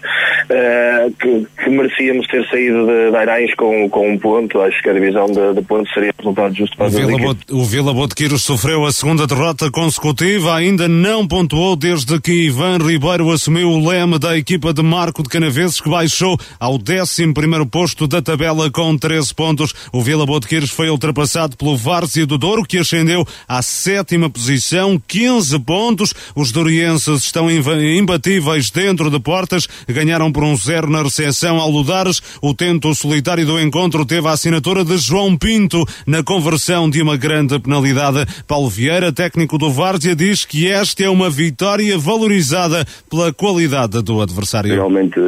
[0.44, 4.60] uh, que, que, merecíamos ter saído de, de com, com um ponto.
[4.60, 7.40] Acho que a divisão de, de pontos seria o resultado justo para o Vila, Bot,
[7.50, 13.28] o Vila Botequiros sofreu a segunda derrota consecutiva, ainda não pontuou desde que Ivan Ribeiro
[13.32, 17.34] assumiu o leme da equipa de Marco de Canaveses, que baixou ao 11
[17.70, 19.74] posto da tabela com 13 pontos.
[19.92, 25.58] O Vila Botequiros foi ultrapassado pelo Várzea do Douro, que ascendeu à sétima posição, 15
[25.60, 26.14] pontos.
[26.36, 32.22] Os dorienses estão imbatíveis dentro de portas, ganharam por um zero na recepção ao Ludares.
[32.40, 35.63] O tento solitário do encontro teve a assinatura de João Pinto
[36.06, 38.26] na conversão de uma grande penalidade.
[38.46, 44.20] Paulo Vieira, técnico do Várzea, diz que esta é uma vitória valorizada pela qualidade do
[44.20, 44.74] adversário.
[44.74, 45.18] Realmente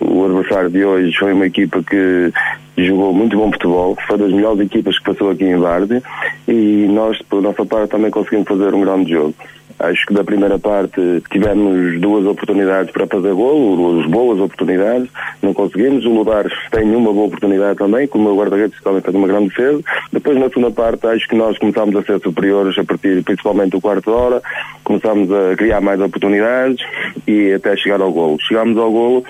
[0.00, 2.32] o adversário de hoje foi uma equipa que
[2.76, 6.02] jogou muito bom futebol, foi das melhores equipas que passou aqui em Várzea
[6.48, 9.34] e nós, por nossa parte, também conseguimos fazer um grande jogo.
[9.80, 11.00] Acho que da primeira parte
[11.30, 15.08] tivemos duas oportunidades para fazer golo, duas boas oportunidades,
[15.40, 16.04] não conseguimos.
[16.04, 19.82] O Ludares tem uma boa oportunidade também, como o guarda-redes também fez uma grande defesa.
[20.12, 23.80] Depois, na segunda parte, acho que nós começámos a ser superiores a partir principalmente do
[23.80, 24.42] quarto hora,
[24.84, 26.84] começámos a criar mais oportunidades
[27.26, 28.36] e até chegar ao golo.
[28.40, 29.24] Chegámos ao golo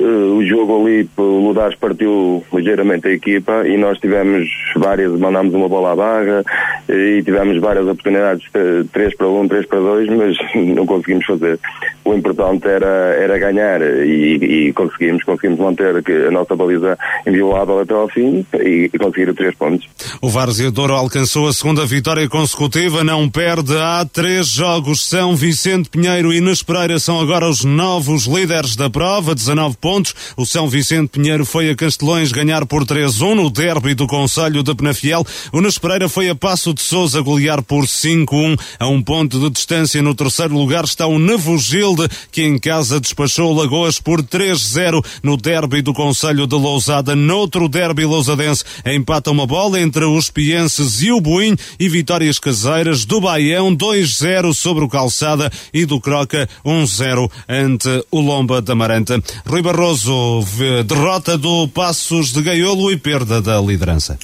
[0.00, 5.54] Uh, o jogo ali, o Ludares partiu ligeiramente a equipa e nós tivemos várias, mandámos
[5.54, 6.44] uma bola à barra
[6.88, 8.44] e tivemos várias oportunidades,
[8.92, 10.36] 3 para 1, 3 para 2, mas
[10.74, 11.58] não conseguimos fazer.
[12.04, 17.94] O importante era, era ganhar e, e conseguimos, conseguimos manter a nossa baliza inviolável até
[17.94, 19.86] ao fim e, e conseguir três pontos.
[20.20, 25.06] O Várzea Douro alcançou a segunda vitória consecutiva, não perde há três jogos.
[25.08, 30.14] São Vicente Pinheiro e Nes Pereira são agora os novos líderes da prova, 19 pontos.
[30.36, 34.72] O São Vicente Pinheiro foi a Castelões ganhar por 3-1 no derby do Conselho de
[34.76, 35.26] Penafiel.
[35.52, 39.50] O Nes Pereira foi a Passo de Souza golear por 5-1 a um ponto de
[39.50, 40.00] distância.
[40.00, 45.82] No terceiro lugar está o Nevogilde, que em casa despachou Lagoas por 3-0 no derby
[45.82, 47.16] do Conselho de Lousada.
[47.16, 53.04] Noutro derby lousadense empata uma bola entre os Pienses e o Boim e vitórias caseiras
[53.04, 59.20] do Baião 2-0 sobre o Calçada e do Croca 1-0 ante o Lomba da Maranta.
[59.44, 60.44] Rui Barroso,
[60.86, 64.18] derrota do Passos de Gaiolo e perda da liderança.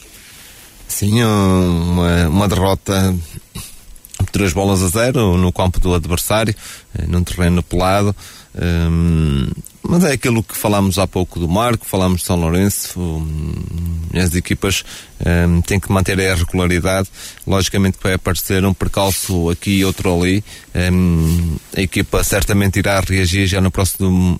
[0.86, 3.16] Sim, uma, uma derrota
[4.30, 6.54] três bolas a zero no campo do adversário,
[6.98, 8.14] eh, num terreno pelado.
[8.54, 9.48] Um,
[9.88, 13.54] mas é aquilo que falámos há pouco do Marco, falámos de São Lourenço, um,
[14.14, 14.84] as equipas
[15.48, 17.08] um, têm que manter a regularidade.
[17.46, 20.44] Logicamente vai aparecer um percalço aqui e outro ali.
[20.92, 24.38] Um, a equipa certamente irá reagir já no próximo,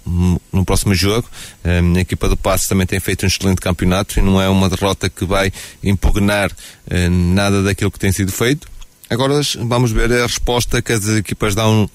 [0.53, 1.27] no próximo jogo.
[1.65, 4.69] Um, a equipa do Passo também tem feito um excelente campeonato e não é uma
[4.69, 5.51] derrota que vai
[5.83, 6.53] impugnar
[6.93, 8.69] um, nada daquilo que tem sido feito.
[9.09, 11.89] Agora vamos ver a resposta que as equipas dão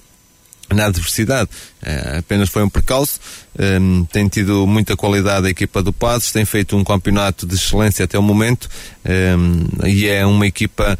[0.74, 1.50] na adversidade.
[1.82, 3.20] É, apenas foi um percalço.
[3.58, 8.06] Um, tem tido muita qualidade a equipa do Passos, tem feito um campeonato de excelência
[8.06, 8.68] até o momento
[9.06, 10.98] um, e é uma equipa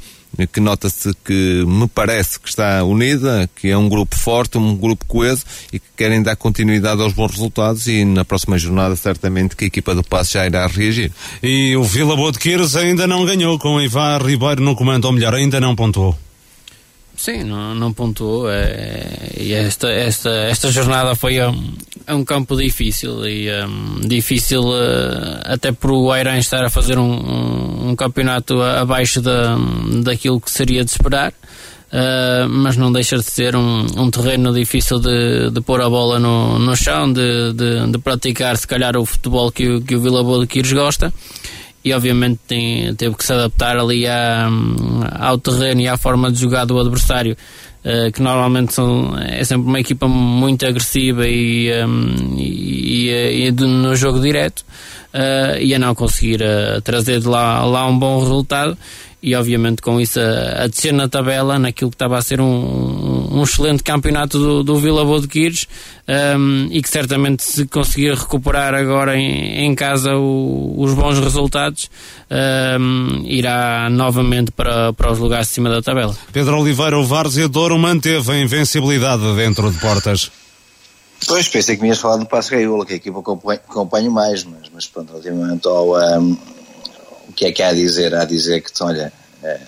[0.52, 5.06] que nota-se que me parece que está unida, que é um grupo forte, um grupo
[5.06, 9.66] coeso e que querem dar continuidade aos bons resultados e na próxima jornada certamente que
[9.66, 11.12] a equipa do Passo já irá reagir.
[11.42, 15.06] E o Vila Boa de Quires ainda não ganhou com o Ivar Ribeiro no comando,
[15.06, 16.18] ou melhor, ainda não pontuou.
[17.24, 18.50] Sim, não, não pontuou.
[18.52, 21.74] É, e esta, esta, esta jornada foi um,
[22.10, 27.92] um campo difícil e um, difícil uh, até por o Airan estar a fazer um,
[27.92, 29.56] um, campeonato abaixo da,
[30.04, 31.32] daquilo que seria de esperar.
[31.94, 36.20] Uh, mas não deixa de ser um, um terreno difícil de, de pôr a bola
[36.20, 40.26] no, no chão, de, de, de praticar se calhar o futebol que, que o Vila
[40.26, 41.14] Boa de Quires gosta
[41.84, 44.48] e obviamente tem, teve que se adaptar ali à,
[45.20, 47.36] ao terreno e à forma de jogar do adversário
[47.84, 53.52] uh, que normalmente são, é sempre uma equipa muito agressiva e, um, e, e, e
[53.52, 54.60] no jogo direto
[55.14, 58.78] uh, e a não conseguir uh, trazer de lá, lá um bom resultado
[59.24, 63.30] e obviamente com isso a, a descer na tabela naquilo que estava a ser um,
[63.32, 65.66] um excelente campeonato do, do Vila Boa de Quires
[66.38, 71.90] um, e que certamente se conseguir recuperar agora em, em casa o, os bons resultados
[72.30, 76.14] um, irá novamente para, para os lugares de cima da tabela.
[76.34, 80.30] Pedro Oliveira, o Várzea Douro manteve a invencibilidade dentro de portas.
[81.26, 83.60] Pois, pensei que me ias falar do Passo Gaiola, que é a equipa que acompanho,
[83.70, 86.38] acompanho mais, mas, mas pronto, relativamente ao, um,
[87.34, 88.14] o que é que há a dizer?
[88.14, 89.12] Há a dizer que, olha,
[89.42, 89.60] é,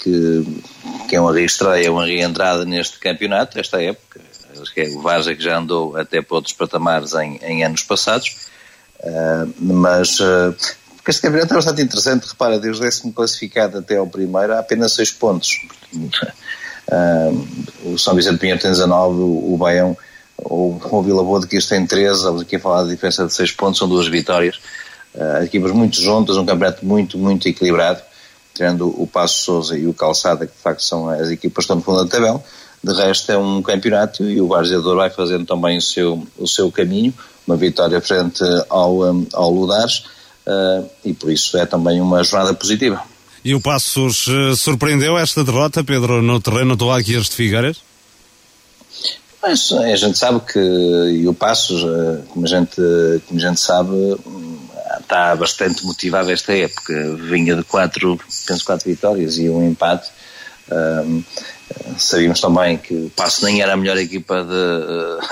[0.00, 0.62] que,
[1.06, 4.20] que é uma reestreia, uma reentrada neste campeonato, esta época.
[4.72, 8.48] Que é o Varja que já andou até para outros patamares em, em anos passados.
[9.00, 10.54] Uh, mas uh,
[10.96, 12.28] porque este campeonato é bastante interessante.
[12.28, 15.60] Repara, desde o décimo classificado até ao primeiro há apenas 6 pontos.
[15.92, 17.46] Uh,
[17.92, 19.96] o São Vicente Pinheiro tem 19, o, o Baião,
[20.38, 22.16] o, o Vila Boa de Quis tem 13.
[22.16, 24.60] Estamos aqui a falar da diferença de 6 pontos, são duas vitórias.
[25.14, 28.00] Uh, equipas muito juntas, um campeonato muito, muito equilibrado,
[28.52, 31.76] tirando o Passo Souza e o Calçada, que de facto são as equipas que estão
[31.76, 32.42] no fundo da tabela.
[32.82, 36.70] De resto é um campeonato e o Barzeador vai fazendo também o seu, o seu
[36.70, 37.14] caminho,
[37.46, 40.04] uma vitória frente ao, um, ao Ludares,
[40.46, 43.00] uh, e por isso é também uma jornada positiva.
[43.44, 47.78] E o Passos uh, surpreendeu esta derrota, Pedro, no terreno do Águias de Figueiras?
[49.40, 51.82] Mas a gente sabe que, e o Passos,
[52.30, 52.76] como a gente,
[53.28, 53.90] como a gente sabe,
[55.04, 57.16] está bastante motivado esta época.
[57.16, 60.10] Vinha de quatro, penso, quatro vitórias e um empate.
[60.70, 61.22] Um,
[61.98, 65.26] sabíamos também que o Passo nem era a melhor equipa de,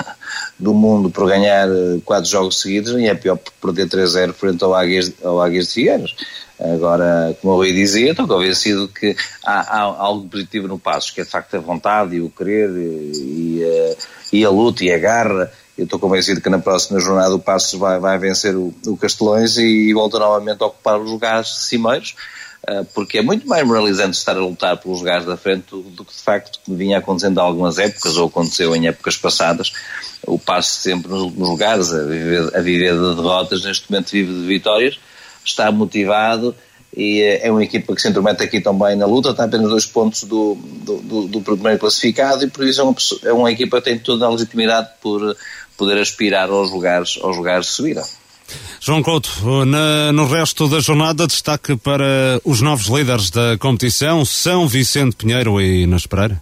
[0.59, 1.67] do mundo por ganhar
[2.05, 6.15] quatro jogos seguidos e é pior por perder 3-0 frente ao Águias, de Figueiras.
[6.59, 11.21] Agora, como eu ouvi dizer, estou convencido que há, há, algo positivo no Passo, que
[11.21, 13.95] é de facto a vontade e o querer e, e, a,
[14.31, 17.79] e a luta e a garra eu estou convencido que na próxima jornada o Passos
[17.79, 22.15] vai, vai vencer o, o Castelões e, e volta novamente a ocupar os lugares cimeiros,
[22.69, 26.05] uh, porque é muito mais moralizante estar a lutar pelos lugares da frente do, do
[26.05, 29.73] que de facto que vinha acontecendo há algumas épocas ou aconteceu em épocas passadas.
[30.27, 34.45] O Passo sempre nos lugares, a viver, a viver de derrotas, neste momento vive de
[34.45, 34.99] vitórias,
[35.43, 36.55] está motivado
[36.95, 40.23] e é uma equipa que se intromete aqui também na luta, está apenas dois pontos
[40.25, 43.85] do, do, do, do primeiro classificado e por isso é uma, é uma equipa que
[43.85, 45.35] tem toda a legitimidade por
[45.77, 48.03] poder aspirar aos lugares, aos lugares de subida.
[48.79, 54.67] João Couto, na, no resto da jornada, destaque para os novos líderes da competição, São
[54.67, 56.41] Vicente Pinheiro e Nas Pereira.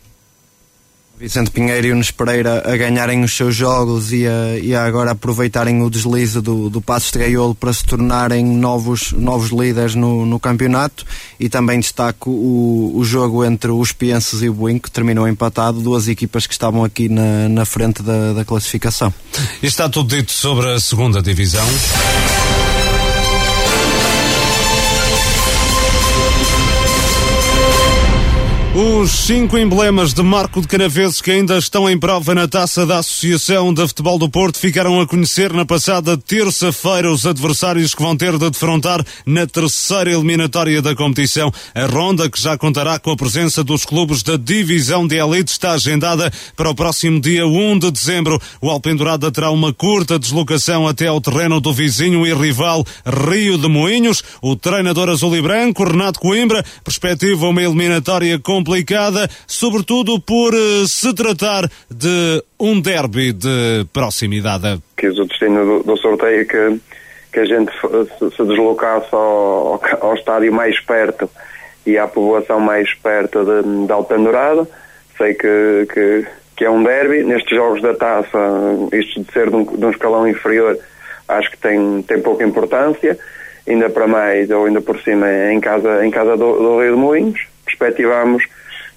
[1.21, 5.11] Vicente Pinheiro e Unes Pereira a ganharem os seus jogos e a, e a agora
[5.11, 10.25] aproveitarem o deslize do, do Passos de Gaiolo para se tornarem novos, novos líderes no,
[10.25, 11.05] no campeonato
[11.39, 15.79] e também destaco o, o jogo entre os Pienses e o Buin que terminou empatado,
[15.79, 19.13] duas equipas que estavam aqui na, na frente da, da classificação.
[19.61, 21.67] Está tudo dito sobre a segunda divisão.
[28.81, 32.97] Os cinco emblemas de Marco de Canaveses que ainda estão em prova na taça da
[32.97, 38.17] Associação de Futebol do Porto ficaram a conhecer na passada terça-feira os adversários que vão
[38.17, 41.53] ter de defrontar na terceira eliminatória da competição.
[41.75, 45.73] A ronda, que já contará com a presença dos clubes da Divisão de Elite, está
[45.73, 48.41] agendada para o próximo dia 1 de dezembro.
[48.59, 53.67] O Alpendurada terá uma curta deslocação até ao terreno do vizinho e rival Rio de
[53.67, 54.23] Moinhos.
[54.41, 60.87] O treinador azul e branco, Renato Coimbra, perspectiva uma eliminatória com complicada, sobretudo por uh,
[60.87, 64.81] se tratar de um derby de proximidade.
[64.95, 66.79] Quis o destino do, do sorteio que,
[67.33, 71.29] que a gente se, se deslocasse ao, ao, estádio mais perto
[71.85, 74.65] e à população mais perto de, de Alpendurada.
[75.17, 76.25] Sei que, que,
[76.55, 77.23] que, é um derby.
[77.25, 78.37] Nestes jogos da taça,
[78.93, 80.79] isto de ser de um, de um escalão inferior,
[81.27, 83.19] acho que tem, tem pouca importância
[83.67, 86.99] ainda para mais ou ainda por cima em casa em casa do, do Rio de
[86.99, 88.43] Moinhos perspectivamos,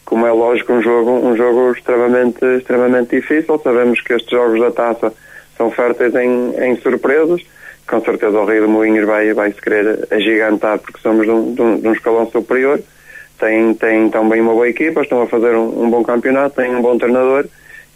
[0.05, 3.59] como é lógico, um jogo, um jogo extremamente, extremamente difícil.
[3.63, 5.13] Sabemos que estes jogos da taça
[5.57, 7.43] são férteis em, em surpresas.
[7.89, 11.55] Com certeza o Rio de Moinhos vai, vai se querer agigantar porque somos de um,
[11.55, 12.81] de um, de um escalão superior.
[13.39, 16.81] Tem, tem também uma boa equipa, estão a fazer um, um bom campeonato, têm um
[16.81, 17.47] bom treinador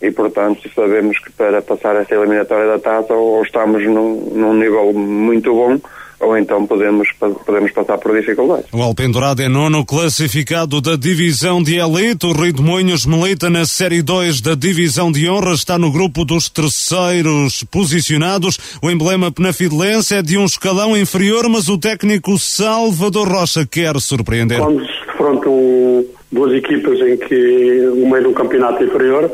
[0.00, 4.92] e portanto sabemos que para passar esta eliminatória da taça ou estamos num, num nível
[4.92, 5.78] muito bom
[6.20, 7.08] ou então podemos,
[7.46, 8.66] podemos passar por dificuldades.
[8.72, 12.26] O Alpendurado é nono classificado da divisão de elite.
[12.26, 15.52] O Rio de Moinhos milita na Série 2 da divisão de honra.
[15.52, 18.58] Está no grupo dos terceiros posicionados.
[18.82, 24.58] O emblema penafidelense é de um escalão inferior, mas o técnico Salvador Rocha quer surpreender.
[24.58, 29.30] Quando se defrontam duas equipas em que o meio do campeonato inferior,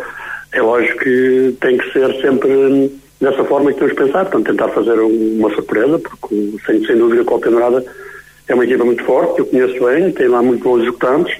[0.52, 4.98] é lógico que tem que ser sempre dessa forma que temos pensado, portanto, tentar fazer
[5.00, 7.84] uma surpresa, porque sem, sem dúvida que o Alpendurada
[8.48, 11.36] é uma equipa muito forte, eu conheço bem, tem lá muito bons executantes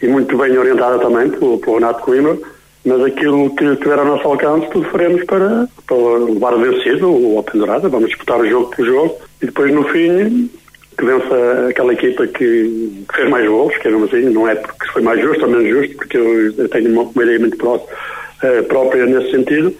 [0.00, 2.38] e muito bem orientada também pelo, pelo Renato Coimbra,
[2.84, 7.88] mas aquilo que tiver ao nosso alcance, tudo faremos para, para levar vencido o Alpendurada,
[7.88, 10.48] vamos disputar o jogo pelo jogo e depois no fim
[10.96, 15.00] que vença aquela equipa que, fez mais gols, que era assim, não é porque foi
[15.00, 17.88] mais justo ou menos justo, porque eu, eu tenho uma, ideia muito próxima,
[18.42, 19.72] uh, própria nesse sentido,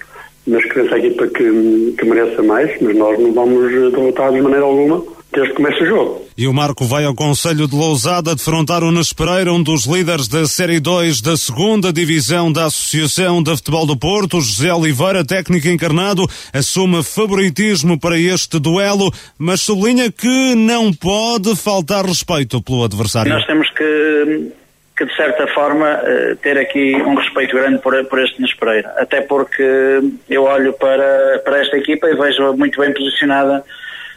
[0.49, 4.41] mas que vença a equipa que, que mereça mais, mas nós não vamos derrotar de
[4.41, 5.03] maneira alguma
[5.33, 6.23] desde que comece o jogo.
[6.37, 10.47] E o Marco vai ao Conselho de Lousada defrontar o Nespereira, um dos líderes da
[10.47, 16.25] Série 2 da segunda Divisão da Associação de Futebol do Porto, José Oliveira, técnico encarnado,
[16.53, 23.33] assume favoritismo para este duelo, mas sublinha que não pode faltar respeito pelo adversário.
[23.33, 24.53] Nós temos que
[24.99, 28.93] que de certa forma eh, ter aqui um respeito grande por, por este Nespereira.
[28.97, 33.65] Até porque eu olho para, para esta equipa e vejo muito bem posicionada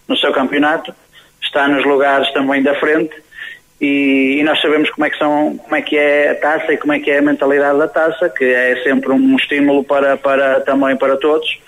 [0.08, 0.92] no seu campeonato,
[1.40, 3.14] está nos lugares também da frente
[3.80, 6.78] e, e, nós sabemos como é que são, como é que é a taça e
[6.78, 10.62] como é que é a mentalidade da taça, que é sempre um estímulo para, para
[10.62, 11.60] também para todos.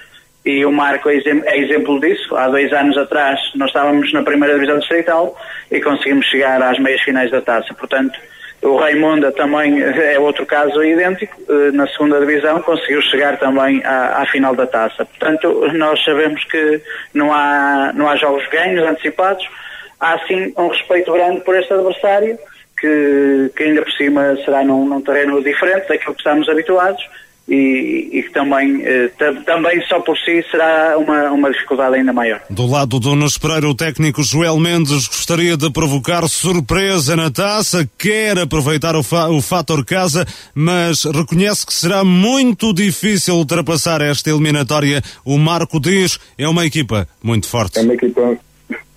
[0.44, 2.36] E o Marco é, é exemplo disso.
[2.36, 5.40] Há dois anos atrás nós estávamos na primeira divisão distrital
[5.72, 7.74] e conseguimos chegar às meias finais da taça.
[7.76, 8.20] Portanto,
[8.64, 14.22] o Raimonda também é outro caso idêntico, eh, na segunda divisão conseguiu chegar também à,
[14.22, 15.06] à, final da taça.
[15.06, 16.82] Portanto, nós sabemos que
[17.14, 19.48] não há, não há jogos ganhos antecipados,
[20.00, 22.38] há sim um respeito grande por este adversário,
[22.80, 27.04] que, que ainda por cima será num, num terreno diferente daquilo que estamos habituados
[27.48, 29.12] e, e que também, eh,
[29.46, 32.42] também só por si será uma, uma dificuldade ainda maior.
[32.50, 37.90] Do lado do Nunes Pereira, o técnico Joel Mendes gostaria de provocar surpresa na taça,
[37.98, 40.26] quer aproveitar o, fa o fator casa,
[40.56, 45.02] mas reconhece que será muito difícil ultrapassar esta eliminatória.
[45.26, 47.80] O Marco diz, é uma equipa muito forte.
[47.80, 48.38] É uma equipa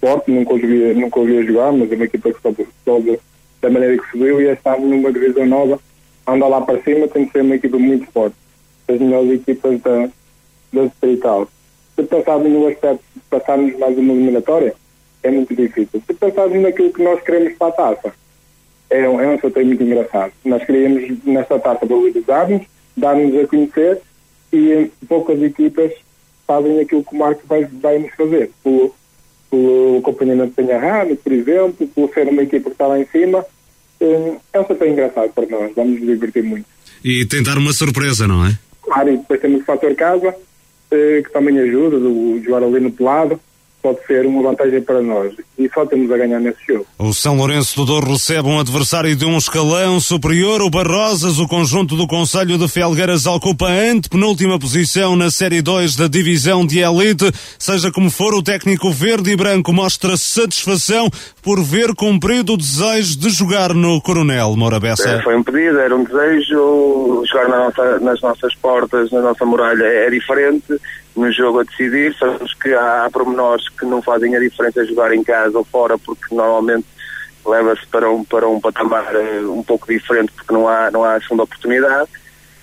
[0.00, 3.18] forte, nunca ouvi, nunca ouvi jogar, mas é uma equipa que sobe, sobe
[3.60, 5.80] da maneira que subiu e está numa divisão nova
[6.26, 8.36] anda lá para cima tem que ser uma equipa muito forte.
[8.88, 10.08] As melhores equipas da,
[10.72, 11.48] da Distrital.
[11.94, 14.74] Se pensarmos no aspecto de passarmos mais uma eliminatória,
[15.22, 16.02] é muito difícil.
[16.06, 18.12] Se pensarmos naquilo que nós queremos para a taça,
[18.90, 20.32] é um, é um sorteio muito engraçado.
[20.44, 22.62] Nós queríamos, nesta taça, valorizar-nos,
[22.96, 24.00] dar-nos a conhecer
[24.52, 25.92] e poucas equipas
[26.46, 28.50] fazem aquilo que o Marco vai, vai nos fazer.
[28.62, 28.94] Pelo,
[29.50, 33.44] pelo acompanhamento a rádio, por exemplo, por ser uma equipa que está lá em cima,
[34.00, 36.66] é um sorteio engraçado para nós, vamos nos divertir muito.
[37.04, 38.58] E tentar uma surpresa, não é?
[38.82, 40.34] Claro, e depois temos o fator casa,
[40.90, 43.40] eh, que também ajuda, do jogar ali no pelado,
[43.86, 46.86] pode ser uma vantagem para nós e só temos a ganhar nesse jogo.
[46.98, 51.46] O São Lourenço do Douro recebe um adversário de um escalão superior, o Barrosas, o
[51.46, 56.80] conjunto do Conselho de Felgueiras ocupa a antepenúltima posição na Série 2 da Divisão de
[56.80, 57.30] Elite.
[57.56, 61.08] Seja como for, o técnico verde e branco mostra satisfação
[61.40, 65.08] por ver cumprido o desejo de jogar no Coronel Morabessa.
[65.08, 69.44] É, foi um pedido, era um desejo, jogar na nossa, nas nossas portas, na nossa
[69.44, 70.74] muralha é diferente,
[71.16, 72.14] no jogo a decidir.
[72.18, 76.34] Sabemos que há pormenores que não fazem a diferença jogar em casa ou fora, porque
[76.34, 76.86] normalmente
[77.44, 81.20] leva-se para um, para um patamar uh, um pouco diferente, porque não há, não há
[81.20, 82.10] segunda oportunidade,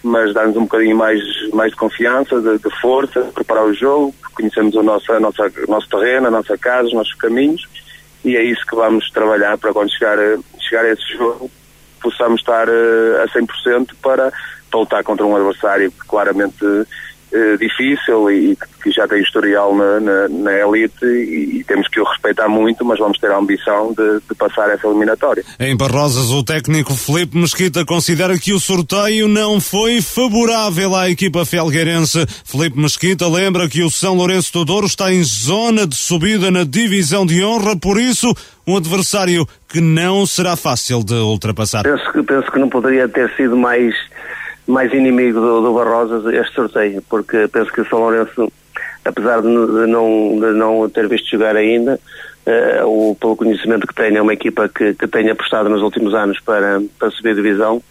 [0.03, 1.21] mas dá-nos um bocadinho mais,
[1.53, 5.51] mais de confiança, de, de força, de preparar o jogo, conhecemos o nosso, a nossa,
[5.67, 7.65] nosso terreno, a nossa casa, os nossos caminhos,
[8.25, 10.17] e é isso que vamos trabalhar para quando chegar,
[10.59, 11.49] chegar a esse jogo
[12.03, 14.31] possamos estar uh, a 100% para,
[14.69, 16.65] para lutar contra um adversário que claramente
[17.33, 21.99] eh, difícil e que já tem historial na, na, na elite e, e, temos que
[21.99, 25.43] o respeitar muito, mas vamos ter a ambição de, de, passar essa eliminatória.
[25.59, 31.43] Em Barrosas, o técnico Felipe Mesquita considera que o sorteio não foi favorável à equipa
[31.43, 32.23] felgueirense.
[32.45, 36.63] Felipe Mesquita lembra que o São Lourenço do Douro está em zona de subida na
[36.63, 38.31] divisão de honra, por isso
[38.67, 41.81] um adversário que não será fácil de ultrapassar.
[41.81, 43.95] Penso que, penso que não poderia ter sido mais
[44.67, 48.51] mais inimigo do, do Barrosas este sorteio, porque penso que o São Lourenço,
[49.03, 51.99] apesar de, não, de não ter visto jogar ainda,
[52.47, 56.39] uh, pelo conhecimento que tem, é uma equipa que, que tem apostado nos últimos anos
[56.39, 57.81] para, para subir divisão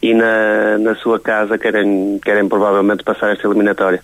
[0.00, 4.02] e na, na sua casa querem, querem provavelmente passar esta eliminatória.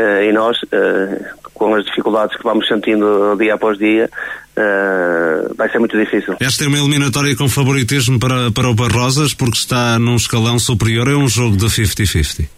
[0.00, 4.08] Uh, e nós, uh, com as dificuldades que vamos sentindo dia após dia,
[4.56, 6.36] uh, vai ser muito difícil.
[6.40, 11.06] Esta é uma eliminatória com favoritismo para, para o Barrosas, porque está num escalão superior,
[11.06, 12.48] é um jogo de 50-50?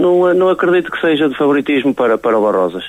[0.00, 2.84] não, não acredito que seja de favoritismo para, para o Barrosas.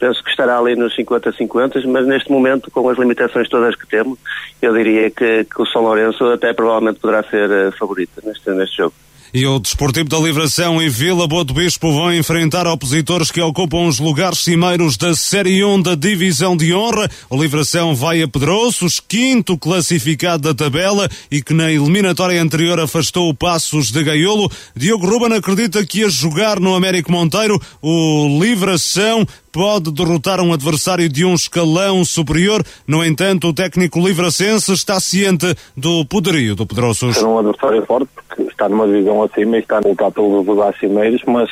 [0.00, 4.18] Penso que estará ali nos 50-50, mas neste momento, com as limitações todas que temos,
[4.60, 8.94] eu diria que, que o São Lourenço até provavelmente poderá ser favorito neste, neste jogo
[9.32, 13.86] e o Desportivo da Livração e Vila Boa do Bispo vão enfrentar opositores que ocupam
[13.86, 17.10] os lugares cimeiros da Série 1 da Divisão de Honra.
[17.28, 23.28] O Livração vai a Pedroços, quinto classificado da tabela e que na eliminatória anterior afastou
[23.28, 24.50] o Passos de Gaiolo.
[24.74, 31.08] Diogo Ruben acredita que a jogar no Américo Monteiro o Livração pode derrotar um adversário
[31.08, 32.62] de um escalão superior.
[32.86, 37.16] No entanto, o técnico livracense está ciente do poderio do Pedroços.
[37.16, 40.78] É um adversário forte, porque está numa divisão acima e está a lutar pelos lugares
[40.78, 41.48] cimeiros, mas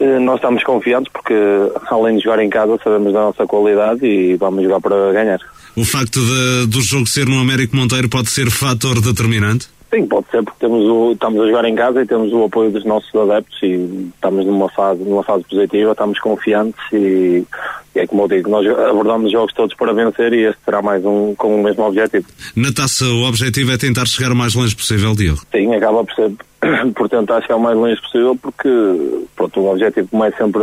[0.00, 1.34] eh, nós estamos confiantes porque,
[1.90, 5.40] além de jogar em casa, sabemos da nossa qualidade e vamos jogar para ganhar.
[5.76, 9.68] O facto de, do jogo ser no Américo Monteiro pode ser fator determinante?
[9.90, 12.70] Sim, pode ser, porque temos o, estamos a jogar em casa e temos o apoio
[12.70, 17.46] dos nossos adeptos e estamos numa fase, numa fase positiva, estamos confiantes e,
[17.98, 21.04] e é como eu digo, nós abordamos jogos todos para vencer e este será mais
[21.04, 22.26] um com o mesmo objetivo.
[22.54, 25.40] Na taça, o objetivo é tentar chegar o mais longe possível, Diogo?
[25.52, 26.32] Sim, acaba por ser
[26.94, 28.68] por tentar chegar o mais longe possível, porque
[29.36, 30.62] pronto, o objetivo como é sempre,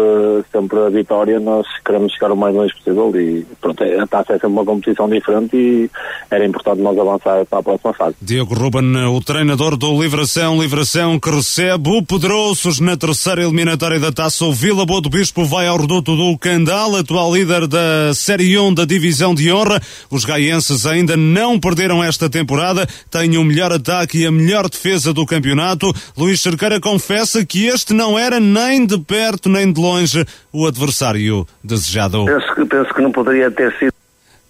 [0.52, 4.36] sempre a vitória, nós queremos chegar o mais longe possível e pronto, a taça é
[4.36, 5.90] sempre uma competição diferente e
[6.30, 8.16] era importante nós avançar para a próxima fase.
[8.22, 14.12] Diego Ruben, o treinador do Livração, Livração que recebe o Pedroços na terceira eliminatória da
[14.12, 14.46] taça.
[14.46, 18.74] O Vila Boa do Bispo vai ao reduto do Candal, atual líder da Série 1
[18.74, 19.82] da Divisão de Honra.
[20.10, 25.14] Os gaienses ainda não perderam esta temporada, têm o melhor ataque e a melhor defesa
[25.14, 25.94] do campeonato.
[26.18, 31.48] Luís Cerqueira confessa que este não era nem de perto nem de longe o adversário
[31.64, 32.26] desejado.
[32.26, 33.94] Penso que, penso que não poderia ter sido.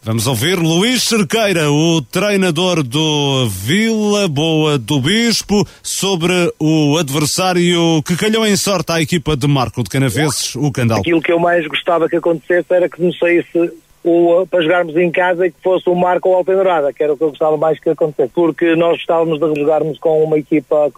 [0.05, 8.15] Vamos ouvir Luís Cerqueira, o treinador do Vila Boa do Bispo, sobre o adversário que
[8.15, 10.99] calhou em sorte à equipa de Marco de Canaveses, o Candal.
[10.99, 13.71] Aquilo que eu mais gostava que acontecesse era que não saísse
[14.03, 17.11] o, para jogarmos em casa e que fosse o Marco ou o Alpendurada, que era
[17.11, 20.91] o que eu gostava mais que acontecesse, porque nós gostávamos de jogarmos com uma equipa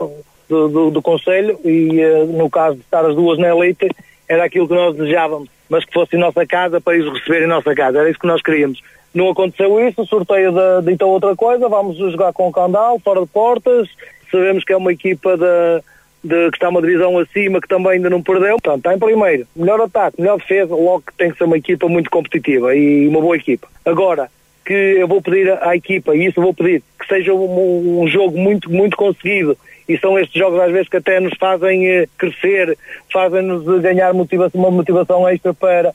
[0.49, 3.89] do, do, do Conselho e uh, no caso de estar as duas na elite
[4.27, 7.49] era aquilo que nós desejávamos, mas que fosse em nossa casa para eles receberem em
[7.49, 8.81] nossa casa, era isso que nós queríamos.
[9.13, 10.53] Não aconteceu isso, o sorteio
[10.83, 13.87] de então outra coisa, vamos jogar com o Candal, fora de portas,
[14.31, 15.83] sabemos que é uma equipa de
[16.23, 18.57] de, que está uma divisão acima, que também ainda não perdeu.
[18.59, 19.47] Portanto, está em primeiro.
[19.55, 23.21] Melhor ataque, melhor defesa, logo que tem que ser uma equipa muito competitiva e uma
[23.21, 23.67] boa equipa.
[23.85, 24.29] Agora,
[24.65, 28.07] que eu vou pedir à equipa, e isso eu vou pedir, que seja um, um
[28.07, 29.57] jogo muito, muito conseguido.
[29.87, 32.77] E são estes jogos às vezes que até nos fazem eh, crescer,
[33.11, 35.93] fazem-nos ganhar motivação, uma motivação extra para.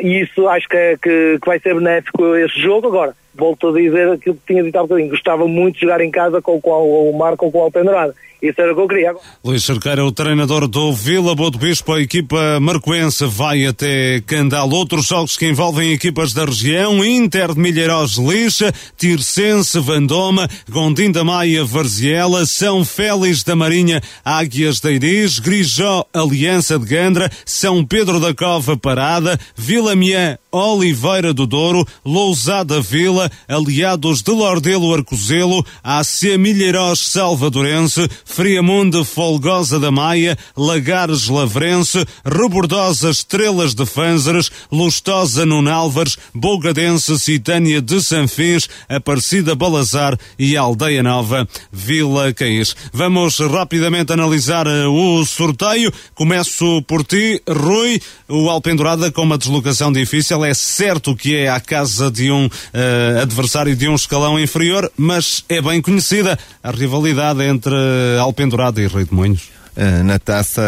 [0.00, 2.88] E isso acho que, é, que, que vai ser benéfico esse jogo.
[2.88, 6.10] Agora, volto a dizer aquilo que tinha dito há bocadinho, gostava muito de jogar em
[6.10, 8.14] casa com, com o Marco ou com o Alpendrada.
[8.40, 9.14] Isso era o que eu queria.
[9.44, 14.70] Luís Cerqueira, o treinador do Vila Boa Bispo, a equipa marcoense vai até Candal.
[14.70, 21.24] Outros jogos que envolvem equipas da região, Inter de Milheiros Lixa, Tircense, Vandoma, Gondim da
[21.24, 28.20] Maia, Varziela, São Félix da Marinha, Águias da Iris, Grijó, Aliança de Gandra, São Pedro
[28.20, 36.36] da Cova, Parada, Vila Miã, Oliveira do Douro, Lousada Vila, Aliados de Lordelo Arcozelo, AC
[36.38, 47.18] Milheiros Salvadorense, Friamundo Folgosa da Maia, Lagares Lavrense, Rebordosa Estrelas de Fânzares, Lustosa Nunálvares, Bogadense
[47.18, 52.74] Citânia de Sanfins, Aparecida Balazar e Aldeia Nova, Vila Caís.
[52.92, 55.92] Vamos rapidamente analisar eh, o sorteio.
[56.14, 58.00] Começo por ti, Rui.
[58.28, 60.44] O Alpendurada com uma deslocação difícil.
[60.44, 65.44] É certo que é a casa de um uh, adversário de um escalão inferior, mas
[65.48, 67.74] é bem conhecida a rivalidade entre
[68.20, 69.57] Alpendurada e Rei de Moinhos?
[69.78, 70.60] Uh, na taça,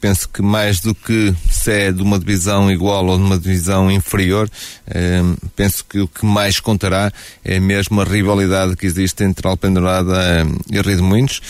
[0.00, 3.90] penso que mais do que se é de uma divisão igual ou de uma divisão
[3.90, 4.48] inferior,
[4.94, 7.12] um, penso que o que mais contará
[7.44, 11.42] é mesmo a rivalidade que existe entre Alpendurada e Rio de Moinhos.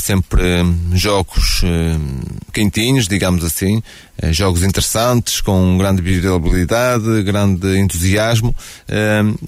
[0.00, 0.42] sempre
[0.94, 1.62] jogos
[2.54, 3.82] quentinhos, digamos assim,
[4.30, 8.54] jogos interessantes, com grande visibilidade, grande entusiasmo,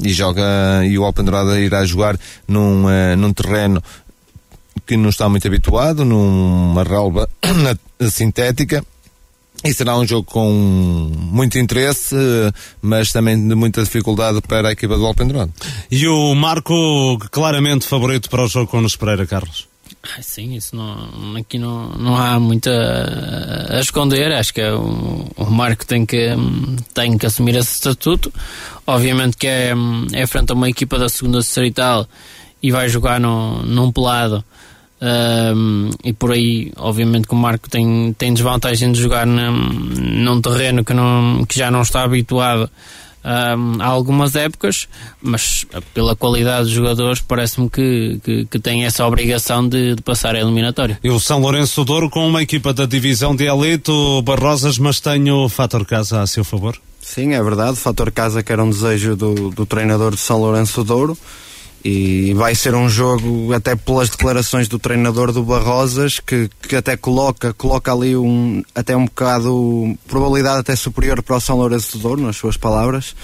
[0.05, 2.85] e joga, e o Alpendurada irá jogar num,
[3.17, 3.83] num terreno
[4.87, 7.29] que não está muito habituado, numa relva
[8.11, 8.85] sintética.
[9.65, 12.15] E será um jogo com muito interesse,
[12.81, 15.53] mas também de muita dificuldade para a equipa do Alpendurado.
[15.91, 19.67] E o Marco, claramente favorito para o jogo com o Pereira, Carlos?
[20.03, 24.31] Ah, sim, isso não, aqui não, não há muito a, a esconder.
[24.33, 26.29] Acho que é o, o, Marco tem que,
[26.95, 28.33] tem que assumir esse estatuto.
[28.87, 29.75] Obviamente que é,
[30.13, 32.07] é frente a uma equipa da segunda distrital
[32.63, 34.45] e vai jogar no, num pelado
[35.01, 40.41] um, e por aí, obviamente, que o Marco tem, tem desvantagem de jogar num, num
[40.41, 42.71] terreno que, não, que já não está habituado
[43.27, 44.89] um, há algumas épocas,
[45.21, 50.37] mas pela qualidade dos jogadores, parece-me que, que, que, tem essa obrigação de, de, passar
[50.37, 50.99] a eliminatória.
[51.03, 55.01] E o São Lourenço Douro com uma equipa da divisão de elite, o Barrosas, mas
[55.01, 56.79] tem o fator casa a seu favor?
[57.01, 57.73] Sim, é verdade.
[57.73, 61.19] O fator casa que era um desejo do, do treinador de São Lourenço Douro
[61.85, 66.97] e vai ser um jogo até pelas declarações do treinador do Barrosas que, que até
[66.97, 72.03] coloca coloca ali um até um bocado probabilidade até superior para o São Lourenço de
[72.03, 73.15] Douro nas suas palavras.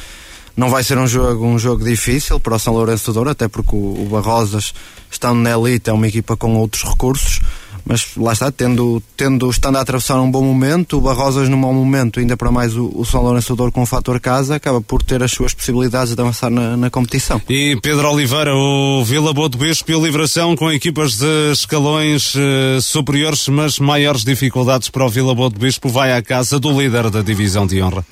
[0.56, 3.48] Não vai ser um jogo um jogo difícil para o São Lourenço de Douro até
[3.48, 4.72] porque o, o Barrosas
[5.10, 7.40] estando na elite é uma equipa com outros recursos
[7.84, 11.72] mas lá está, tendo, tendo estando a atravessar um bom momento, o Barrosas num mau
[11.72, 15.02] momento, ainda para mais o, o São Lourenço Douro com o fator casa, acaba por
[15.02, 17.40] ter as suas possibilidades de avançar na, na competição.
[17.48, 22.34] E Pedro Oliveira, o Vila Boa do Bispo e o Livração com equipas de escalões
[22.34, 26.80] uh, superiores, mas maiores dificuldades para o Vila Boa do Bispo, vai à casa do
[26.80, 28.04] líder da divisão de honra.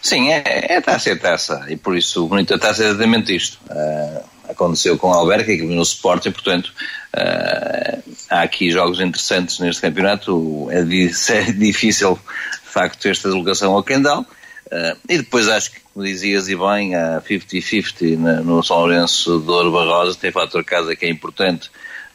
[0.00, 0.42] Sim, é,
[0.74, 3.58] é taça, é taça, e por isso o bonito da taça é exatamente isto.
[3.70, 6.72] Uh aconteceu com o Alberca, que no Sporting, portanto,
[7.16, 10.80] uh, há aqui jogos interessantes neste campeonato, é,
[11.48, 12.18] é difícil,
[12.64, 16.94] de facto, esta deslocação ao Kendall, uh, e depois acho que, como dizias e bem,
[16.94, 21.70] a 50-50 no São Lourenço de Ouro Barrosa, tem fator casa que é importante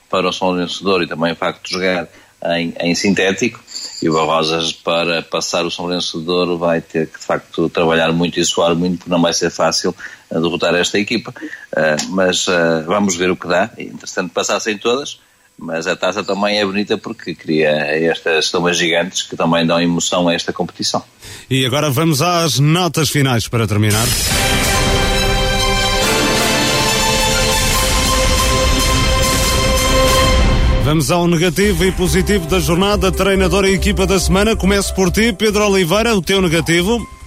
[0.09, 2.07] para o São Lourenço de Ouro e também o facto de jogar
[2.45, 3.59] em, em sintético,
[4.01, 8.11] e o Barrosas para passar o São Lourenço de vai ter que de facto trabalhar
[8.13, 9.93] muito e suar muito porque não vai ser fácil
[10.29, 14.77] derrotar esta equipa uh, mas uh, vamos ver o que dá é interessante passar sem
[14.77, 15.19] todas
[15.59, 20.29] mas a taça também é bonita porque cria estas tomas gigantes que também dão emoção
[20.29, 21.03] a esta competição.
[21.49, 24.05] E agora vamos às notas finais para terminar.
[30.85, 34.55] Vamos ao negativo e positivo da jornada, treinador e equipa da semana.
[34.55, 37.18] Começo por ti, Pedro Oliveira, o teu negativo.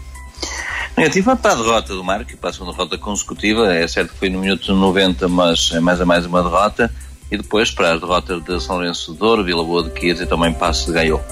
[0.96, 3.72] Negativo é para a derrota do Marco, para a segunda derrota consecutiva.
[3.72, 6.92] É certo que foi no minuto 90, mas é mais a mais uma derrota.
[7.30, 10.26] E depois para as derrotas de São Lourenço de Douro, Vila Boa de Quias e
[10.26, 11.24] também Passo de Gaiol.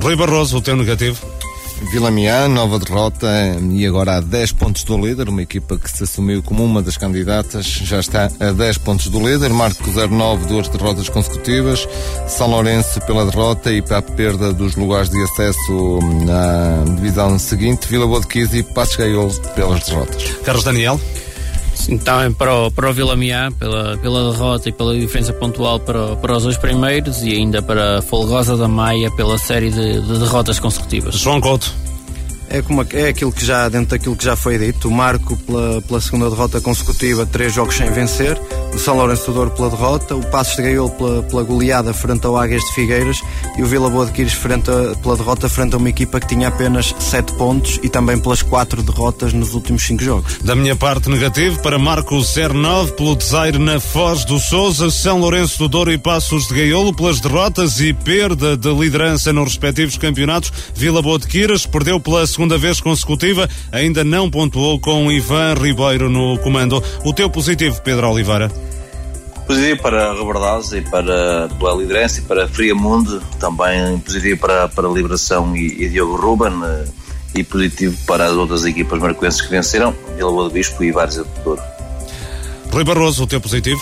[0.00, 1.26] Rui Barroso, o teu negativo.
[1.90, 3.28] Vila Miá, nova derrota
[3.70, 6.96] e agora a 10 pontos do líder, uma equipa que se assumiu como uma das
[6.96, 11.86] candidatas, já está a 10 pontos do líder, Marco 09, duas derrotas consecutivas,
[12.28, 17.88] São Lourenço pela derrota e para a perda dos lugares de acesso na divisão seguinte,
[17.88, 20.24] Vila Boa de Quis e Passos Gaiol pelas derrotas.
[20.44, 21.00] Carlos Daniel?
[21.82, 25.80] Sim, também para o, para o Vila Miá, pela, pela derrota e pela diferença pontual
[25.80, 30.00] para, para os dois primeiros e ainda para a Folgosa da Maia pela série de,
[30.00, 31.16] de derrotas consecutivas.
[31.16, 31.74] João Couto
[32.48, 35.82] é, como, é aquilo que já, dentro daquilo que já foi dito, o Marco pela,
[35.82, 38.38] pela segunda derrota consecutiva, três jogos sem vencer,
[38.74, 42.26] o São Lourenço do Douro pela derrota, o Passos de Gaiolo pela, pela goleada frente
[42.26, 43.20] ao Águias de Figueiras
[43.56, 46.28] e o Vila Boa de Quires frente a, pela derrota frente a uma equipa que
[46.28, 50.38] tinha apenas sete pontos e também pelas quatro derrotas nos últimos cinco jogos.
[50.44, 55.58] Da minha parte negativo, para Marco 09, pelo desaire na Foz do Souza, São Lourenço
[55.58, 60.52] do Douro e Passos de Gaiolo pelas derrotas e perda de liderança nos respectivos campeonatos,
[60.74, 65.54] Vila Boa de Quires perdeu pela segunda segunda vez consecutiva, ainda não pontuou com Ivan
[65.54, 66.82] Ribeiro no comando.
[67.04, 68.50] O teu positivo, Pedro Oliveira?
[69.46, 75.56] Positivo para Rebordosa e para a liderança e para Friamundo, também positivo para, para Liberação
[75.56, 76.84] e, e Diogo Ruben eh,
[77.34, 81.24] e positivo para as outras equipas marcoenses que venceram, Vila Boa do Bispo e Várzea
[81.24, 81.62] do Douro.
[82.70, 83.80] Rui Barroso, o teu positivo?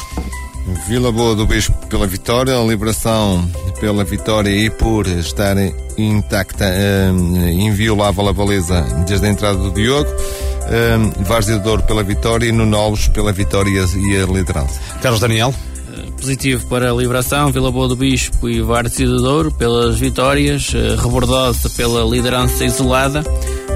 [0.86, 3.48] Vila Boa do Bispo pela vitória, a Liberação
[3.80, 5.56] pela vitória e por estar
[5.96, 6.66] intacta,
[7.12, 10.10] um, inviolável a baliza desde a entrada do Diogo.
[10.66, 14.80] Um, Várzea de Douro pela vitória e no Novos pela vitória e a liderança.
[15.02, 15.54] Carlos Daniel?
[16.20, 20.70] Positivo para a Liberação, Vila Boa do Bispo e Várzea do Douro pelas vitórias,
[21.02, 23.24] Rebordosa pela liderança isolada,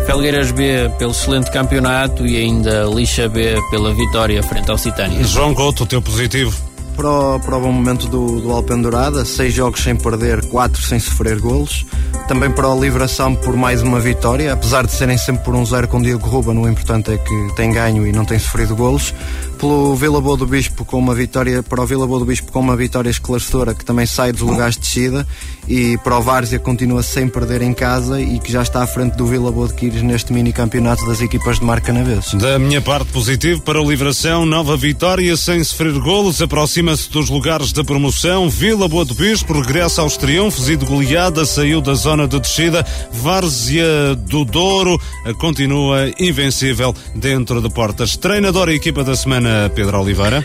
[0.06, 5.24] Felgueiras B pelo excelente campeonato e ainda Lixa B pela vitória frente ao Citânia.
[5.24, 6.54] João Couto, o teu positivo?
[6.96, 10.98] Para o, para o bom momento do, do Alpendurada, seis jogos sem perder, quatro sem
[10.98, 11.84] sofrer golos.
[12.28, 15.88] Também para a Liberação por mais uma vitória, apesar de serem sempre por um zero
[15.88, 19.12] com Diego Ruben, o importante é que tem ganho e não tem sofrido golos
[19.54, 22.60] pelo Vila Boa do Bispo com uma vitória para o Vila Boa do Bispo com
[22.60, 25.26] uma vitória esclarecedora que também sai dos lugares de descida
[25.66, 29.16] e para o Várzea continua sem perder em casa e que já está à frente
[29.16, 32.34] do Vila Boa de Quires neste mini campeonato das equipas de marca vez.
[32.34, 36.42] Da minha parte positivo para o Liberação, nova vitória sem sofrer golos,
[36.84, 41.44] aproxima-se dos lugares da promoção, Vila Boa do Bispo regressa aos triunfos e de goleada
[41.46, 45.00] saiu da zona de descida, Várzea do Douro
[45.38, 48.16] continua invencível dentro de portas.
[48.16, 50.44] Treinador e equipa da semana Pedro Oliveira.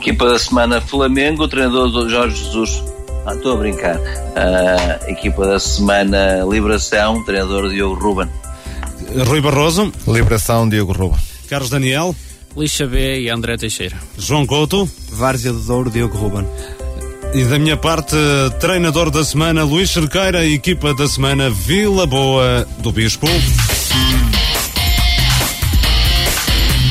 [0.00, 2.82] Equipa da semana Flamengo, treinador Jorge Jesus.
[3.26, 3.96] Ah, estou a brincar.
[3.96, 8.28] Uh, equipa da semana Liberação, treinador Diogo Ruben.
[9.26, 9.92] Rui Barroso.
[10.06, 11.18] Liberação, Diogo Ruben.
[11.48, 12.14] Carlos Daniel.
[12.56, 13.96] Lixa B e André Teixeira.
[14.18, 14.88] João Couto.
[15.12, 16.46] Várzea do Douro, Diogo Ruben.
[17.34, 18.16] E da minha parte,
[18.58, 23.26] treinador da semana Luís Cerqueira, equipa da semana Vila Boa do Bispo.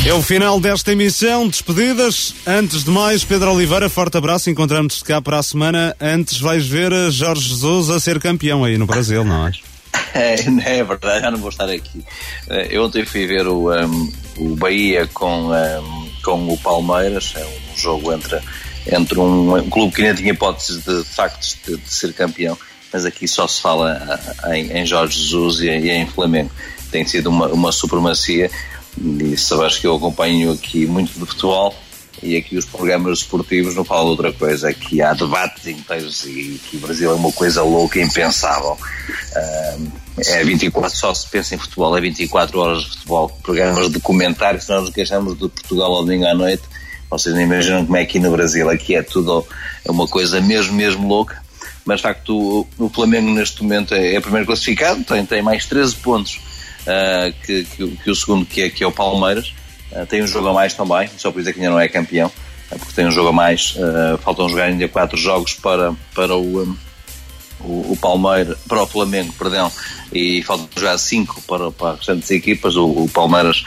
[0.05, 1.49] É o final desta emissão.
[1.49, 2.33] Despedidas.
[2.45, 4.49] Antes de mais, Pedro Oliveira, forte abraço.
[4.49, 5.93] Encontramos-te cá para a semana.
[5.99, 9.51] Antes vais ver Jorge Jesus a ser campeão aí no Brasil, não é?
[10.13, 12.03] É, é verdade, já não vou estar aqui.
[12.49, 17.33] Eh, eu ontem fui ver o, um, o Bahia com, um, com o Palmeiras.
[17.35, 18.39] É um jogo entre,
[18.91, 22.57] entre um, um clube que ainda tinha hipóteses de, de facto de, de, ser campeão.
[22.91, 26.51] Mas aqui só se fala eh, em, em Jorge Jesus e, e em Flamengo.
[26.91, 28.49] Tem sido uma, uma supremacia
[28.99, 31.75] e sabes que eu acompanho aqui muito de futebol
[32.21, 36.59] e aqui os programas esportivos não falam de outra coisa, que há debates inteiros e
[36.69, 38.77] que o Brasil é uma coisa louca, impensável.
[39.35, 39.91] Uh,
[40.25, 44.59] é 24, só se pensa em futebol, é 24 horas de futebol, programas de comentário,
[44.59, 46.63] se nós nos queixamos de Portugal ao domingo à noite,
[47.09, 49.45] vocês não imaginam como é aqui no Brasil, aqui é tudo
[49.85, 51.41] é uma coisa mesmo, mesmo louca,
[51.85, 55.65] mas de facto o, o Flamengo neste momento é, é primeiro classificado, tem, tem mais
[55.65, 56.39] 13 pontos
[56.81, 59.53] uh, que, que, que, o segundo, que é, que é o Palmeiras.
[59.91, 61.87] Uh, tem um jogo a mais também, só por isso é que ainda não é
[61.87, 63.75] campeão, uh, porque tem um jogo a mais.
[64.21, 66.77] faltam jogar ainda quatro jogos para, para o, um,
[67.61, 69.71] o, o Palmeiras, para o Flamengo, perdão,
[70.11, 72.75] e faltam jogar cinco para, para as restantes equipas.
[72.75, 73.63] O, o Palmeiras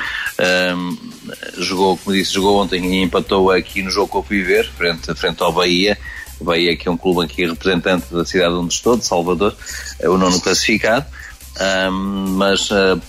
[0.76, 0.97] um,
[1.59, 5.14] jogou, como disse, jogou ontem e empatou aqui no jogo que eu fui ver, frente,
[5.14, 5.98] frente ao Bahia.
[6.38, 9.55] O Bahia, que é um clube aqui representante da cidade onde estou, de Salvador,
[9.98, 11.06] é o nono classificado
[11.60, 13.01] um, mas uh,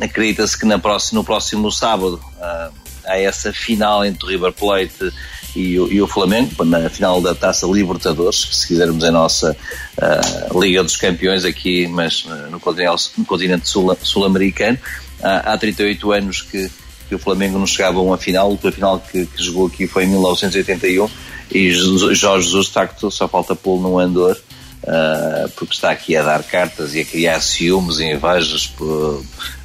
[0.00, 2.72] acredita-se que na próxima, no próximo sábado uh,
[3.04, 5.12] há essa final entre o River Plate
[5.54, 9.56] e o, e o, Flamengo, na final da Taça Libertadores, se quisermos é a nossa
[9.98, 14.78] uh, Liga dos Campeões aqui, mas no continente, no continente sul-americano.
[14.78, 14.92] Sul
[15.22, 16.70] há 38 anos que,
[17.08, 20.04] que, o Flamengo não chegava a uma final, a final que, que jogou aqui foi
[20.04, 21.08] em 1981
[21.50, 24.40] e Jorge Jesus, de facto, só falta pô-lo no andor
[24.82, 29.22] uh, porque está aqui a dar cartas e a criar ciúmes e invejas por,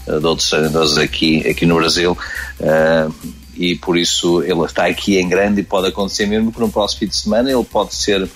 [0.08, 2.18] de outros treinadores aqui, aqui no Brasil.
[2.60, 3.14] Uh,
[3.56, 7.00] e por isso ele está aqui em grande e pode acontecer mesmo que no próximo
[7.00, 8.30] fim de semana ele pode ser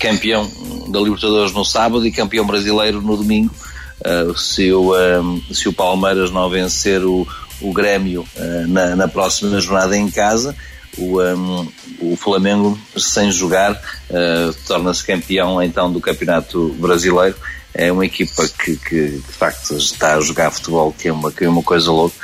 [0.00, 0.50] campeão
[0.88, 3.54] da Libertadores no sábado e campeão brasileiro no domingo.
[4.00, 7.26] Uh, se, o, um, se o Palmeiras não vencer o,
[7.60, 10.54] o Grêmio uh, na, na próxima jornada em casa,
[10.98, 11.68] o, um,
[12.00, 17.36] o Flamengo, sem jogar, uh, torna-se campeão então do Campeonato Brasileiro.
[17.78, 21.44] É uma equipa que, que de facto está a jogar futebol, que é uma, que
[21.44, 22.16] é uma coisa louca.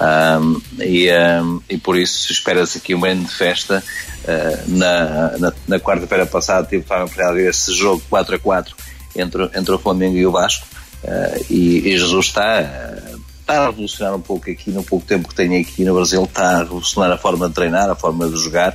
[0.00, 3.84] Um, e, um, e por isso espera-se aqui uma grande festa.
[4.24, 8.74] Uh, na, na, na quarta-feira passada tive para ver esse jogo 4 a 4
[9.14, 10.66] entre, entre o Flamengo e o Vasco.
[11.04, 12.62] Uh, e, e, Jesus está
[13.40, 16.56] está a revolucionar um pouco aqui, no pouco tempo que tem aqui no Brasil, está
[16.56, 18.74] a revolucionar a forma de treinar, a forma de jogar.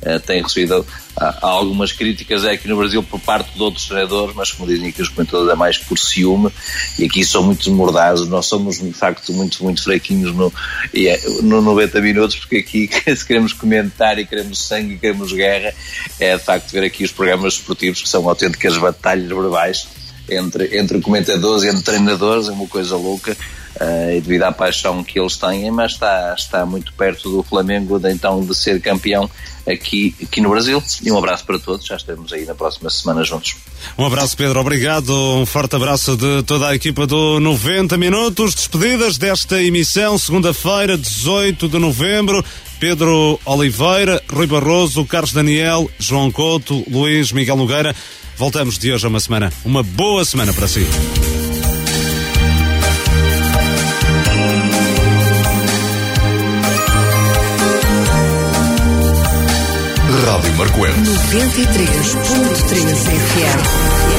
[0.00, 4.34] Uh, tem recebido uh, algumas críticas é aqui no Brasil por parte de outros treinadores,
[4.34, 6.50] mas como dizem aqui os comentadores, é mais por ciúme
[6.98, 8.28] e aqui são muito mordados.
[8.28, 10.52] Nós somos de facto muito, muito fraquinhos no,
[10.94, 15.74] é, no 90 minutos, porque aqui se queremos comentar e queremos sangue e queremos guerra,
[16.20, 19.88] é de facto ver aqui os programas esportivos que são autênticas batalhas verbais
[20.28, 23.36] entre, entre comentadores e entre treinadores, é uma coisa louca.
[23.80, 27.98] Uh, e devido à paixão que eles têm, mas está, está muito perto do Flamengo
[27.98, 29.30] de, então de ser campeão
[29.66, 30.82] aqui, aqui no Brasil.
[31.02, 33.56] E um abraço para todos, já estaremos aí na próxima semana juntos.
[33.96, 35.12] Um abraço, Pedro, obrigado.
[35.12, 38.54] Um forte abraço de toda a equipa do 90 Minutos.
[38.54, 42.44] Despedidas desta emissão, segunda-feira, 18 de novembro.
[42.80, 47.94] Pedro Oliveira, Rui Barroso, Carlos Daniel, João Couto, Luís Miguel Nogueira.
[48.36, 49.52] Voltamos de hoje a uma semana.
[49.64, 50.86] Uma boa semana para si.
[60.58, 60.98] Marcoense.
[60.98, 64.17] 93.3 FM.